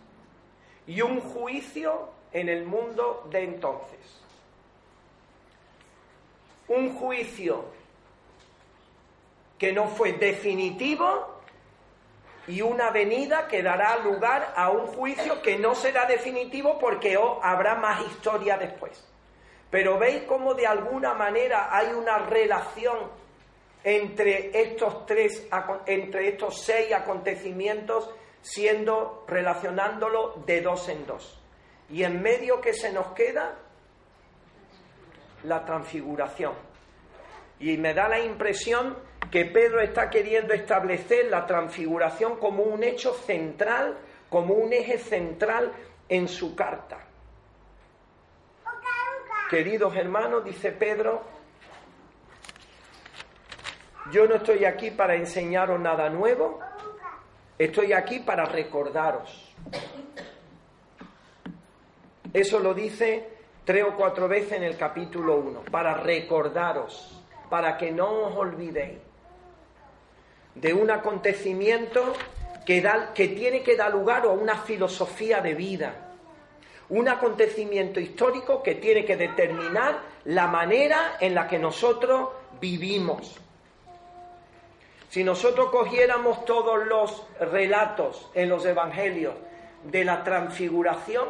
y 0.88 1.02
un 1.02 1.22
juicio 1.22 2.10
en 2.32 2.50
el 2.50 2.66
mundo 2.66 3.28
de 3.30 3.44
entonces. 3.44 4.22
Un 6.68 6.96
juicio 6.96 7.66
que 9.58 9.72
no 9.72 9.88
fue 9.88 10.14
definitivo 10.14 11.36
y 12.48 12.62
una 12.62 12.92
venida 12.92 13.48
que 13.48 13.64
dará 13.64 13.98
lugar 13.98 14.54
a 14.56 14.70
un 14.70 14.88
juicio 14.88 15.42
que 15.42 15.58
no 15.58 15.74
será 15.74 16.06
definitivo 16.06 16.78
porque 16.78 17.18
habrá 17.42 17.76
más 17.76 18.06
historia 18.06 18.58
después. 18.58 19.04
Pero 19.72 19.98
veis 19.98 20.24
cómo 20.24 20.54
de 20.54 20.68
alguna 20.68 21.14
manera 21.14 21.76
hay 21.76 21.94
una 21.94 22.20
relación 22.20 23.10
entre 23.86 24.50
estos 24.64 25.06
tres, 25.06 25.48
entre 25.86 26.30
estos 26.30 26.64
seis 26.64 26.92
acontecimientos, 26.92 28.10
siendo 28.42 29.24
relacionándolo 29.28 30.42
de 30.46 30.62
dos 30.62 30.90
en 30.90 31.06
dos. 31.06 31.40
Y 31.92 32.04
en 32.04 32.20
medio 32.20 32.60
que 32.60 32.74
se 32.74 32.92
nos 32.92 33.14
queda 33.14 33.60
la 35.44 35.64
transfiguración. 35.64 36.54
Y 37.60 37.78
me 37.78 37.94
da 37.94 38.10
la 38.10 38.20
impresión 38.20 38.98
que 39.30 39.46
Pedro 39.46 39.80
está 39.80 40.10
queriendo 40.10 40.56
establecer 40.56 41.28
la 41.30 41.46
transfiguración 41.46 42.38
como 42.38 42.64
un 42.64 42.84
hecho 42.84 43.14
central, 43.14 44.00
como 44.30 44.56
un 44.56 44.74
eje 44.74 44.98
central 44.98 45.72
en 46.10 46.28
su 46.28 46.56
carta. 46.56 46.98
Queridos 49.48 49.96
hermanos, 49.96 50.44
dice 50.44 50.72
Pedro, 50.72 51.35
yo 54.12 54.28
no 54.28 54.36
estoy 54.36 54.66
aquí 54.66 54.92
para 54.92 55.16
enseñaros 55.16 55.80
nada 55.80 56.10
nuevo, 56.10 56.60
estoy 57.58 57.94
aquí 57.94 58.20
para 58.20 58.46
recordaros. 58.46 59.54
Eso 62.34 62.60
lo 62.60 62.74
dice 62.74 63.30
tres 63.64 63.84
o 63.84 63.96
cuatro 63.96 64.28
veces 64.28 64.54
en 64.54 64.64
el 64.64 64.78
capítulo 64.78 65.38
1, 65.38 65.62
para 65.72 65.96
recordaros, 65.96 67.22
para 67.50 67.78
que 67.78 67.92
no 67.92 68.26
os 68.26 68.36
olvidéis. 68.36 69.00
de 70.56 70.74
un 70.74 70.90
acontecimiento 70.90 72.14
que, 72.66 72.82
da, 72.82 73.14
que 73.14 73.28
tiene 73.30 73.62
que 73.62 73.76
dar 73.76 73.92
lugar 73.92 74.24
a 74.24 74.30
una 74.30 74.58
filosofía 74.58 75.42
de 75.42 75.54
vida, 75.54 75.94
un 76.90 77.08
acontecimiento 77.08 78.00
histórico 78.00 78.64
que 78.64 78.76
tiene 78.76 79.06
que 79.06 79.18
determinar 79.18 80.00
la 80.26 80.48
manera 80.48 81.18
en 81.20 81.36
la 81.36 81.48
que 81.48 81.60
nosotros 81.60 82.30
vivimos. 82.60 83.40
Si 85.16 85.24
nosotros 85.24 85.70
cogiéramos 85.70 86.44
todos 86.44 86.86
los 86.86 87.26
relatos 87.40 88.30
en 88.34 88.50
los 88.50 88.66
evangelios 88.66 89.34
de 89.86 90.04
la 90.04 90.22
transfiguración, 90.26 91.30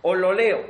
os 0.00 0.16
lo 0.16 0.32
leo, 0.32 0.60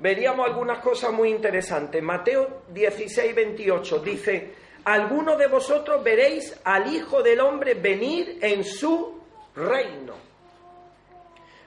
veríamos 0.00 0.46
algunas 0.46 0.80
cosas 0.80 1.14
muy 1.14 1.30
interesantes. 1.30 2.02
Mateo 2.02 2.64
16, 2.68 3.34
28 3.34 3.98
dice, 4.00 4.54
algunos 4.84 5.38
de 5.38 5.46
vosotros 5.46 6.04
veréis 6.04 6.60
al 6.62 6.92
Hijo 6.92 7.22
del 7.22 7.40
Hombre 7.40 7.72
venir 7.72 8.38
en 8.42 8.64
su 8.64 9.22
reino. 9.56 10.12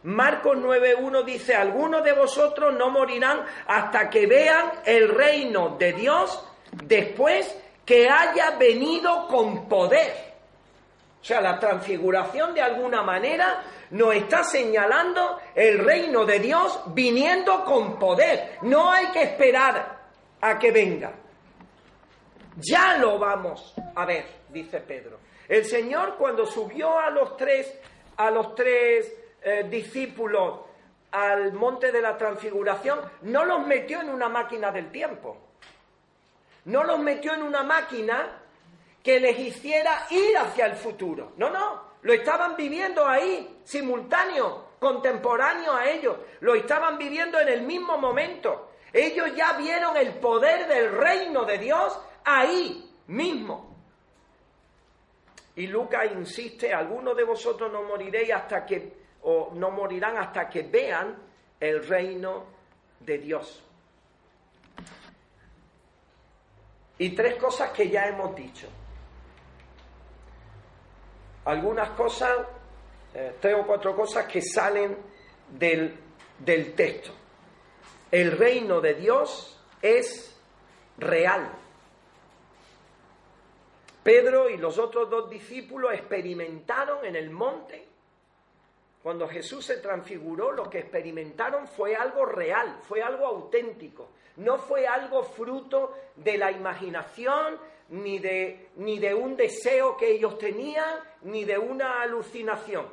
Marcos 0.03 0.55
9.1 0.55 1.25
dice, 1.25 1.55
algunos 1.55 2.03
de 2.03 2.13
vosotros 2.13 2.75
no 2.77 2.91
morirán 2.91 3.43
hasta 3.65 4.07
que 4.07 4.27
vean 4.27 4.71
el 4.85 5.09
reino 5.09 5.77
de 5.79 5.93
Dios 5.93 6.47
después 6.83 7.57
que 7.87 8.09
haya 8.09 8.51
venido 8.57 9.27
con 9.29 9.69
poder. 9.69 10.13
O 11.21 11.23
sea, 11.23 11.39
la 11.39 11.57
transfiguración 11.57 12.53
de 12.53 12.61
alguna 12.61 13.01
manera 13.01 13.63
nos 13.91 14.13
está 14.13 14.43
señalando 14.43 15.39
el 15.55 15.79
reino 15.79 16.25
de 16.25 16.39
Dios 16.39 16.81
viniendo 16.87 17.63
con 17.63 17.97
poder. 17.97 18.57
No 18.63 18.91
hay 18.91 19.07
que 19.07 19.23
esperar 19.23 19.99
a 20.41 20.59
que 20.59 20.71
venga. 20.71 21.13
Ya 22.57 22.97
lo 22.97 23.17
vamos 23.17 23.73
a 23.95 24.05
ver, 24.05 24.25
dice 24.49 24.81
Pedro. 24.81 25.19
El 25.47 25.63
Señor 25.63 26.17
cuando 26.17 26.45
subió 26.45 26.99
a 26.99 27.09
los 27.09 27.37
tres, 27.37 27.73
a 28.17 28.29
los 28.29 28.53
tres 28.53 29.13
eh, 29.41 29.65
discípulos 29.69 30.59
al 31.11 31.53
monte 31.53 31.93
de 31.93 32.01
la 32.01 32.17
transfiguración, 32.17 32.99
no 33.21 33.45
los 33.45 33.65
metió 33.65 34.01
en 34.01 34.09
una 34.09 34.27
máquina 34.27 34.71
del 34.71 34.91
tiempo. 34.91 35.46
No 36.67 36.83
los 36.83 36.99
metió 36.99 37.33
en 37.33 37.43
una 37.43 37.63
máquina 37.63 38.41
que 39.01 39.21
les 39.21 39.39
hiciera 39.39 40.05
ir 40.09 40.37
hacia 40.37 40.65
el 40.65 40.75
futuro. 40.75 41.31
No, 41.37 41.49
no, 41.49 41.81
lo 42.01 42.11
estaban 42.11 42.57
viviendo 42.57 43.07
ahí, 43.07 43.61
simultáneo, 43.63 44.71
contemporáneo 44.77 45.73
a 45.73 45.89
ellos. 45.89 46.17
Lo 46.41 46.55
estaban 46.55 46.97
viviendo 46.97 47.39
en 47.39 47.47
el 47.47 47.61
mismo 47.61 47.97
momento. 47.97 48.71
Ellos 48.91 49.33
ya 49.33 49.53
vieron 49.53 49.95
el 49.95 50.15
poder 50.15 50.67
del 50.67 50.91
reino 50.91 51.45
de 51.45 51.57
Dios 51.57 51.97
ahí 52.25 52.93
mismo. 53.07 53.77
Y 55.55 55.67
Lucas 55.67 56.11
insiste, 56.11 56.73
algunos 56.73 57.15
de 57.15 57.23
vosotros 57.23 57.71
no 57.71 57.83
moriréis 57.83 58.33
hasta 58.33 58.65
que, 58.65 58.91
o 59.21 59.51
no 59.53 59.71
morirán 59.71 60.17
hasta 60.17 60.49
que 60.49 60.63
vean 60.63 61.17
el 61.61 61.87
reino 61.87 62.43
de 62.99 63.17
Dios. 63.19 63.66
Y 66.99 67.09
tres 67.11 67.35
cosas 67.35 67.71
que 67.71 67.89
ya 67.89 68.07
hemos 68.07 68.35
dicho 68.35 68.67
algunas 71.47 71.91
cosas, 71.91 72.45
eh, 73.13 73.35
tres 73.39 73.55
o 73.57 73.65
cuatro 73.65 73.95
cosas 73.95 74.25
que 74.25 74.41
salen 74.41 74.97
del, 75.49 75.97
del 76.39 76.73
texto. 76.73 77.11
El 78.11 78.37
reino 78.37 78.81
de 78.81 78.95
Dios 78.95 79.57
es 79.81 80.37
real. 80.97 81.49
Pedro 84.03 84.49
y 84.49 84.57
los 84.57 84.77
otros 84.77 85.09
dos 85.09 85.29
discípulos 85.29 85.93
experimentaron 85.93 87.05
en 87.05 87.15
el 87.15 87.29
monte, 87.29 87.87
cuando 89.01 89.25
Jesús 89.27 89.65
se 89.65 89.77
transfiguró, 89.77 90.51
lo 90.51 90.69
que 90.69 90.79
experimentaron 90.79 91.65
fue 91.65 91.95
algo 91.95 92.25
real, 92.25 92.79
fue 92.81 93.01
algo 93.01 93.25
auténtico, 93.25 94.09
no 94.37 94.57
fue 94.57 94.87
algo 94.87 95.23
fruto 95.23 95.93
de 96.15 96.37
la 96.37 96.51
imaginación, 96.51 97.59
ni 97.89 98.19
de, 98.19 98.69
ni 98.75 98.99
de 98.99 99.13
un 99.13 99.35
deseo 99.35 99.97
que 99.97 100.11
ellos 100.11 100.37
tenían, 100.37 100.99
ni 101.23 101.43
de 101.43 101.57
una 101.57 102.01
alucinación, 102.01 102.87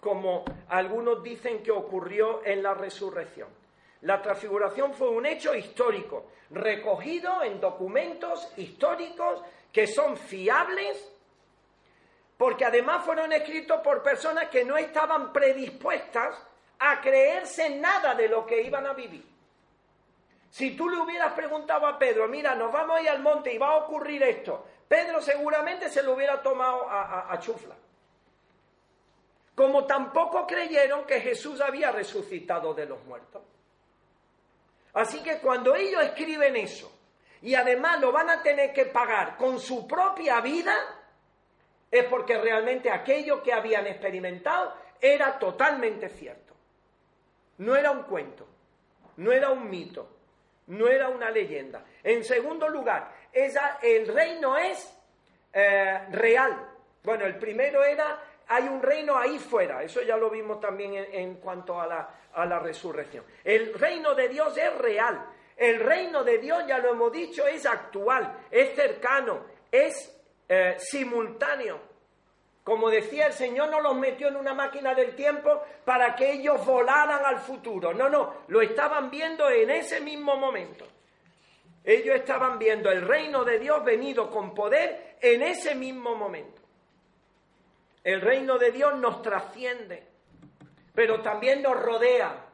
como 0.00 0.44
algunos 0.68 1.22
dicen 1.22 1.62
que 1.62 1.70
ocurrió 1.70 2.44
en 2.44 2.62
la 2.62 2.74
resurrección. 2.74 3.48
La 4.02 4.20
transfiguración 4.20 4.94
fue 4.94 5.08
un 5.10 5.26
hecho 5.26 5.54
histórico, 5.54 6.26
recogido 6.50 7.42
en 7.42 7.60
documentos 7.60 8.52
históricos 8.56 9.42
que 9.72 9.86
son 9.86 10.16
fiables, 10.16 11.08
porque 12.36 12.64
además 12.64 13.04
fueron 13.04 13.32
escritos 13.32 13.80
por 13.80 14.02
personas 14.02 14.48
que 14.48 14.64
no 14.64 14.76
estaban 14.76 15.32
predispuestas 15.32 16.36
a 16.80 17.00
creerse 17.00 17.70
nada 17.70 18.14
de 18.14 18.28
lo 18.28 18.44
que 18.44 18.60
iban 18.60 18.86
a 18.86 18.92
vivir. 18.92 19.31
Si 20.52 20.76
tú 20.76 20.86
le 20.90 20.98
hubieras 20.98 21.32
preguntado 21.32 21.86
a 21.86 21.98
Pedro, 21.98 22.28
mira, 22.28 22.54
nos 22.54 22.70
vamos 22.70 22.98
a 22.98 23.00
ir 23.00 23.08
al 23.08 23.22
monte 23.22 23.54
y 23.54 23.56
va 23.56 23.68
a 23.68 23.76
ocurrir 23.76 24.22
esto, 24.22 24.66
Pedro 24.86 25.22
seguramente 25.22 25.88
se 25.88 26.02
lo 26.02 26.12
hubiera 26.12 26.42
tomado 26.42 26.86
a, 26.90 27.38
chufla. 27.40 27.74
Como 29.54 29.86
tampoco 29.86 30.46
creyeron 30.46 31.06
que 31.06 31.22
Jesús 31.22 31.58
había 31.62 31.90
resucitado 31.90 32.74
de 32.74 32.84
los 32.84 33.02
muertos. 33.04 33.40
Así 34.92 35.22
que 35.22 35.38
cuando 35.38 35.74
ellos 35.74 36.02
escriben 36.02 36.54
eso, 36.56 36.92
y 37.40 37.54
además 37.54 37.98
lo 38.02 38.12
van 38.12 38.28
a 38.28 38.42
tener 38.42 38.74
que 38.74 38.84
pagar 38.84 39.38
con 39.38 39.58
su 39.58 39.88
propia 39.88 40.42
vida, 40.42 40.76
es 41.90 42.04
porque 42.04 42.36
realmente 42.36 42.90
aquello 42.90 43.42
que 43.42 43.54
habían 43.54 43.86
experimentado 43.86 44.74
era 45.00 45.38
totalmente 45.38 46.10
cierto. 46.10 46.52
No 47.56 47.74
era 47.74 47.90
un 47.90 48.02
cuento, 48.02 48.46
no 49.16 49.32
era 49.32 49.48
un 49.48 49.70
mito, 49.70 50.18
no 50.72 50.88
era 50.88 51.08
una 51.08 51.30
leyenda. 51.30 51.84
En 52.02 52.24
segundo 52.24 52.68
lugar, 52.68 53.12
el 53.32 54.06
reino 54.08 54.56
es 54.56 54.92
eh, 55.52 56.00
real. 56.10 56.68
Bueno, 57.02 57.24
el 57.26 57.36
primero 57.36 57.84
era, 57.84 58.22
hay 58.48 58.64
un 58.64 58.82
reino 58.82 59.16
ahí 59.16 59.38
fuera, 59.38 59.82
eso 59.82 60.02
ya 60.02 60.16
lo 60.16 60.30
vimos 60.30 60.60
también 60.60 60.94
en, 60.94 61.34
cuanto 61.36 61.80
a 61.80 61.86
la, 61.86 62.14
a 62.34 62.46
la 62.46 62.58
resurrección. 62.58 63.24
El 63.44 63.74
reino 63.74 64.14
de 64.14 64.28
Dios 64.28 64.56
es 64.56 64.74
real, 64.78 65.26
el 65.56 65.80
reino 65.80 66.24
de 66.24 66.38
Dios, 66.38 66.64
ya 66.66 66.78
lo 66.78 66.90
hemos 66.90 67.12
dicho, 67.12 67.46
es 67.46 67.66
actual, 67.66 68.38
es 68.50 68.74
cercano, 68.74 69.44
es 69.70 70.22
eh, 70.48 70.76
simultáneo. 70.78 71.91
Como 72.64 72.90
decía 72.90 73.26
el 73.26 73.32
Señor, 73.32 73.70
no 73.70 73.80
los 73.80 73.96
metió 73.96 74.28
en 74.28 74.36
una 74.36 74.54
máquina 74.54 74.94
del 74.94 75.16
tiempo 75.16 75.62
para 75.84 76.14
que 76.14 76.32
ellos 76.32 76.64
volaran 76.64 77.24
al 77.24 77.38
futuro. 77.38 77.92
No, 77.92 78.08
no, 78.08 78.34
lo 78.48 78.62
estaban 78.62 79.10
viendo 79.10 79.50
en 79.50 79.70
ese 79.70 80.00
mismo 80.00 80.36
momento. 80.36 80.86
Ellos 81.84 82.14
estaban 82.14 82.60
viendo 82.60 82.90
el 82.90 83.02
reino 83.02 83.44
de 83.44 83.58
Dios 83.58 83.84
venido 83.84 84.30
con 84.30 84.54
poder 84.54 85.16
en 85.20 85.42
ese 85.42 85.74
mismo 85.74 86.14
momento. 86.14 86.62
El 88.04 88.20
reino 88.20 88.58
de 88.58 88.70
Dios 88.70 88.96
nos 88.96 89.22
trasciende, 89.22 90.06
pero 90.94 91.20
también 91.20 91.62
nos 91.62 91.80
rodea. 91.80 92.46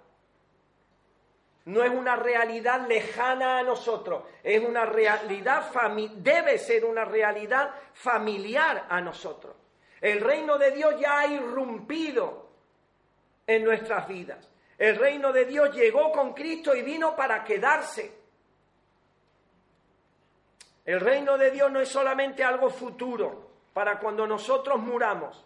No 1.67 1.85
es 1.85 1.91
una 1.91 2.17
realidad 2.17 2.89
lejana 2.89 3.59
a 3.59 3.63
nosotros, 3.63 4.23
es 4.43 4.65
una 4.65 4.87
realidad, 4.87 5.71
debe 6.17 6.57
ser 6.57 6.87
una 6.87 7.05
realidad 7.05 7.75
familiar 7.93 8.87
a 8.89 9.03
nosotros. 9.03 9.58
El 10.01 10.21
reino 10.21 10.59
de 10.59 10.71
Dios 10.71 10.95
ya 11.01 11.21
ha 11.21 11.27
irrumpido 11.27 12.49
en 13.47 13.65
nuestras 13.65 14.07
vidas. 14.07 14.49
El 14.77 14.97
reino 14.97 15.33
de 15.33 15.45
Dios 15.45 15.75
llegó 15.75 16.13
con 16.13 16.35
Cristo 16.35 16.75
y 16.75 16.83
vino 16.83 17.17
para 17.17 17.43
quedarse. 17.43 18.17
El 20.85 21.01
reino 21.01 21.37
de 21.37 21.51
Dios 21.51 21.71
no 21.71 21.81
es 21.81 21.89
solamente 21.89 22.45
algo 22.45 22.71
futuro, 22.71 23.49
para 23.75 23.99
cuando 23.99 24.27
nosotros 24.27 24.79
muramos, 24.81 25.45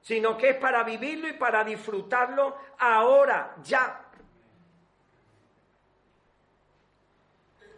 sino 0.00 0.36
que 0.36 0.50
es 0.50 0.56
para 0.56 0.82
vivirlo 0.82 1.28
y 1.28 1.34
para 1.34 1.62
disfrutarlo 1.64 2.56
ahora, 2.78 3.56
ya. 3.62 4.04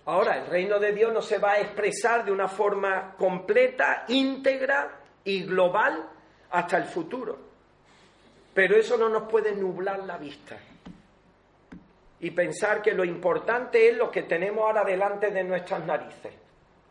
Ahora, 0.07 0.39
el 0.39 0.47
reino 0.47 0.79
de 0.79 0.93
Dios 0.93 1.13
no 1.13 1.21
se 1.21 1.39
va 1.39 1.53
a 1.53 1.61
expresar 1.61 2.25
de 2.25 2.33
una 2.33 2.49
forma 2.49 3.15
completa, 3.17 4.05
íntegra, 4.09 5.00
y 5.25 5.45
global 5.45 6.09
hasta 6.51 6.77
el 6.79 6.85
futuro. 6.85 7.39
Pero 8.55 8.77
eso 8.77 8.97
no 8.97 9.09
nos 9.09 9.25
puede 9.25 9.55
nublar 9.55 10.01
la 10.01 10.19
vista 10.19 10.59
y 12.21 12.31
pensar 12.31 12.83
que 12.83 12.93
lo 12.93 13.05
importante 13.05 13.89
es 13.89 13.97
lo 13.97 14.11
que 14.11 14.23
tenemos 14.23 14.65
ahora 14.65 14.85
delante 14.85 15.31
de 15.31 15.43
nuestras 15.43 15.85
narices. 15.87 16.33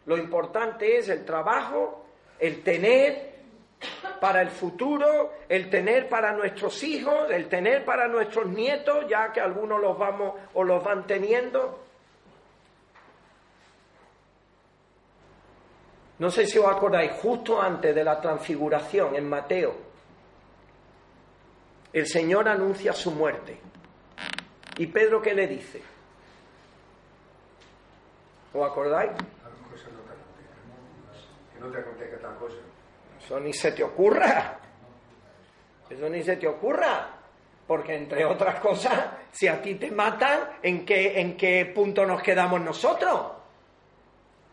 Lo 0.06 0.18
importante 0.18 0.98
es 0.98 1.10
el 1.10 1.24
trabajo, 1.24 2.06
el 2.40 2.64
tener 2.64 3.30
para 4.20 4.42
el 4.42 4.50
futuro, 4.50 5.34
el 5.48 5.70
tener 5.70 6.10
para 6.10 6.34
nuestros 6.34 6.84
hijos, 6.84 7.30
el 7.30 7.48
tener 7.48 7.86
para 7.86 8.08
nuestros 8.08 8.48
nietos, 8.48 9.06
ya 9.08 9.32
que 9.32 9.40
algunos 9.40 9.80
los 9.80 9.98
vamos 9.98 10.34
o 10.56 10.64
los 10.64 10.84
van 10.84 11.06
teniendo. 11.06 11.89
No 16.20 16.30
sé 16.30 16.46
si 16.46 16.60
os 16.60 16.68
acordáis, 16.68 17.14
justo 17.14 17.62
antes 17.62 17.96
de 17.96 18.04
la 18.04 18.20
transfiguración 18.20 19.16
en 19.16 19.30
Mateo, 19.30 19.74
el 21.94 22.06
Señor 22.08 22.48
anuncia 22.50 22.92
su 22.92 23.12
muerte. 23.12 23.58
¿Y 24.78 24.88
Pedro 24.88 25.22
qué 25.22 25.34
le 25.34 25.48
dice? 25.48 25.82
¿Os 28.54 28.70
acordáis? 28.70 29.12
Que 31.54 31.60
no 31.60 31.68
te 31.72 31.78
acontezca 31.80 32.18
tal 32.20 32.36
cosa. 32.38 32.58
Eso 33.18 33.40
ni 33.40 33.54
se 33.54 33.72
te 33.72 33.84
ocurra. 33.84 34.60
Eso 35.90 36.10
ni 36.10 36.22
se 36.22 36.36
te 36.36 36.48
ocurra. 36.48 37.10
Porque 37.66 37.96
entre 37.96 38.26
otras 38.26 38.60
cosas, 38.60 39.06
si 39.32 39.48
a 39.48 39.62
ti 39.62 39.76
te 39.76 39.92
matan, 39.92 40.58
¿en 40.62 40.86
qué, 40.86 41.22
en 41.22 41.38
qué 41.38 41.72
punto 41.74 42.06
nos 42.06 42.22
quedamos 42.22 42.60
nosotros? 42.62 43.39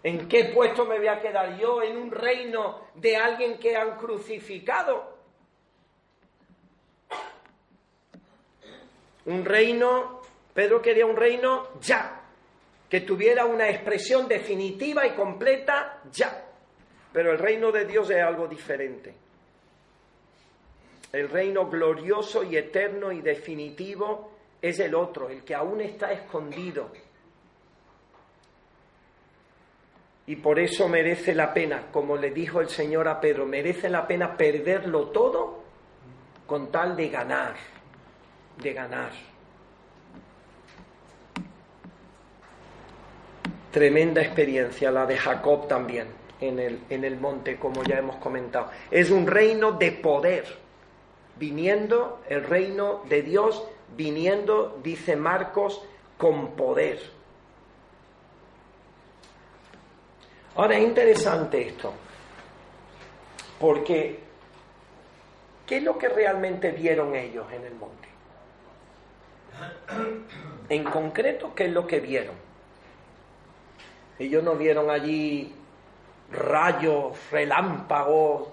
¿En 0.02 0.28
qué 0.28 0.52
puesto 0.54 0.84
me 0.84 0.98
voy 0.98 1.08
a 1.08 1.20
quedar 1.20 1.58
yo? 1.58 1.82
¿En 1.82 1.96
un 1.96 2.10
reino 2.10 2.88
de 2.94 3.16
alguien 3.16 3.58
que 3.58 3.76
han 3.76 3.96
crucificado? 3.96 5.16
Un 9.26 9.44
reino, 9.44 10.22
Pedro 10.54 10.80
quería 10.80 11.04
un 11.06 11.16
reino 11.16 11.80
ya, 11.80 12.22
que 12.88 13.00
tuviera 13.00 13.44
una 13.44 13.68
expresión 13.68 14.28
definitiva 14.28 15.06
y 15.06 15.14
completa 15.14 16.00
ya. 16.12 16.44
Pero 17.12 17.32
el 17.32 17.38
reino 17.38 17.72
de 17.72 17.86
Dios 17.86 18.08
es 18.10 18.22
algo 18.22 18.46
diferente. 18.46 19.14
El 21.12 21.28
reino 21.28 21.68
glorioso 21.68 22.44
y 22.44 22.56
eterno 22.56 23.10
y 23.10 23.22
definitivo 23.22 24.32
es 24.60 24.78
el 24.80 24.94
otro, 24.94 25.28
el 25.28 25.42
que 25.44 25.54
aún 25.54 25.80
está 25.80 26.12
escondido, 26.12 26.90
Y 30.26 30.36
por 30.36 30.58
eso 30.58 30.88
merece 30.88 31.34
la 31.34 31.54
pena, 31.54 31.86
como 31.92 32.16
le 32.16 32.30
dijo 32.30 32.60
el 32.60 32.68
Señor 32.68 33.06
a 33.06 33.20
Pedro, 33.20 33.46
merece 33.46 33.88
la 33.88 34.06
pena 34.06 34.36
perderlo 34.36 35.08
todo 35.08 35.62
con 36.46 36.70
tal 36.72 36.96
de 36.96 37.08
ganar, 37.08 37.54
de 38.60 38.72
ganar. 38.72 39.10
Tremenda 43.70 44.22
experiencia 44.22 44.90
la 44.90 45.06
de 45.06 45.16
Jacob 45.16 45.68
también 45.68 46.08
en 46.40 46.58
el, 46.58 46.80
en 46.90 47.04
el 47.04 47.18
monte, 47.18 47.56
como 47.56 47.84
ya 47.84 47.98
hemos 47.98 48.16
comentado. 48.16 48.70
Es 48.90 49.10
un 49.10 49.26
reino 49.26 49.72
de 49.72 49.92
poder, 49.92 50.44
viniendo 51.36 52.22
el 52.28 52.42
reino 52.44 53.02
de 53.08 53.22
Dios, 53.22 53.64
viniendo, 53.96 54.80
dice 54.82 55.14
Marcos, 55.14 55.82
con 56.16 56.56
poder. 56.56 57.15
Ahora 60.56 60.78
es 60.78 60.84
interesante 60.84 61.68
esto, 61.68 61.92
porque 63.60 64.18
¿qué 65.66 65.76
es 65.76 65.82
lo 65.82 65.98
que 65.98 66.08
realmente 66.08 66.70
vieron 66.70 67.14
ellos 67.14 67.46
en 67.52 67.64
el 67.64 67.74
monte? 67.74 68.08
En 70.68 70.84
concreto, 70.84 71.54
¿qué 71.54 71.66
es 71.66 71.72
lo 71.72 71.86
que 71.86 72.00
vieron? 72.00 72.34
Ellos 74.18 74.42
no 74.42 74.54
vieron 74.54 74.90
allí 74.90 75.54
rayos, 76.32 77.18
relámpagos, 77.30 78.48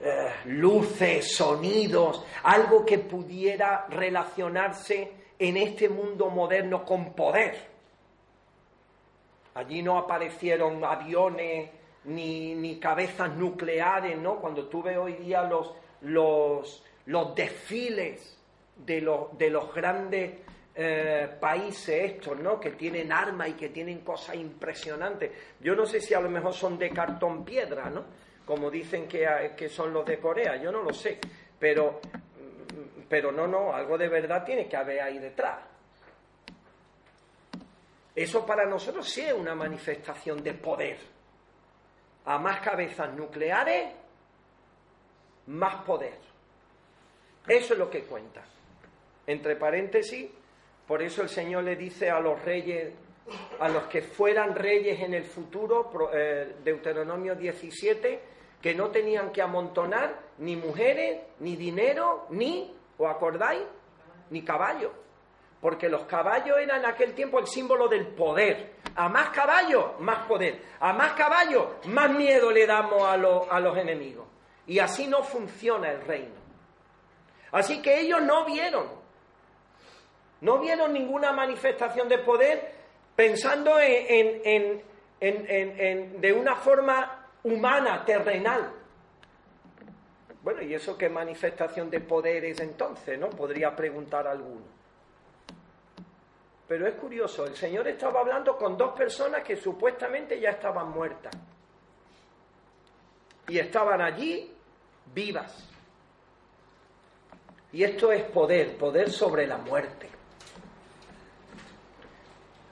eh, 0.00 0.30
luces, 0.46 1.34
sonidos, 1.34 2.24
algo 2.44 2.86
que 2.86 2.98
pudiera 2.98 3.86
relacionarse 3.90 5.12
en 5.36 5.56
este 5.56 5.88
mundo 5.88 6.30
moderno 6.30 6.84
con 6.84 7.12
poder. 7.12 7.69
Allí 9.54 9.82
no 9.82 9.98
aparecieron 9.98 10.84
aviones 10.84 11.70
ni, 12.04 12.78
cabezas 12.80 13.34
nucleares, 13.36 14.16
¿no? 14.18 14.36
Cuando 14.40 14.68
tú 14.68 14.82
ves 14.82 14.96
hoy 14.96 15.14
día 15.14 15.42
los, 15.42 15.74
los, 16.02 16.84
los 17.06 17.34
desfiles 17.34 18.38
de 18.76 19.00
los, 19.00 19.36
de 19.36 19.50
los 19.50 19.74
grandes 19.74 20.32
eh, 20.74 21.28
países 21.40 22.12
estos, 22.12 22.38
¿no? 22.38 22.60
Que 22.60 22.70
tienen 22.70 23.12
armas 23.12 23.48
y 23.48 23.52
que 23.54 23.68
tienen 23.68 24.00
cosas 24.00 24.36
impresionantes. 24.36 25.30
Yo 25.60 25.74
no 25.74 25.84
sé 25.84 26.00
si 26.00 26.14
a 26.14 26.20
lo 26.20 26.30
mejor 26.30 26.54
son 26.54 26.78
de 26.78 26.90
cartón 26.90 27.44
piedra, 27.44 27.90
¿no? 27.90 28.04
Como 28.46 28.70
dicen 28.70 29.06
que, 29.06 29.52
que 29.56 29.68
son 29.68 29.92
los 29.92 30.06
de 30.06 30.18
Corea, 30.18 30.56
yo 30.56 30.72
no 30.72 30.82
lo 30.82 30.92
sé. 30.92 31.18
Pero, 31.58 32.00
pero 33.08 33.30
no, 33.30 33.46
no, 33.46 33.74
algo 33.74 33.98
de 33.98 34.08
verdad 34.08 34.44
tiene 34.44 34.68
que 34.68 34.76
haber 34.76 35.00
ahí 35.00 35.18
detrás. 35.18 35.69
Eso 38.14 38.44
para 38.44 38.66
nosotros 38.66 39.08
sí 39.08 39.22
es 39.22 39.32
una 39.32 39.54
manifestación 39.54 40.42
de 40.42 40.54
poder. 40.54 40.98
A 42.24 42.38
más 42.38 42.60
cabezas 42.60 43.14
nucleares, 43.14 43.94
más 45.46 45.84
poder. 45.84 46.18
Eso 47.46 47.72
es 47.72 47.78
lo 47.78 47.88
que 47.88 48.02
cuenta. 48.02 48.44
Entre 49.26 49.56
paréntesis, 49.56 50.30
por 50.86 51.02
eso 51.02 51.22
el 51.22 51.28
Señor 51.28 51.64
le 51.64 51.76
dice 51.76 52.10
a 52.10 52.20
los 52.20 52.42
reyes, 52.42 52.92
a 53.60 53.68
los 53.68 53.84
que 53.84 54.02
fueran 54.02 54.54
reyes 54.54 55.00
en 55.00 55.14
el 55.14 55.24
futuro, 55.24 56.10
eh, 56.12 56.56
Deuteronomio 56.64 57.36
17, 57.36 58.20
que 58.60 58.74
no 58.74 58.90
tenían 58.90 59.30
que 59.30 59.40
amontonar 59.40 60.30
ni 60.38 60.56
mujeres, 60.56 61.22
ni 61.38 61.56
dinero, 61.56 62.26
ni, 62.30 62.74
¿os 62.98 63.08
acordáis? 63.08 63.62
Ni 64.30 64.42
caballos 64.42 64.92
porque 65.60 65.88
los 65.88 66.04
caballos 66.04 66.58
eran 66.58 66.80
en 66.80 66.86
aquel 66.86 67.14
tiempo 67.14 67.38
el 67.38 67.46
símbolo 67.46 67.86
del 67.86 68.06
poder. 68.06 68.72
A 68.96 69.08
más 69.08 69.28
caballos, 69.28 70.00
más 70.00 70.26
poder. 70.26 70.60
A 70.80 70.92
más 70.94 71.12
caballos, 71.12 71.66
más 71.86 72.10
miedo 72.10 72.50
le 72.50 72.66
damos 72.66 73.02
a, 73.02 73.16
los 73.16 73.76
enemigos. 73.76 74.26
Y 74.66 74.78
así 74.78 75.06
no 75.06 75.22
funciona 75.22 75.90
el 75.90 76.00
reino. 76.02 76.40
Así 77.52 77.82
que 77.82 78.00
ellos 78.00 78.22
no 78.22 78.44
vieron, 78.44 78.86
no 80.40 80.58
vieron 80.60 80.92
ninguna 80.92 81.32
manifestación 81.32 82.08
de 82.08 82.18
poder 82.18 82.74
pensando 83.16 83.78
en, 83.80 84.82
en, 85.20 86.20
de 86.20 86.32
una 86.32 86.54
forma 86.54 87.26
humana, 87.42 88.04
terrenal. 88.04 88.72
Bueno, 90.42 90.62
¿y 90.62 90.72
eso 90.74 90.96
qué 90.96 91.08
manifestación 91.08 91.90
de 91.90 92.00
poder 92.00 92.44
es 92.44 92.60
entonces? 92.60 93.18
¿No? 93.18 93.28
Podría 93.28 93.74
preguntar 93.74 94.26
alguno. 94.26 94.79
Pero 96.70 96.86
es 96.86 96.94
curioso, 96.94 97.46
el 97.46 97.56
Señor 97.56 97.88
estaba 97.88 98.20
hablando 98.20 98.56
con 98.56 98.76
dos 98.76 98.92
personas 98.92 99.42
que 99.42 99.56
supuestamente 99.56 100.38
ya 100.38 100.50
estaban 100.50 100.90
muertas. 100.90 101.32
Y 103.48 103.58
estaban 103.58 104.00
allí 104.00 104.54
vivas. 105.12 105.68
Y 107.72 107.82
esto 107.82 108.12
es 108.12 108.22
poder, 108.22 108.76
poder 108.76 109.10
sobre 109.10 109.48
la 109.48 109.58
muerte. 109.58 110.08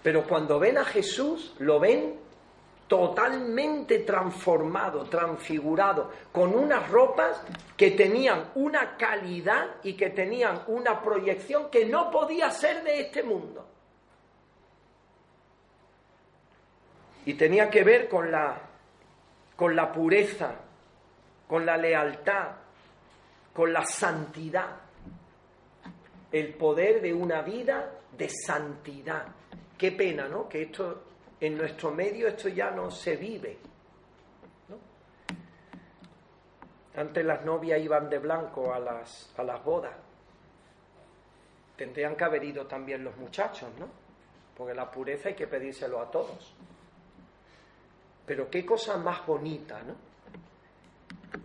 Pero 0.00 0.22
cuando 0.28 0.60
ven 0.60 0.78
a 0.78 0.84
Jesús, 0.84 1.56
lo 1.58 1.80
ven 1.80 2.20
totalmente 2.86 3.98
transformado, 3.98 5.06
transfigurado, 5.06 6.12
con 6.30 6.54
unas 6.54 6.88
ropas 6.88 7.42
que 7.76 7.90
tenían 7.90 8.52
una 8.54 8.96
calidad 8.96 9.70
y 9.82 9.94
que 9.94 10.10
tenían 10.10 10.62
una 10.68 11.02
proyección 11.02 11.68
que 11.68 11.84
no 11.84 12.12
podía 12.12 12.48
ser 12.52 12.84
de 12.84 13.00
este 13.00 13.24
mundo. 13.24 13.68
Y 17.28 17.34
tenía 17.34 17.68
que 17.68 17.84
ver 17.84 18.08
con 18.08 18.32
la, 18.32 18.58
con 19.54 19.76
la 19.76 19.92
pureza, 19.92 20.54
con 21.46 21.66
la 21.66 21.76
lealtad, 21.76 22.52
con 23.52 23.70
la 23.70 23.84
santidad. 23.84 24.76
El 26.32 26.54
poder 26.54 27.02
de 27.02 27.12
una 27.12 27.42
vida 27.42 27.92
de 28.16 28.30
santidad. 28.30 29.26
Qué 29.76 29.92
pena, 29.92 30.26
¿no? 30.26 30.48
Que 30.48 30.62
esto 30.62 31.02
en 31.38 31.58
nuestro 31.58 31.90
medio 31.90 32.28
esto 32.28 32.48
ya 32.48 32.70
no 32.70 32.90
se 32.90 33.16
vive. 33.16 33.58
Antes 36.96 37.26
las 37.26 37.44
novias 37.44 37.78
iban 37.78 38.08
de 38.08 38.20
blanco 38.20 38.72
a 38.72 38.78
las, 38.78 39.34
a 39.36 39.42
las 39.42 39.62
bodas. 39.62 39.92
Tendrían 41.76 42.16
que 42.16 42.24
haber 42.24 42.42
ido 42.42 42.66
también 42.66 43.04
los 43.04 43.14
muchachos, 43.18 43.68
¿no? 43.78 43.86
Porque 44.56 44.72
la 44.72 44.90
pureza 44.90 45.28
hay 45.28 45.34
que 45.34 45.46
pedírselo 45.46 46.00
a 46.00 46.10
todos. 46.10 46.54
Pero 48.28 48.50
qué 48.50 48.64
cosa 48.64 48.98
más 48.98 49.26
bonita, 49.26 49.80
¿no? 49.82 49.94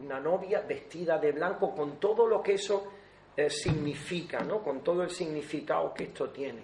Una 0.03 0.19
novia 0.19 0.61
vestida 0.67 1.17
de 1.17 1.31
blanco 1.31 1.73
con 1.73 1.97
todo 1.97 2.27
lo 2.27 2.43
que 2.43 2.55
eso 2.55 2.91
eh, 3.37 3.49
significa, 3.49 4.41
¿no? 4.41 4.61
Con 4.61 4.83
todo 4.83 5.01
el 5.01 5.09
significado 5.09 5.93
que 5.93 6.03
esto 6.03 6.29
tiene. 6.29 6.61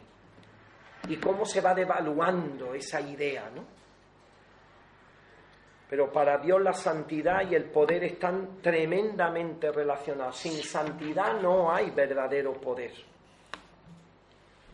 Y 1.07 1.15
cómo 1.15 1.45
se 1.45 1.61
va 1.61 1.73
devaluando 1.73 2.73
esa 2.73 2.99
idea, 2.99 3.49
¿no? 3.49 3.63
Pero 5.89 6.11
para 6.11 6.37
Dios 6.37 6.61
la 6.61 6.73
santidad 6.73 7.49
y 7.49 7.55
el 7.55 7.71
poder 7.71 8.03
están 8.03 8.61
tremendamente 8.61 9.71
relacionados. 9.71 10.35
Sin 10.35 10.61
santidad 10.61 11.39
no 11.41 11.71
hay 11.71 11.91
verdadero 11.91 12.53
poder. 12.53 12.91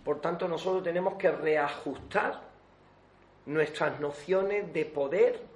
Por 0.03 0.19
tanto, 0.19 0.47
nosotros 0.47 0.83
tenemos 0.83 1.13
que 1.15 1.31
reajustar 1.31 2.54
nuestras 3.45 3.99
nociones 3.99 4.71
de 4.73 4.85
poder 4.85 5.55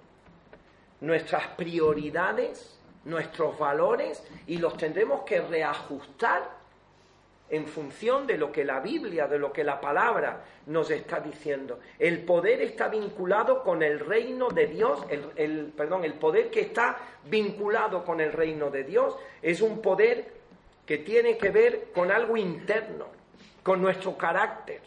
nuestras 1.02 1.48
prioridades, 1.50 2.78
nuestros 3.06 3.58
valores 3.58 4.24
y 4.48 4.58
los 4.58 4.78
tendremos 4.78 5.22
que 5.22 5.42
reajustar 5.42 6.60
en 7.50 7.66
función 7.66 8.28
de 8.28 8.38
lo 8.38 8.52
que 8.52 8.64
la 8.64 8.80
Biblia, 8.80 9.28
de 9.28 9.40
lo 9.40 9.52
que 9.52 9.64
la 9.64 9.82
palabra 9.82 10.44
nos 10.68 10.92
está 10.92 11.20
diciendo. 11.20 11.80
El 11.98 12.24
poder 12.24 12.62
está 12.62 12.90
vinculado 12.90 13.64
con 13.64 13.82
el 13.82 14.00
reino 14.00 14.50
de 14.50 14.68
Dios, 14.68 15.04
el, 15.10 15.74
perdón, 15.76 16.04
el 16.04 16.14
poder 16.14 16.52
que 16.52 16.62
está 16.62 16.98
vinculado 17.26 18.06
con 18.06 18.22
el 18.22 18.32
reino 18.34 18.70
de 18.70 18.84
Dios 18.84 19.16
es 19.42 19.62
un 19.62 19.82
poder 19.82 20.32
que 20.86 21.00
tiene 21.00 21.38
que 21.38 21.50
ver 21.50 21.88
con 21.94 22.12
algo 22.12 22.38
interno, 22.38 23.08
con 23.64 23.82
nuestro 23.82 24.16
carácter, 24.16 24.82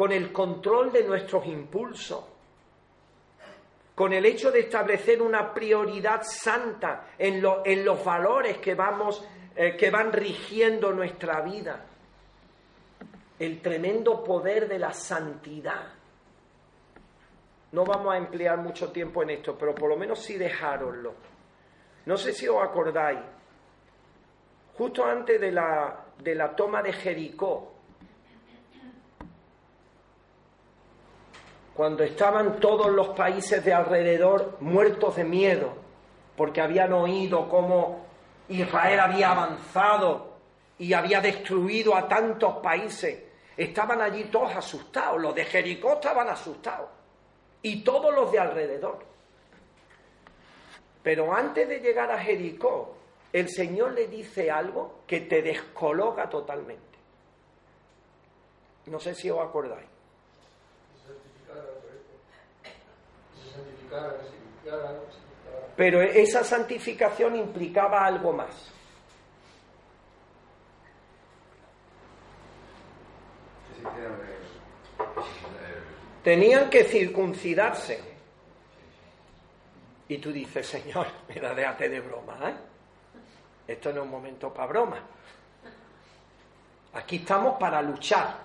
con 0.00 0.12
el 0.12 0.32
control 0.32 0.90
de 0.90 1.04
nuestros 1.04 1.44
impulsos, 1.44 2.24
con 3.94 4.14
el 4.14 4.24
hecho 4.24 4.50
de 4.50 4.60
establecer 4.60 5.20
una 5.20 5.52
prioridad 5.52 6.22
santa 6.22 7.08
en, 7.18 7.42
los 7.42 8.02
valores 8.02 8.56
que 8.56 8.74
vamos 8.74 9.22
eh, 9.54 9.76
que 9.76 9.90
van 9.90 10.10
rigiendo 10.10 10.90
nuestra 10.92 11.42
vida. 11.42 11.84
El 13.38 13.60
tremendo 13.60 14.24
poder 14.24 14.68
de 14.68 14.78
la 14.78 14.94
santidad. 14.94 15.92
No 17.72 17.84
vamos 17.84 18.14
a 18.14 18.16
emplear 18.16 18.56
mucho 18.56 18.90
tiempo 18.90 19.22
en 19.22 19.28
esto, 19.28 19.54
pero 19.58 19.74
por 19.74 19.90
lo 19.90 19.98
menos 19.98 20.18
sí 20.20 20.38
dejároslo. 20.38 21.12
No 22.06 22.16
sé 22.16 22.32
si 22.32 22.48
os 22.48 22.62
acordáis, 22.62 23.20
justo 24.78 25.04
antes 25.04 25.38
de 25.38 25.52
la, 25.52 26.06
de 26.16 26.34
la 26.34 26.56
toma 26.56 26.82
de 26.82 26.94
Jericó, 26.94 27.69
cuando 31.80 32.04
estaban 32.04 32.60
todos 32.60 32.90
los 32.90 33.08
países 33.16 33.64
de 33.64 33.72
alrededor 33.72 34.58
muertos 34.60 35.16
de 35.16 35.24
miedo, 35.24 35.72
porque 36.36 36.60
habían 36.60 36.92
oído 36.92 37.48
cómo 37.48 38.04
Israel 38.50 39.00
había 39.00 39.30
avanzado 39.30 40.34
y 40.76 40.92
había 40.92 41.22
destruido 41.22 41.96
a 41.96 42.06
tantos 42.06 42.56
países. 42.58 43.24
Estaban 43.56 44.02
allí 44.02 44.24
todos 44.24 44.54
asustados, 44.54 45.22
los 45.22 45.34
de 45.34 45.46
Jericó 45.46 45.94
estaban 45.94 46.28
asustados 46.28 46.90
y 47.62 47.82
todos 47.82 48.14
los 48.14 48.30
de 48.30 48.38
alrededor. 48.38 48.98
Pero 51.02 51.32
antes 51.32 51.66
de 51.66 51.80
llegar 51.80 52.10
a 52.10 52.18
Jericó, 52.18 52.94
el 53.32 53.48
Señor 53.48 53.92
le 53.92 54.06
dice 54.06 54.50
algo 54.50 55.00
que 55.06 55.22
te 55.22 55.40
descoloca 55.40 56.28
totalmente. 56.28 56.98
No 58.84 59.00
sé 59.00 59.14
si 59.14 59.30
os 59.30 59.40
acordáis. 59.40 59.89
Pero 65.76 66.02
esa 66.02 66.44
santificación 66.44 67.36
implicaba 67.36 68.04
algo 68.04 68.32
más. 68.32 68.70
Tenían 76.22 76.68
que 76.68 76.84
circuncidarse. 76.84 78.00
Y 80.08 80.18
tú 80.18 80.32
dices, 80.32 80.66
Señor, 80.66 81.06
mira, 81.28 81.54
déjate 81.54 81.88
de 81.88 82.00
broma, 82.00 82.36
¿eh? 82.50 82.54
Esto 83.68 83.92
no 83.92 84.00
es 84.00 84.04
un 84.04 84.10
momento 84.10 84.52
para 84.52 84.66
broma. 84.66 84.96
Aquí 86.94 87.16
estamos 87.16 87.56
para 87.58 87.80
luchar. 87.80 88.36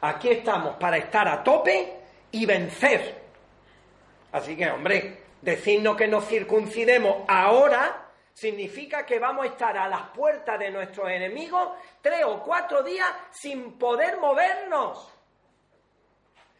Aquí 0.00 0.28
estamos 0.28 0.76
para 0.76 0.96
estar 0.96 1.26
a 1.28 1.42
tope 1.42 2.00
y 2.30 2.46
vencer. 2.46 3.19
Así 4.32 4.56
que, 4.56 4.70
hombre, 4.70 5.18
Decirnos 5.42 5.96
que 5.96 6.06
nos 6.06 6.26
circuncidemos 6.26 7.24
ahora 7.26 8.08
significa 8.34 9.06
que 9.06 9.18
vamos 9.18 9.44
a 9.44 9.48
estar 9.48 9.76
a 9.76 9.88
las 9.88 10.08
puertas 10.10 10.58
de 10.58 10.70
nuestros 10.70 11.08
enemigos 11.08 11.70
tres 12.02 12.24
o 12.24 12.42
cuatro 12.42 12.82
días 12.82 13.08
sin 13.30 13.78
poder 13.78 14.18
movernos, 14.18 15.10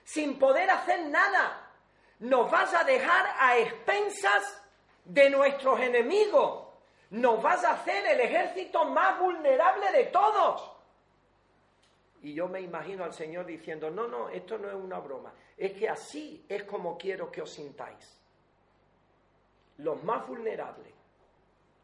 sin 0.05 0.39
poder 0.39 0.71
hacer 0.71 1.07
nada. 1.07 1.68
Nos 2.21 2.51
vas 2.51 2.73
a 2.75 2.85
dejar 2.85 3.35
a 3.39 3.59
expensas 3.59 4.62
de 5.05 5.29
nuestros 5.29 5.79
enemigos. 5.81 6.68
Nos 7.11 7.43
vas 7.43 7.64
a 7.64 7.73
hacer 7.73 8.07
el 8.07 8.21
ejército 8.21 8.87
más 8.87 9.18
vulnerable 9.18 9.93
de 9.93 10.05
todos. 10.05 10.70
Y 12.23 12.35
yo 12.35 12.49
me 12.49 12.61
imagino 12.61 13.05
al 13.05 13.14
Señor 13.14 13.47
diciendo, 13.47 13.91
no, 13.91 14.07
no, 14.07 14.29
esto 14.29 14.59
no 14.59 14.68
es 14.68 14.75
una 14.75 14.99
broma, 14.99 15.33
es 15.57 15.73
que 15.73 15.89
así 15.89 16.45
es 16.49 16.64
como 16.64 16.99
quiero 16.99 17.31
que 17.31 17.43
os 17.43 17.51
sintáis 17.51 18.21
los 19.83 20.03
más 20.05 20.27
vulnerables, 20.27 20.93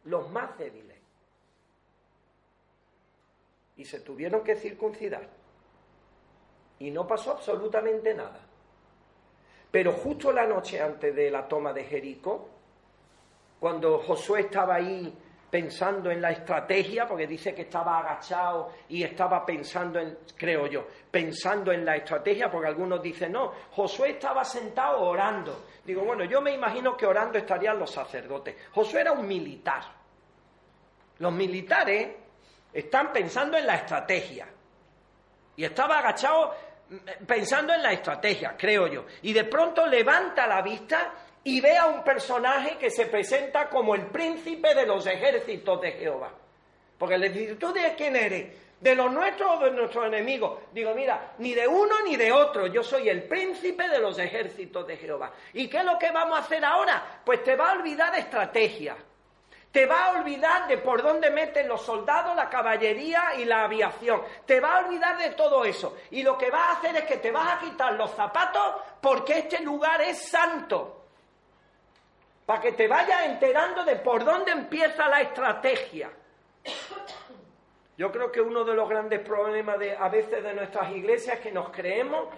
los 0.05 0.31
más 0.31 0.57
débiles. 0.59 0.97
Y 3.77 3.85
se 3.85 4.01
tuvieron 4.01 4.43
que 4.43 4.57
circuncidar. 4.57 5.29
Y 6.79 6.91
no 6.91 7.07
pasó 7.07 7.33
absolutamente 7.33 8.15
nada. 8.15 8.41
Pero 9.71 9.93
justo 9.93 10.33
la 10.33 10.47
noche 10.47 10.81
antes 10.81 11.15
de 11.15 11.31
la 11.31 11.47
toma 11.47 11.73
de 11.73 11.85
Jericó, 11.85 12.49
cuando 13.61 13.99
Josué 13.99 14.41
estaba 14.41 14.77
ahí 14.77 15.15
pensando 15.51 16.11
en 16.11 16.21
la 16.21 16.31
estrategia, 16.31 17.07
porque 17.07 17.27
dice 17.27 17.55
que 17.55 17.63
estaba 17.63 17.99
agachado 17.99 18.73
y 18.89 19.03
estaba 19.03 19.45
pensando 19.47 20.01
en, 20.01 20.19
creo 20.37 20.67
yo, 20.67 20.87
pensando 21.11 21.73
en 21.73 21.85
la 21.85 21.97
estrategia, 21.97 22.51
porque 22.51 22.69
algunos 22.69 23.01
dicen, 23.01 23.33
no, 23.33 23.53
Josué 23.71 24.11
estaba 24.11 24.45
sentado 24.45 25.01
orando. 25.01 25.67
Digo, 25.85 26.03
bueno, 26.05 26.25
yo 26.25 26.41
me 26.41 26.53
imagino 26.53 26.97
que 26.97 27.07
orando 27.07 27.39
estarían 27.39 27.79
los 27.79 27.91
sacerdotes. 27.91 28.57
Josué 28.73 29.03
era 29.03 29.13
un 29.13 29.27
militar. 29.27 29.83
Los 31.19 31.33
militares 31.33 32.09
están 32.73 33.13
pensando 33.13 33.57
en 33.57 33.67
la 33.67 33.77
estrategia. 33.77 34.49
Y 35.57 35.65
estaba 35.65 35.99
agachado 35.99 36.55
mm, 36.91 37.25
pensando 37.25 37.73
en 37.73 37.83
la 37.83 37.93
estrategia, 37.93 38.55
creo 38.59 38.89
yo. 38.89 39.07
Y 39.23 39.33
de 39.33 39.45
pronto 39.45 39.87
levanta 39.87 40.47
la 40.47 40.61
vista 40.61 41.13
y 41.47 41.61
ve 41.61 41.77
a 41.77 41.87
un 41.87 42.03
personaje 42.03 42.77
que 42.77 42.91
se 42.91 43.07
presenta 43.07 43.69
como 43.69 43.95
el 43.95 44.07
príncipe 44.07 44.75
de 44.75 44.85
los 44.85 45.07
ejércitos 45.07 45.81
de 45.81 45.93
Jehová. 45.93 46.33
Porque 46.99 47.17
le 47.17 47.31
dice, 47.31 47.55
¿tú 47.55 47.73
de 47.73 47.95
quién 47.95 48.17
eres? 48.17 48.53
¿De 48.81 48.97
los 48.97 49.13
nuestros 49.13 49.53
o 49.53 49.65
de 49.65 49.71
nuestros 49.71 50.07
enemigos? 50.07 50.59
Digo, 50.73 50.93
mira, 50.93 51.35
ni 51.39 51.55
de 51.55 51.69
uno 51.69 52.03
ni 52.05 52.17
de 52.17 52.33
otro, 52.33 52.67
yo 52.67 52.83
soy 52.83 53.09
el 53.09 53.23
príncipe 53.29 53.89
de 53.89 54.01
los 54.01 54.19
ejércitos 54.19 54.89
de 54.89 54.97
Jehová. 54.97 55.31
¿Y 55.53 55.69
qué 55.69 55.79
es 55.79 55.85
lo 55.85 55.97
que 56.01 56.11
vamos 56.11 56.37
a 56.37 56.43
hacer 56.43 56.65
ahora? 56.65 57.21
Pues 57.25 57.45
te 57.45 57.55
va 57.55 57.71
a 57.71 57.75
olvidar 57.75 58.13
de 58.13 58.19
estrategia. 58.19 58.97
Te 59.71 59.87
va 59.87 60.07
a 60.07 60.19
olvidar 60.19 60.67
de 60.67 60.79
por 60.79 61.01
dónde 61.01 61.31
meten 61.31 61.69
los 61.69 61.81
soldados, 61.81 62.35
la 62.35 62.51
caballería 62.51 63.35
y 63.39 63.45
la 63.45 63.63
aviación. 63.63 64.21
Te 64.45 64.59
va 64.59 64.79
a 64.79 64.87
olvidar 64.87 65.17
de 65.17 65.31
todo 65.31 65.65
eso. 65.65 65.97
Y 66.11 66.25
lo 66.25 66.37
que 66.37 66.51
vas 66.51 66.71
a 66.71 66.79
hacer 66.79 66.97
es 66.97 67.05
que 67.05 67.19
te 67.19 67.31
vas 67.31 67.53
a 67.53 67.61
quitar 67.61 67.93
los 67.93 68.11
zapatos 68.17 68.83
porque 69.01 69.39
este 69.39 69.61
lugar 69.61 70.03
es 70.03 70.29
santo 70.29 71.05
para 72.47 72.61
que 72.61 72.73
te 72.73 72.87
vayas 72.87 73.27
enterando 73.27 73.85
de 73.85 73.97
por 73.97 74.25
dónde 74.25 74.53
empieza 74.53 75.09
la 75.09 75.21
estrategia. 75.21 76.09
Yo 77.99 78.13
creo 78.13 78.31
que 78.31 78.41
uno 78.41 78.63
de 78.63 78.75
los 78.75 78.89
grandes 78.89 79.21
problemas 79.21 79.79
de, 79.81 79.97
a 79.97 80.09
veces 80.09 80.45
de 80.45 80.55
nuestras 80.55 80.93
iglesias 80.93 81.37
es 81.37 81.43
que 81.43 81.51
nos 81.51 81.71
creemos 81.71 82.29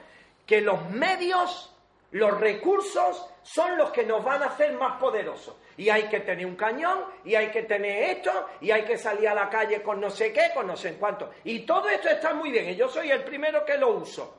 que 0.47 0.63
los 0.63 0.89
medios, 0.91 1.77
los 2.13 2.41
recursos 2.41 3.29
son 3.43 3.77
los 3.77 3.91
que 3.91 4.05
nos 4.05 4.25
van 4.25 4.43
a 4.43 4.47
hacer 4.47 4.73
más 4.73 4.99
poderosos. 4.99 5.57
Y 5.77 5.91
hay 5.91 6.05
que 6.05 6.21
tener 6.21 6.47
un 6.47 6.57
cañón, 6.57 7.05
y 7.25 7.35
hay 7.35 7.51
que 7.51 7.65
tener 7.65 8.17
esto, 8.17 8.49
y 8.63 8.71
hay 8.71 8.85
que 8.85 8.97
salir 8.97 9.29
a 9.29 9.35
la 9.35 9.51
calle 9.51 9.83
con 9.83 10.01
no 10.01 10.09
sé 10.09 10.33
qué, 10.33 10.53
con 10.55 10.67
no 10.67 10.77
sé 10.77 10.95
cuánto. 10.95 11.31
Y 11.45 11.61
todo 11.61 11.89
esto 11.89 12.09
está 12.09 12.33
muy 12.33 12.51
bien, 12.51 12.71
y 12.71 12.77
yo 12.77 12.89
soy 12.89 13.11
el 13.11 13.25
primero 13.25 13.65
que 13.65 13.77
lo 13.77 13.91
uso. 13.91 14.39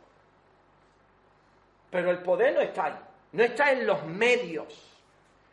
Pero 1.91 2.09
el 2.09 2.19
poder 2.23 2.55
no 2.55 2.61
está 2.61 2.85
ahí, 2.85 2.99
no 3.33 3.43
está 3.43 3.71
en 3.71 3.85
los 3.85 4.03
medios 4.05 4.88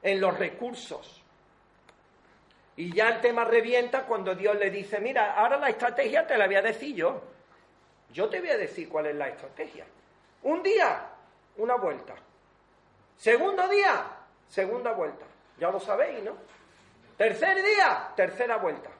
en 0.07 0.21
los 0.21 0.39
recursos. 0.39 1.21
Y 2.77 2.95
ya 2.95 3.09
el 3.09 3.21
tema 3.21 3.45
revienta 3.45 4.05
cuando 4.07 4.37
Dios 4.37 4.57
le 4.57 4.71
dice, 4.71 5.01
mira, 5.01 5.35
ahora 5.35 5.59
la 5.59 5.69
estrategia 5.69 6.25
te 6.25 6.39
la 6.39 6.47
voy 6.47 6.55
a 6.55 6.63
decir 6.63 6.95
yo. 6.95 7.23
Yo 8.13 8.29
te 8.29 8.39
voy 8.39 8.51
a 8.51 8.57
decir 8.57 8.89
cuál 8.89 9.07
es 9.07 9.17
la 9.17 9.29
estrategia. 9.29 9.85
Un 10.45 10.63
día, 10.63 11.09
una 11.57 11.75
vuelta. 11.75 12.15
Segundo 13.17 13.67
día, 13.69 14.07
segunda 14.47 14.93
vuelta. 14.93 15.27
Ya 15.59 15.71
lo 15.73 15.81
sabéis, 15.81 16.23
¿no? 16.23 16.37
Tercer 17.17 17.57
día, 17.57 18.13
tercera 18.15 18.59
vuelta. 18.59 18.91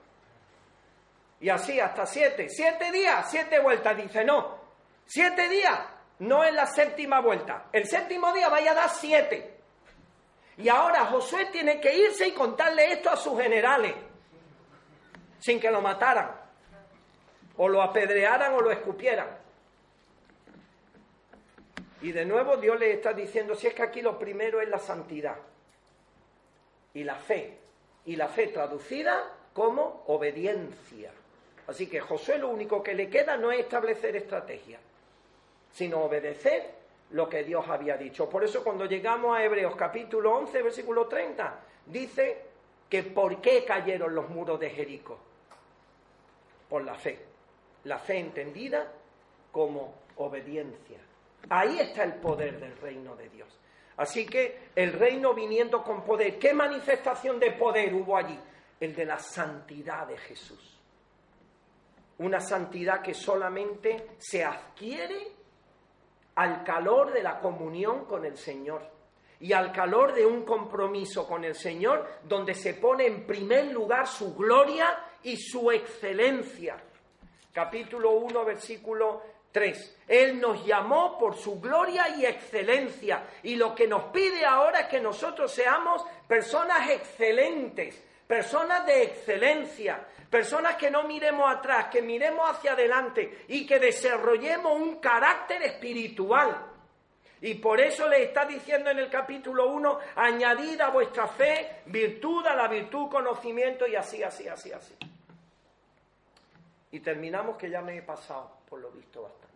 Y 1.39 1.51
así 1.51 1.79
hasta 1.79 2.05
siete. 2.05 2.49
Siete 2.49 2.91
días, 2.91 3.31
siete 3.31 3.61
vueltas. 3.61 3.97
Dice, 3.97 4.25
no. 4.25 4.59
Siete 5.05 5.49
días, 5.49 5.79
no 6.19 6.43
es 6.43 6.53
la 6.53 6.67
séptima 6.67 7.21
vuelta. 7.21 7.67
El 7.73 7.87
séptimo 7.87 8.33
día 8.33 8.49
vaya 8.49 8.73
a 8.73 8.75
dar 8.75 8.91
siete. 8.91 9.56
Y 10.59 10.69
ahora 10.69 11.07
Josué 11.07 11.47
tiene 11.53 11.81
que 11.81 11.95
irse 11.95 12.29
y 12.29 12.33
contarle 12.33 12.93
esto 12.93 13.11
a 13.11 13.17
sus 13.17 13.39
generales, 13.41 13.95
sin 15.39 15.61
que 15.61 15.71
lo 15.71 15.81
mataran, 15.83 16.31
o 17.59 17.69
lo 17.69 17.83
apedrearan 17.83 18.55
o 18.55 18.61
lo 18.61 18.71
escupieran. 18.71 19.29
Y 22.03 22.13
de 22.13 22.25
nuevo 22.25 22.57
Dios 22.57 22.79
le 22.79 22.93
está 22.93 23.13
diciendo, 23.13 23.55
si 23.55 23.67
es 23.67 23.75
que 23.75 23.83
aquí 23.83 24.03
lo 24.03 24.19
primero 24.19 24.61
es 24.61 24.69
la 24.69 24.79
santidad. 24.79 25.37
y 26.95 27.05
la 27.05 27.17
fe. 27.17 27.59
Y 28.07 28.17
la 28.17 28.29
fe 28.29 28.47
traducida 28.47 29.31
como 29.53 30.05
obediencia. 30.07 31.11
Así 31.67 31.89
que 31.89 32.01
Josué 32.01 32.39
lo 32.39 32.49
único 32.49 32.83
que 32.83 32.95
le 32.95 33.11
queda 33.11 33.37
no 33.37 33.53
es 33.53 33.61
establecer 33.61 34.17
estrategia, 34.17 34.79
sino 35.73 35.99
obedecer 35.99 36.71
lo 37.11 37.29
que 37.29 37.45
Dios 37.45 37.67
había 37.69 37.97
dicho. 37.97 38.29
Por 38.29 38.45
eso 38.45 38.63
cuando 38.65 38.85
llegamos 38.87 39.37
a 39.37 39.45
Hebreos 39.45 39.75
capítulo 39.77 40.35
11, 40.37 40.63
versículo 40.63 41.07
30, 41.07 41.61
dice 41.87 42.45
que 42.89 43.03
por 43.03 43.41
qué 43.41 43.65
cayeron 43.65 44.15
los 44.15 44.29
muros 44.29 44.59
de 44.59 44.71
Jericó. 44.71 45.19
Por 46.69 46.85
la 46.85 46.95
fe. 46.95 47.19
La 47.85 47.99
fe 47.99 48.19
entendida 48.19 48.93
como 49.53 49.95
obediencia. 50.17 50.99
Ahí 51.49 51.79
está 51.79 52.03
el 52.03 52.15
poder 52.15 52.59
del 52.59 52.77
reino 52.79 53.15
de 53.15 53.29
Dios. 53.29 53.49
Así 53.97 54.27
que 54.27 54.71
el 54.75 54.93
reino 54.93 55.33
viniendo 55.33 55.83
con 55.83 56.05
poder. 56.05 56.39
¿Qué 56.39 56.53
manifestación 56.53 57.39
de 57.39 57.53
poder 57.53 57.95
hubo 57.95 58.17
allí? 58.17 58.39
El 58.81 58.95
de 58.95 59.05
la 59.05 59.19
santidad 59.19 60.07
de 60.07 60.19
Jesús. 60.19 60.79
Una 62.19 62.41
santidad 62.41 63.01
que 63.01 63.15
solamente 63.15 64.17
se 64.19 64.45
adquiere 64.45 65.36
al 66.37 66.63
calor 66.65 67.13
de 67.13 67.23
la 67.23 67.41
comunión 67.41 68.05
con 68.05 68.25
el 68.25 68.37
Señor 68.37 68.83
y 69.41 69.53
al 69.53 69.73
calor 69.73 70.15
de 70.15 70.25
un 70.25 70.45
compromiso 70.45 71.27
con 71.27 71.45
el 71.45 71.55
Señor 71.55 72.07
donde 72.23 72.55
se 72.55 72.75
pone 72.75 73.07
en 73.07 73.27
primer 73.27 73.67
lugar 73.67 74.07
su 74.07 74.35
gloria 74.35 74.99
y 75.23 75.37
su 75.37 75.71
excelencia. 75.71 76.77
Capítulo 77.53 78.13
1, 78.13 78.45
versículo 78.45 79.23
3. 79.51 80.03
Él 80.09 80.41
nos 80.41 80.65
llamó 80.65 81.19
por 81.19 81.37
su 81.37 81.61
gloria 81.61 82.09
y 82.17 82.27
excelencia 82.27 83.27
y 83.43 83.57
lo 83.57 83.75
que 83.75 83.89
nos 83.89 84.05
pide 84.05 84.45
ahora 84.45 84.81
es 84.81 84.87
que 84.89 85.01
nosotros 85.01 85.53
seamos 85.53 86.05
personas 86.29 86.91
excelentes, 86.91 88.03
personas 88.27 88.85
de 88.87 89.05
excelencia, 89.05 90.05
personas 90.31 90.77
que 90.77 90.91
no 90.91 91.05
miremos 91.05 91.49
atrás, 91.51 91.87
que 91.87 92.03
miremos 92.03 92.49
hacia 92.51 92.73
adelante 92.73 93.45
y 93.49 93.67
que 93.67 93.79
desarrollemos 93.79 94.73
un 94.73 94.97
carácter 95.01 95.63
espiritual. 95.63 96.73
Y 97.41 97.55
por 97.55 97.81
eso 97.81 98.09
le 98.09 98.25
está 98.25 98.47
diciendo 98.47 98.91
en 98.91 98.99
el 98.99 99.11
capítulo 99.11 99.69
1, 99.69 99.99
añadid 100.17 100.81
a 100.81 100.89
vuestra 100.89 101.29
fe 101.29 101.83
virtud, 101.87 102.47
a 102.47 102.55
la 102.55 102.67
virtud 102.67 103.09
conocimiento 103.11 103.87
y 103.87 103.95
así, 103.95 104.23
así, 104.23 104.49
así, 104.49 104.73
así. 104.73 104.97
Y 106.93 107.01
terminamos 107.01 107.57
que 107.57 107.69
ya 107.69 107.83
me 107.83 107.99
he 107.99 108.03
pasado, 108.03 108.59
por 108.69 108.81
lo 108.81 108.91
visto, 108.91 109.23
bastante. 109.23 109.47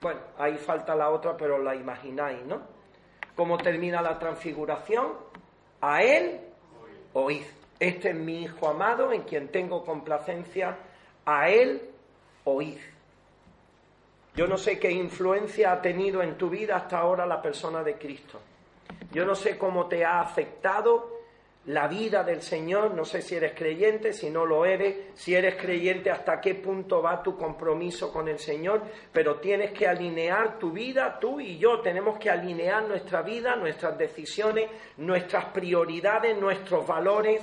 Bueno, 0.00 0.20
ahí 0.38 0.56
falta 0.56 0.94
la 0.94 1.10
otra, 1.10 1.36
pero 1.36 1.58
la 1.58 1.74
imagináis, 1.74 2.42
¿no? 2.44 2.62
¿Cómo 3.34 3.58
termina 3.58 4.00
la 4.00 4.18
transfiguración? 4.18 5.12
A 5.82 6.02
él 6.02 6.40
oíd. 7.16 7.46
Este 7.80 8.10
es 8.10 8.14
mi 8.14 8.42
Hijo 8.42 8.68
amado 8.68 9.10
en 9.10 9.22
quien 9.22 9.48
tengo 9.48 9.84
complacencia. 9.84 10.76
A 11.24 11.48
él 11.48 11.90
oíd. 12.44 12.78
Yo 14.34 14.46
no 14.46 14.58
sé 14.58 14.78
qué 14.78 14.90
influencia 14.90 15.72
ha 15.72 15.80
tenido 15.80 16.22
en 16.22 16.36
tu 16.36 16.50
vida 16.50 16.76
hasta 16.76 16.98
ahora 16.98 17.26
la 17.26 17.40
persona 17.40 17.82
de 17.82 17.94
Cristo. 17.94 18.38
Yo 19.12 19.24
no 19.24 19.34
sé 19.34 19.56
cómo 19.56 19.86
te 19.86 20.04
ha 20.04 20.20
afectado 20.20 21.15
la 21.66 21.88
vida 21.88 22.22
del 22.22 22.42
Señor, 22.42 22.94
no 22.94 23.04
sé 23.04 23.22
si 23.22 23.34
eres 23.34 23.52
creyente, 23.52 24.12
si 24.12 24.30
no 24.30 24.46
lo 24.46 24.64
eres, 24.64 25.12
si 25.14 25.34
eres 25.34 25.56
creyente, 25.56 26.10
hasta 26.10 26.40
qué 26.40 26.54
punto 26.54 27.02
va 27.02 27.22
tu 27.22 27.36
compromiso 27.36 28.12
con 28.12 28.28
el 28.28 28.38
Señor, 28.38 28.82
pero 29.12 29.40
tienes 29.40 29.72
que 29.72 29.88
alinear 29.88 30.58
tu 30.58 30.70
vida, 30.70 31.18
tú 31.18 31.40
y 31.40 31.58
yo, 31.58 31.80
tenemos 31.80 32.18
que 32.18 32.30
alinear 32.30 32.84
nuestra 32.84 33.22
vida, 33.22 33.56
nuestras 33.56 33.98
decisiones, 33.98 34.70
nuestras 34.98 35.46
prioridades, 35.46 36.38
nuestros 36.38 36.86
valores 36.86 37.42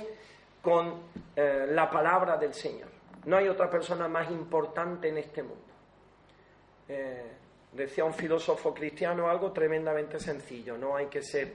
con 0.62 1.02
eh, 1.36 1.66
la 1.70 1.90
palabra 1.90 2.38
del 2.38 2.54
Señor. 2.54 2.88
No 3.26 3.36
hay 3.36 3.48
otra 3.48 3.68
persona 3.68 4.08
más 4.08 4.30
importante 4.30 5.08
en 5.08 5.18
este 5.18 5.42
mundo. 5.42 5.60
Eh, 6.88 7.32
decía 7.72 8.04
un 8.06 8.14
filósofo 8.14 8.72
cristiano 8.72 9.28
algo 9.28 9.52
tremendamente 9.52 10.18
sencillo, 10.18 10.78
no 10.78 10.96
hay 10.96 11.06
que 11.06 11.20
ser 11.20 11.52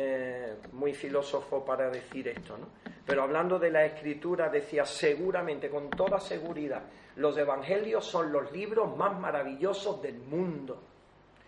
eh, 0.00 0.54
muy 0.74 0.94
filósofo 0.94 1.64
para 1.64 1.90
decir 1.90 2.28
esto, 2.28 2.56
¿no? 2.56 2.68
Pero 3.04 3.24
hablando 3.24 3.58
de 3.58 3.72
la 3.72 3.84
escritura 3.84 4.48
decía 4.48 4.84
seguramente, 4.84 5.68
con 5.68 5.90
toda 5.90 6.20
seguridad, 6.20 6.82
los 7.16 7.36
evangelios 7.36 8.06
son 8.06 8.30
los 8.30 8.52
libros 8.52 8.96
más 8.96 9.18
maravillosos 9.18 10.00
del 10.00 10.20
mundo. 10.20 10.80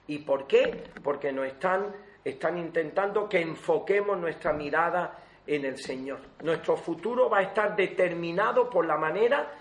¿Y 0.08 0.18
por 0.18 0.48
qué? 0.48 0.82
Porque 1.00 1.30
nos 1.30 1.46
están, 1.46 1.94
están 2.24 2.58
intentando 2.58 3.28
que 3.28 3.40
enfoquemos 3.40 4.18
nuestra 4.18 4.52
mirada 4.52 5.16
en 5.46 5.64
el 5.64 5.78
Señor. 5.78 6.18
Nuestro 6.42 6.76
futuro 6.76 7.30
va 7.30 7.38
a 7.38 7.42
estar 7.42 7.76
determinado 7.76 8.68
por 8.68 8.84
la 8.84 8.96
manera 8.96 9.52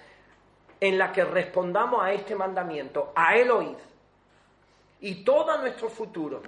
en 0.80 0.98
la 0.98 1.12
que 1.12 1.26
respondamos 1.26 2.02
a 2.02 2.12
este 2.12 2.36
mandamiento, 2.36 3.14
a 3.16 3.36
oíd. 3.36 3.78
Y 5.02 5.24
todo 5.24 5.60
nuestro 5.60 5.90
futuro 5.90 6.42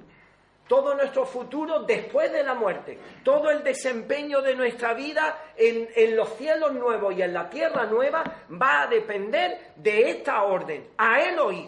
todo 0.71 0.95
nuestro 0.95 1.25
futuro 1.25 1.79
después 1.79 2.31
de 2.31 2.43
la 2.43 2.53
muerte, 2.53 2.97
todo 3.25 3.51
el 3.51 3.61
desempeño 3.61 4.41
de 4.41 4.55
nuestra 4.55 4.93
vida 4.93 5.51
en, 5.57 6.15
los 6.15 6.37
cielos 6.37 6.71
nuevos 6.71 7.13
y 7.13 7.21
en 7.21 7.33
la 7.33 7.49
tierra 7.49 7.87
nueva 7.87 8.23
va 8.49 8.83
a 8.83 8.87
depender 8.87 9.73
de 9.75 10.11
esta 10.11 10.43
orden. 10.43 10.91
A 10.97 11.19
Él 11.19 11.37
oíd. 11.39 11.67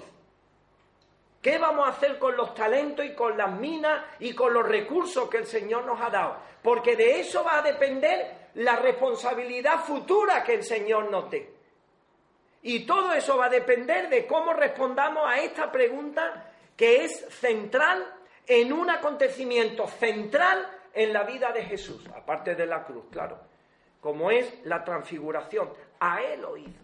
¿Qué 1.42 1.58
vamos 1.58 1.86
a 1.86 1.92
hacer 1.92 2.18
con 2.18 2.38
los 2.38 2.56
talentos 2.56 3.06
y 3.06 3.14
con 3.14 3.38
las 3.38 3.52
minas 3.52 4.06
y 4.20 4.34
con 4.34 4.54
los 4.54 4.66
recursos 4.66 5.30
que 5.30 5.40
el 5.40 5.48
Señor 5.48 5.84
nos 5.84 6.00
ha 6.00 6.10
dado? 6.10 6.38
Porque 6.62 6.96
de 6.96 7.20
eso 7.20 7.44
va 7.44 7.58
a 7.58 7.62
depender 7.62 8.52
la 8.54 8.78
responsabilidad 8.78 9.80
futura 9.82 10.46
que 10.46 10.54
el 10.54 10.64
Señor 10.64 11.12
nos 11.12 11.30
dé. 11.30 11.54
Y 12.62 12.86
todo 12.86 13.12
eso 13.12 13.36
va 13.36 13.48
a 13.48 13.50
depender 13.50 14.08
de 14.08 14.26
cómo 14.26 14.54
respondamos 14.54 15.28
a 15.28 15.42
esta 15.42 15.70
pregunta 15.70 16.52
que 16.78 17.04
es 17.04 17.26
central 17.42 18.23
en 18.48 18.74
un 18.74 18.90
acontecimiento 18.90 19.88
central 19.88 20.68
en 20.94 21.14
la 21.14 21.24
vida 21.24 21.52
de 21.52 21.64
Jesús, 21.64 22.08
aparte 22.16 22.56
de 22.56 22.66
la 22.66 22.84
cruz, 22.84 23.06
claro, 23.10 23.40
como 24.00 24.30
es 24.30 24.66
la 24.66 24.84
transfiguración. 24.84 25.70
A 26.00 26.22
Él 26.22 26.44
oíd. 26.44 26.76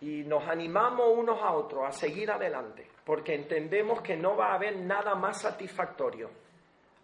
Y 0.00 0.24
nos 0.24 0.46
animamos 0.46 1.16
unos 1.16 1.40
a 1.40 1.52
otros 1.52 1.84
a 1.86 1.92
seguir 1.92 2.30
adelante, 2.30 2.86
porque 3.04 3.34
entendemos 3.34 4.02
que 4.02 4.16
no 4.16 4.36
va 4.36 4.52
a 4.52 4.54
haber 4.54 4.76
nada 4.76 5.14
más 5.14 5.40
satisfactorio 5.40 6.30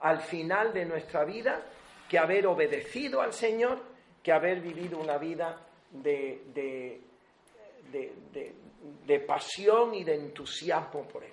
al 0.00 0.20
final 0.20 0.72
de 0.72 0.84
nuestra 0.84 1.24
vida 1.24 1.64
que 2.08 2.18
haber 2.18 2.46
obedecido 2.46 3.22
al 3.22 3.32
Señor, 3.32 3.80
que 4.22 4.32
haber 4.32 4.60
vivido 4.60 4.98
una 4.98 5.16
vida 5.16 5.58
de, 5.90 6.42
de 9.06 9.20
pasión 9.20 9.94
y 9.94 10.04
de 10.04 10.14
entusiasmo 10.16 11.06
por 11.08 11.24
Él. 11.24 11.32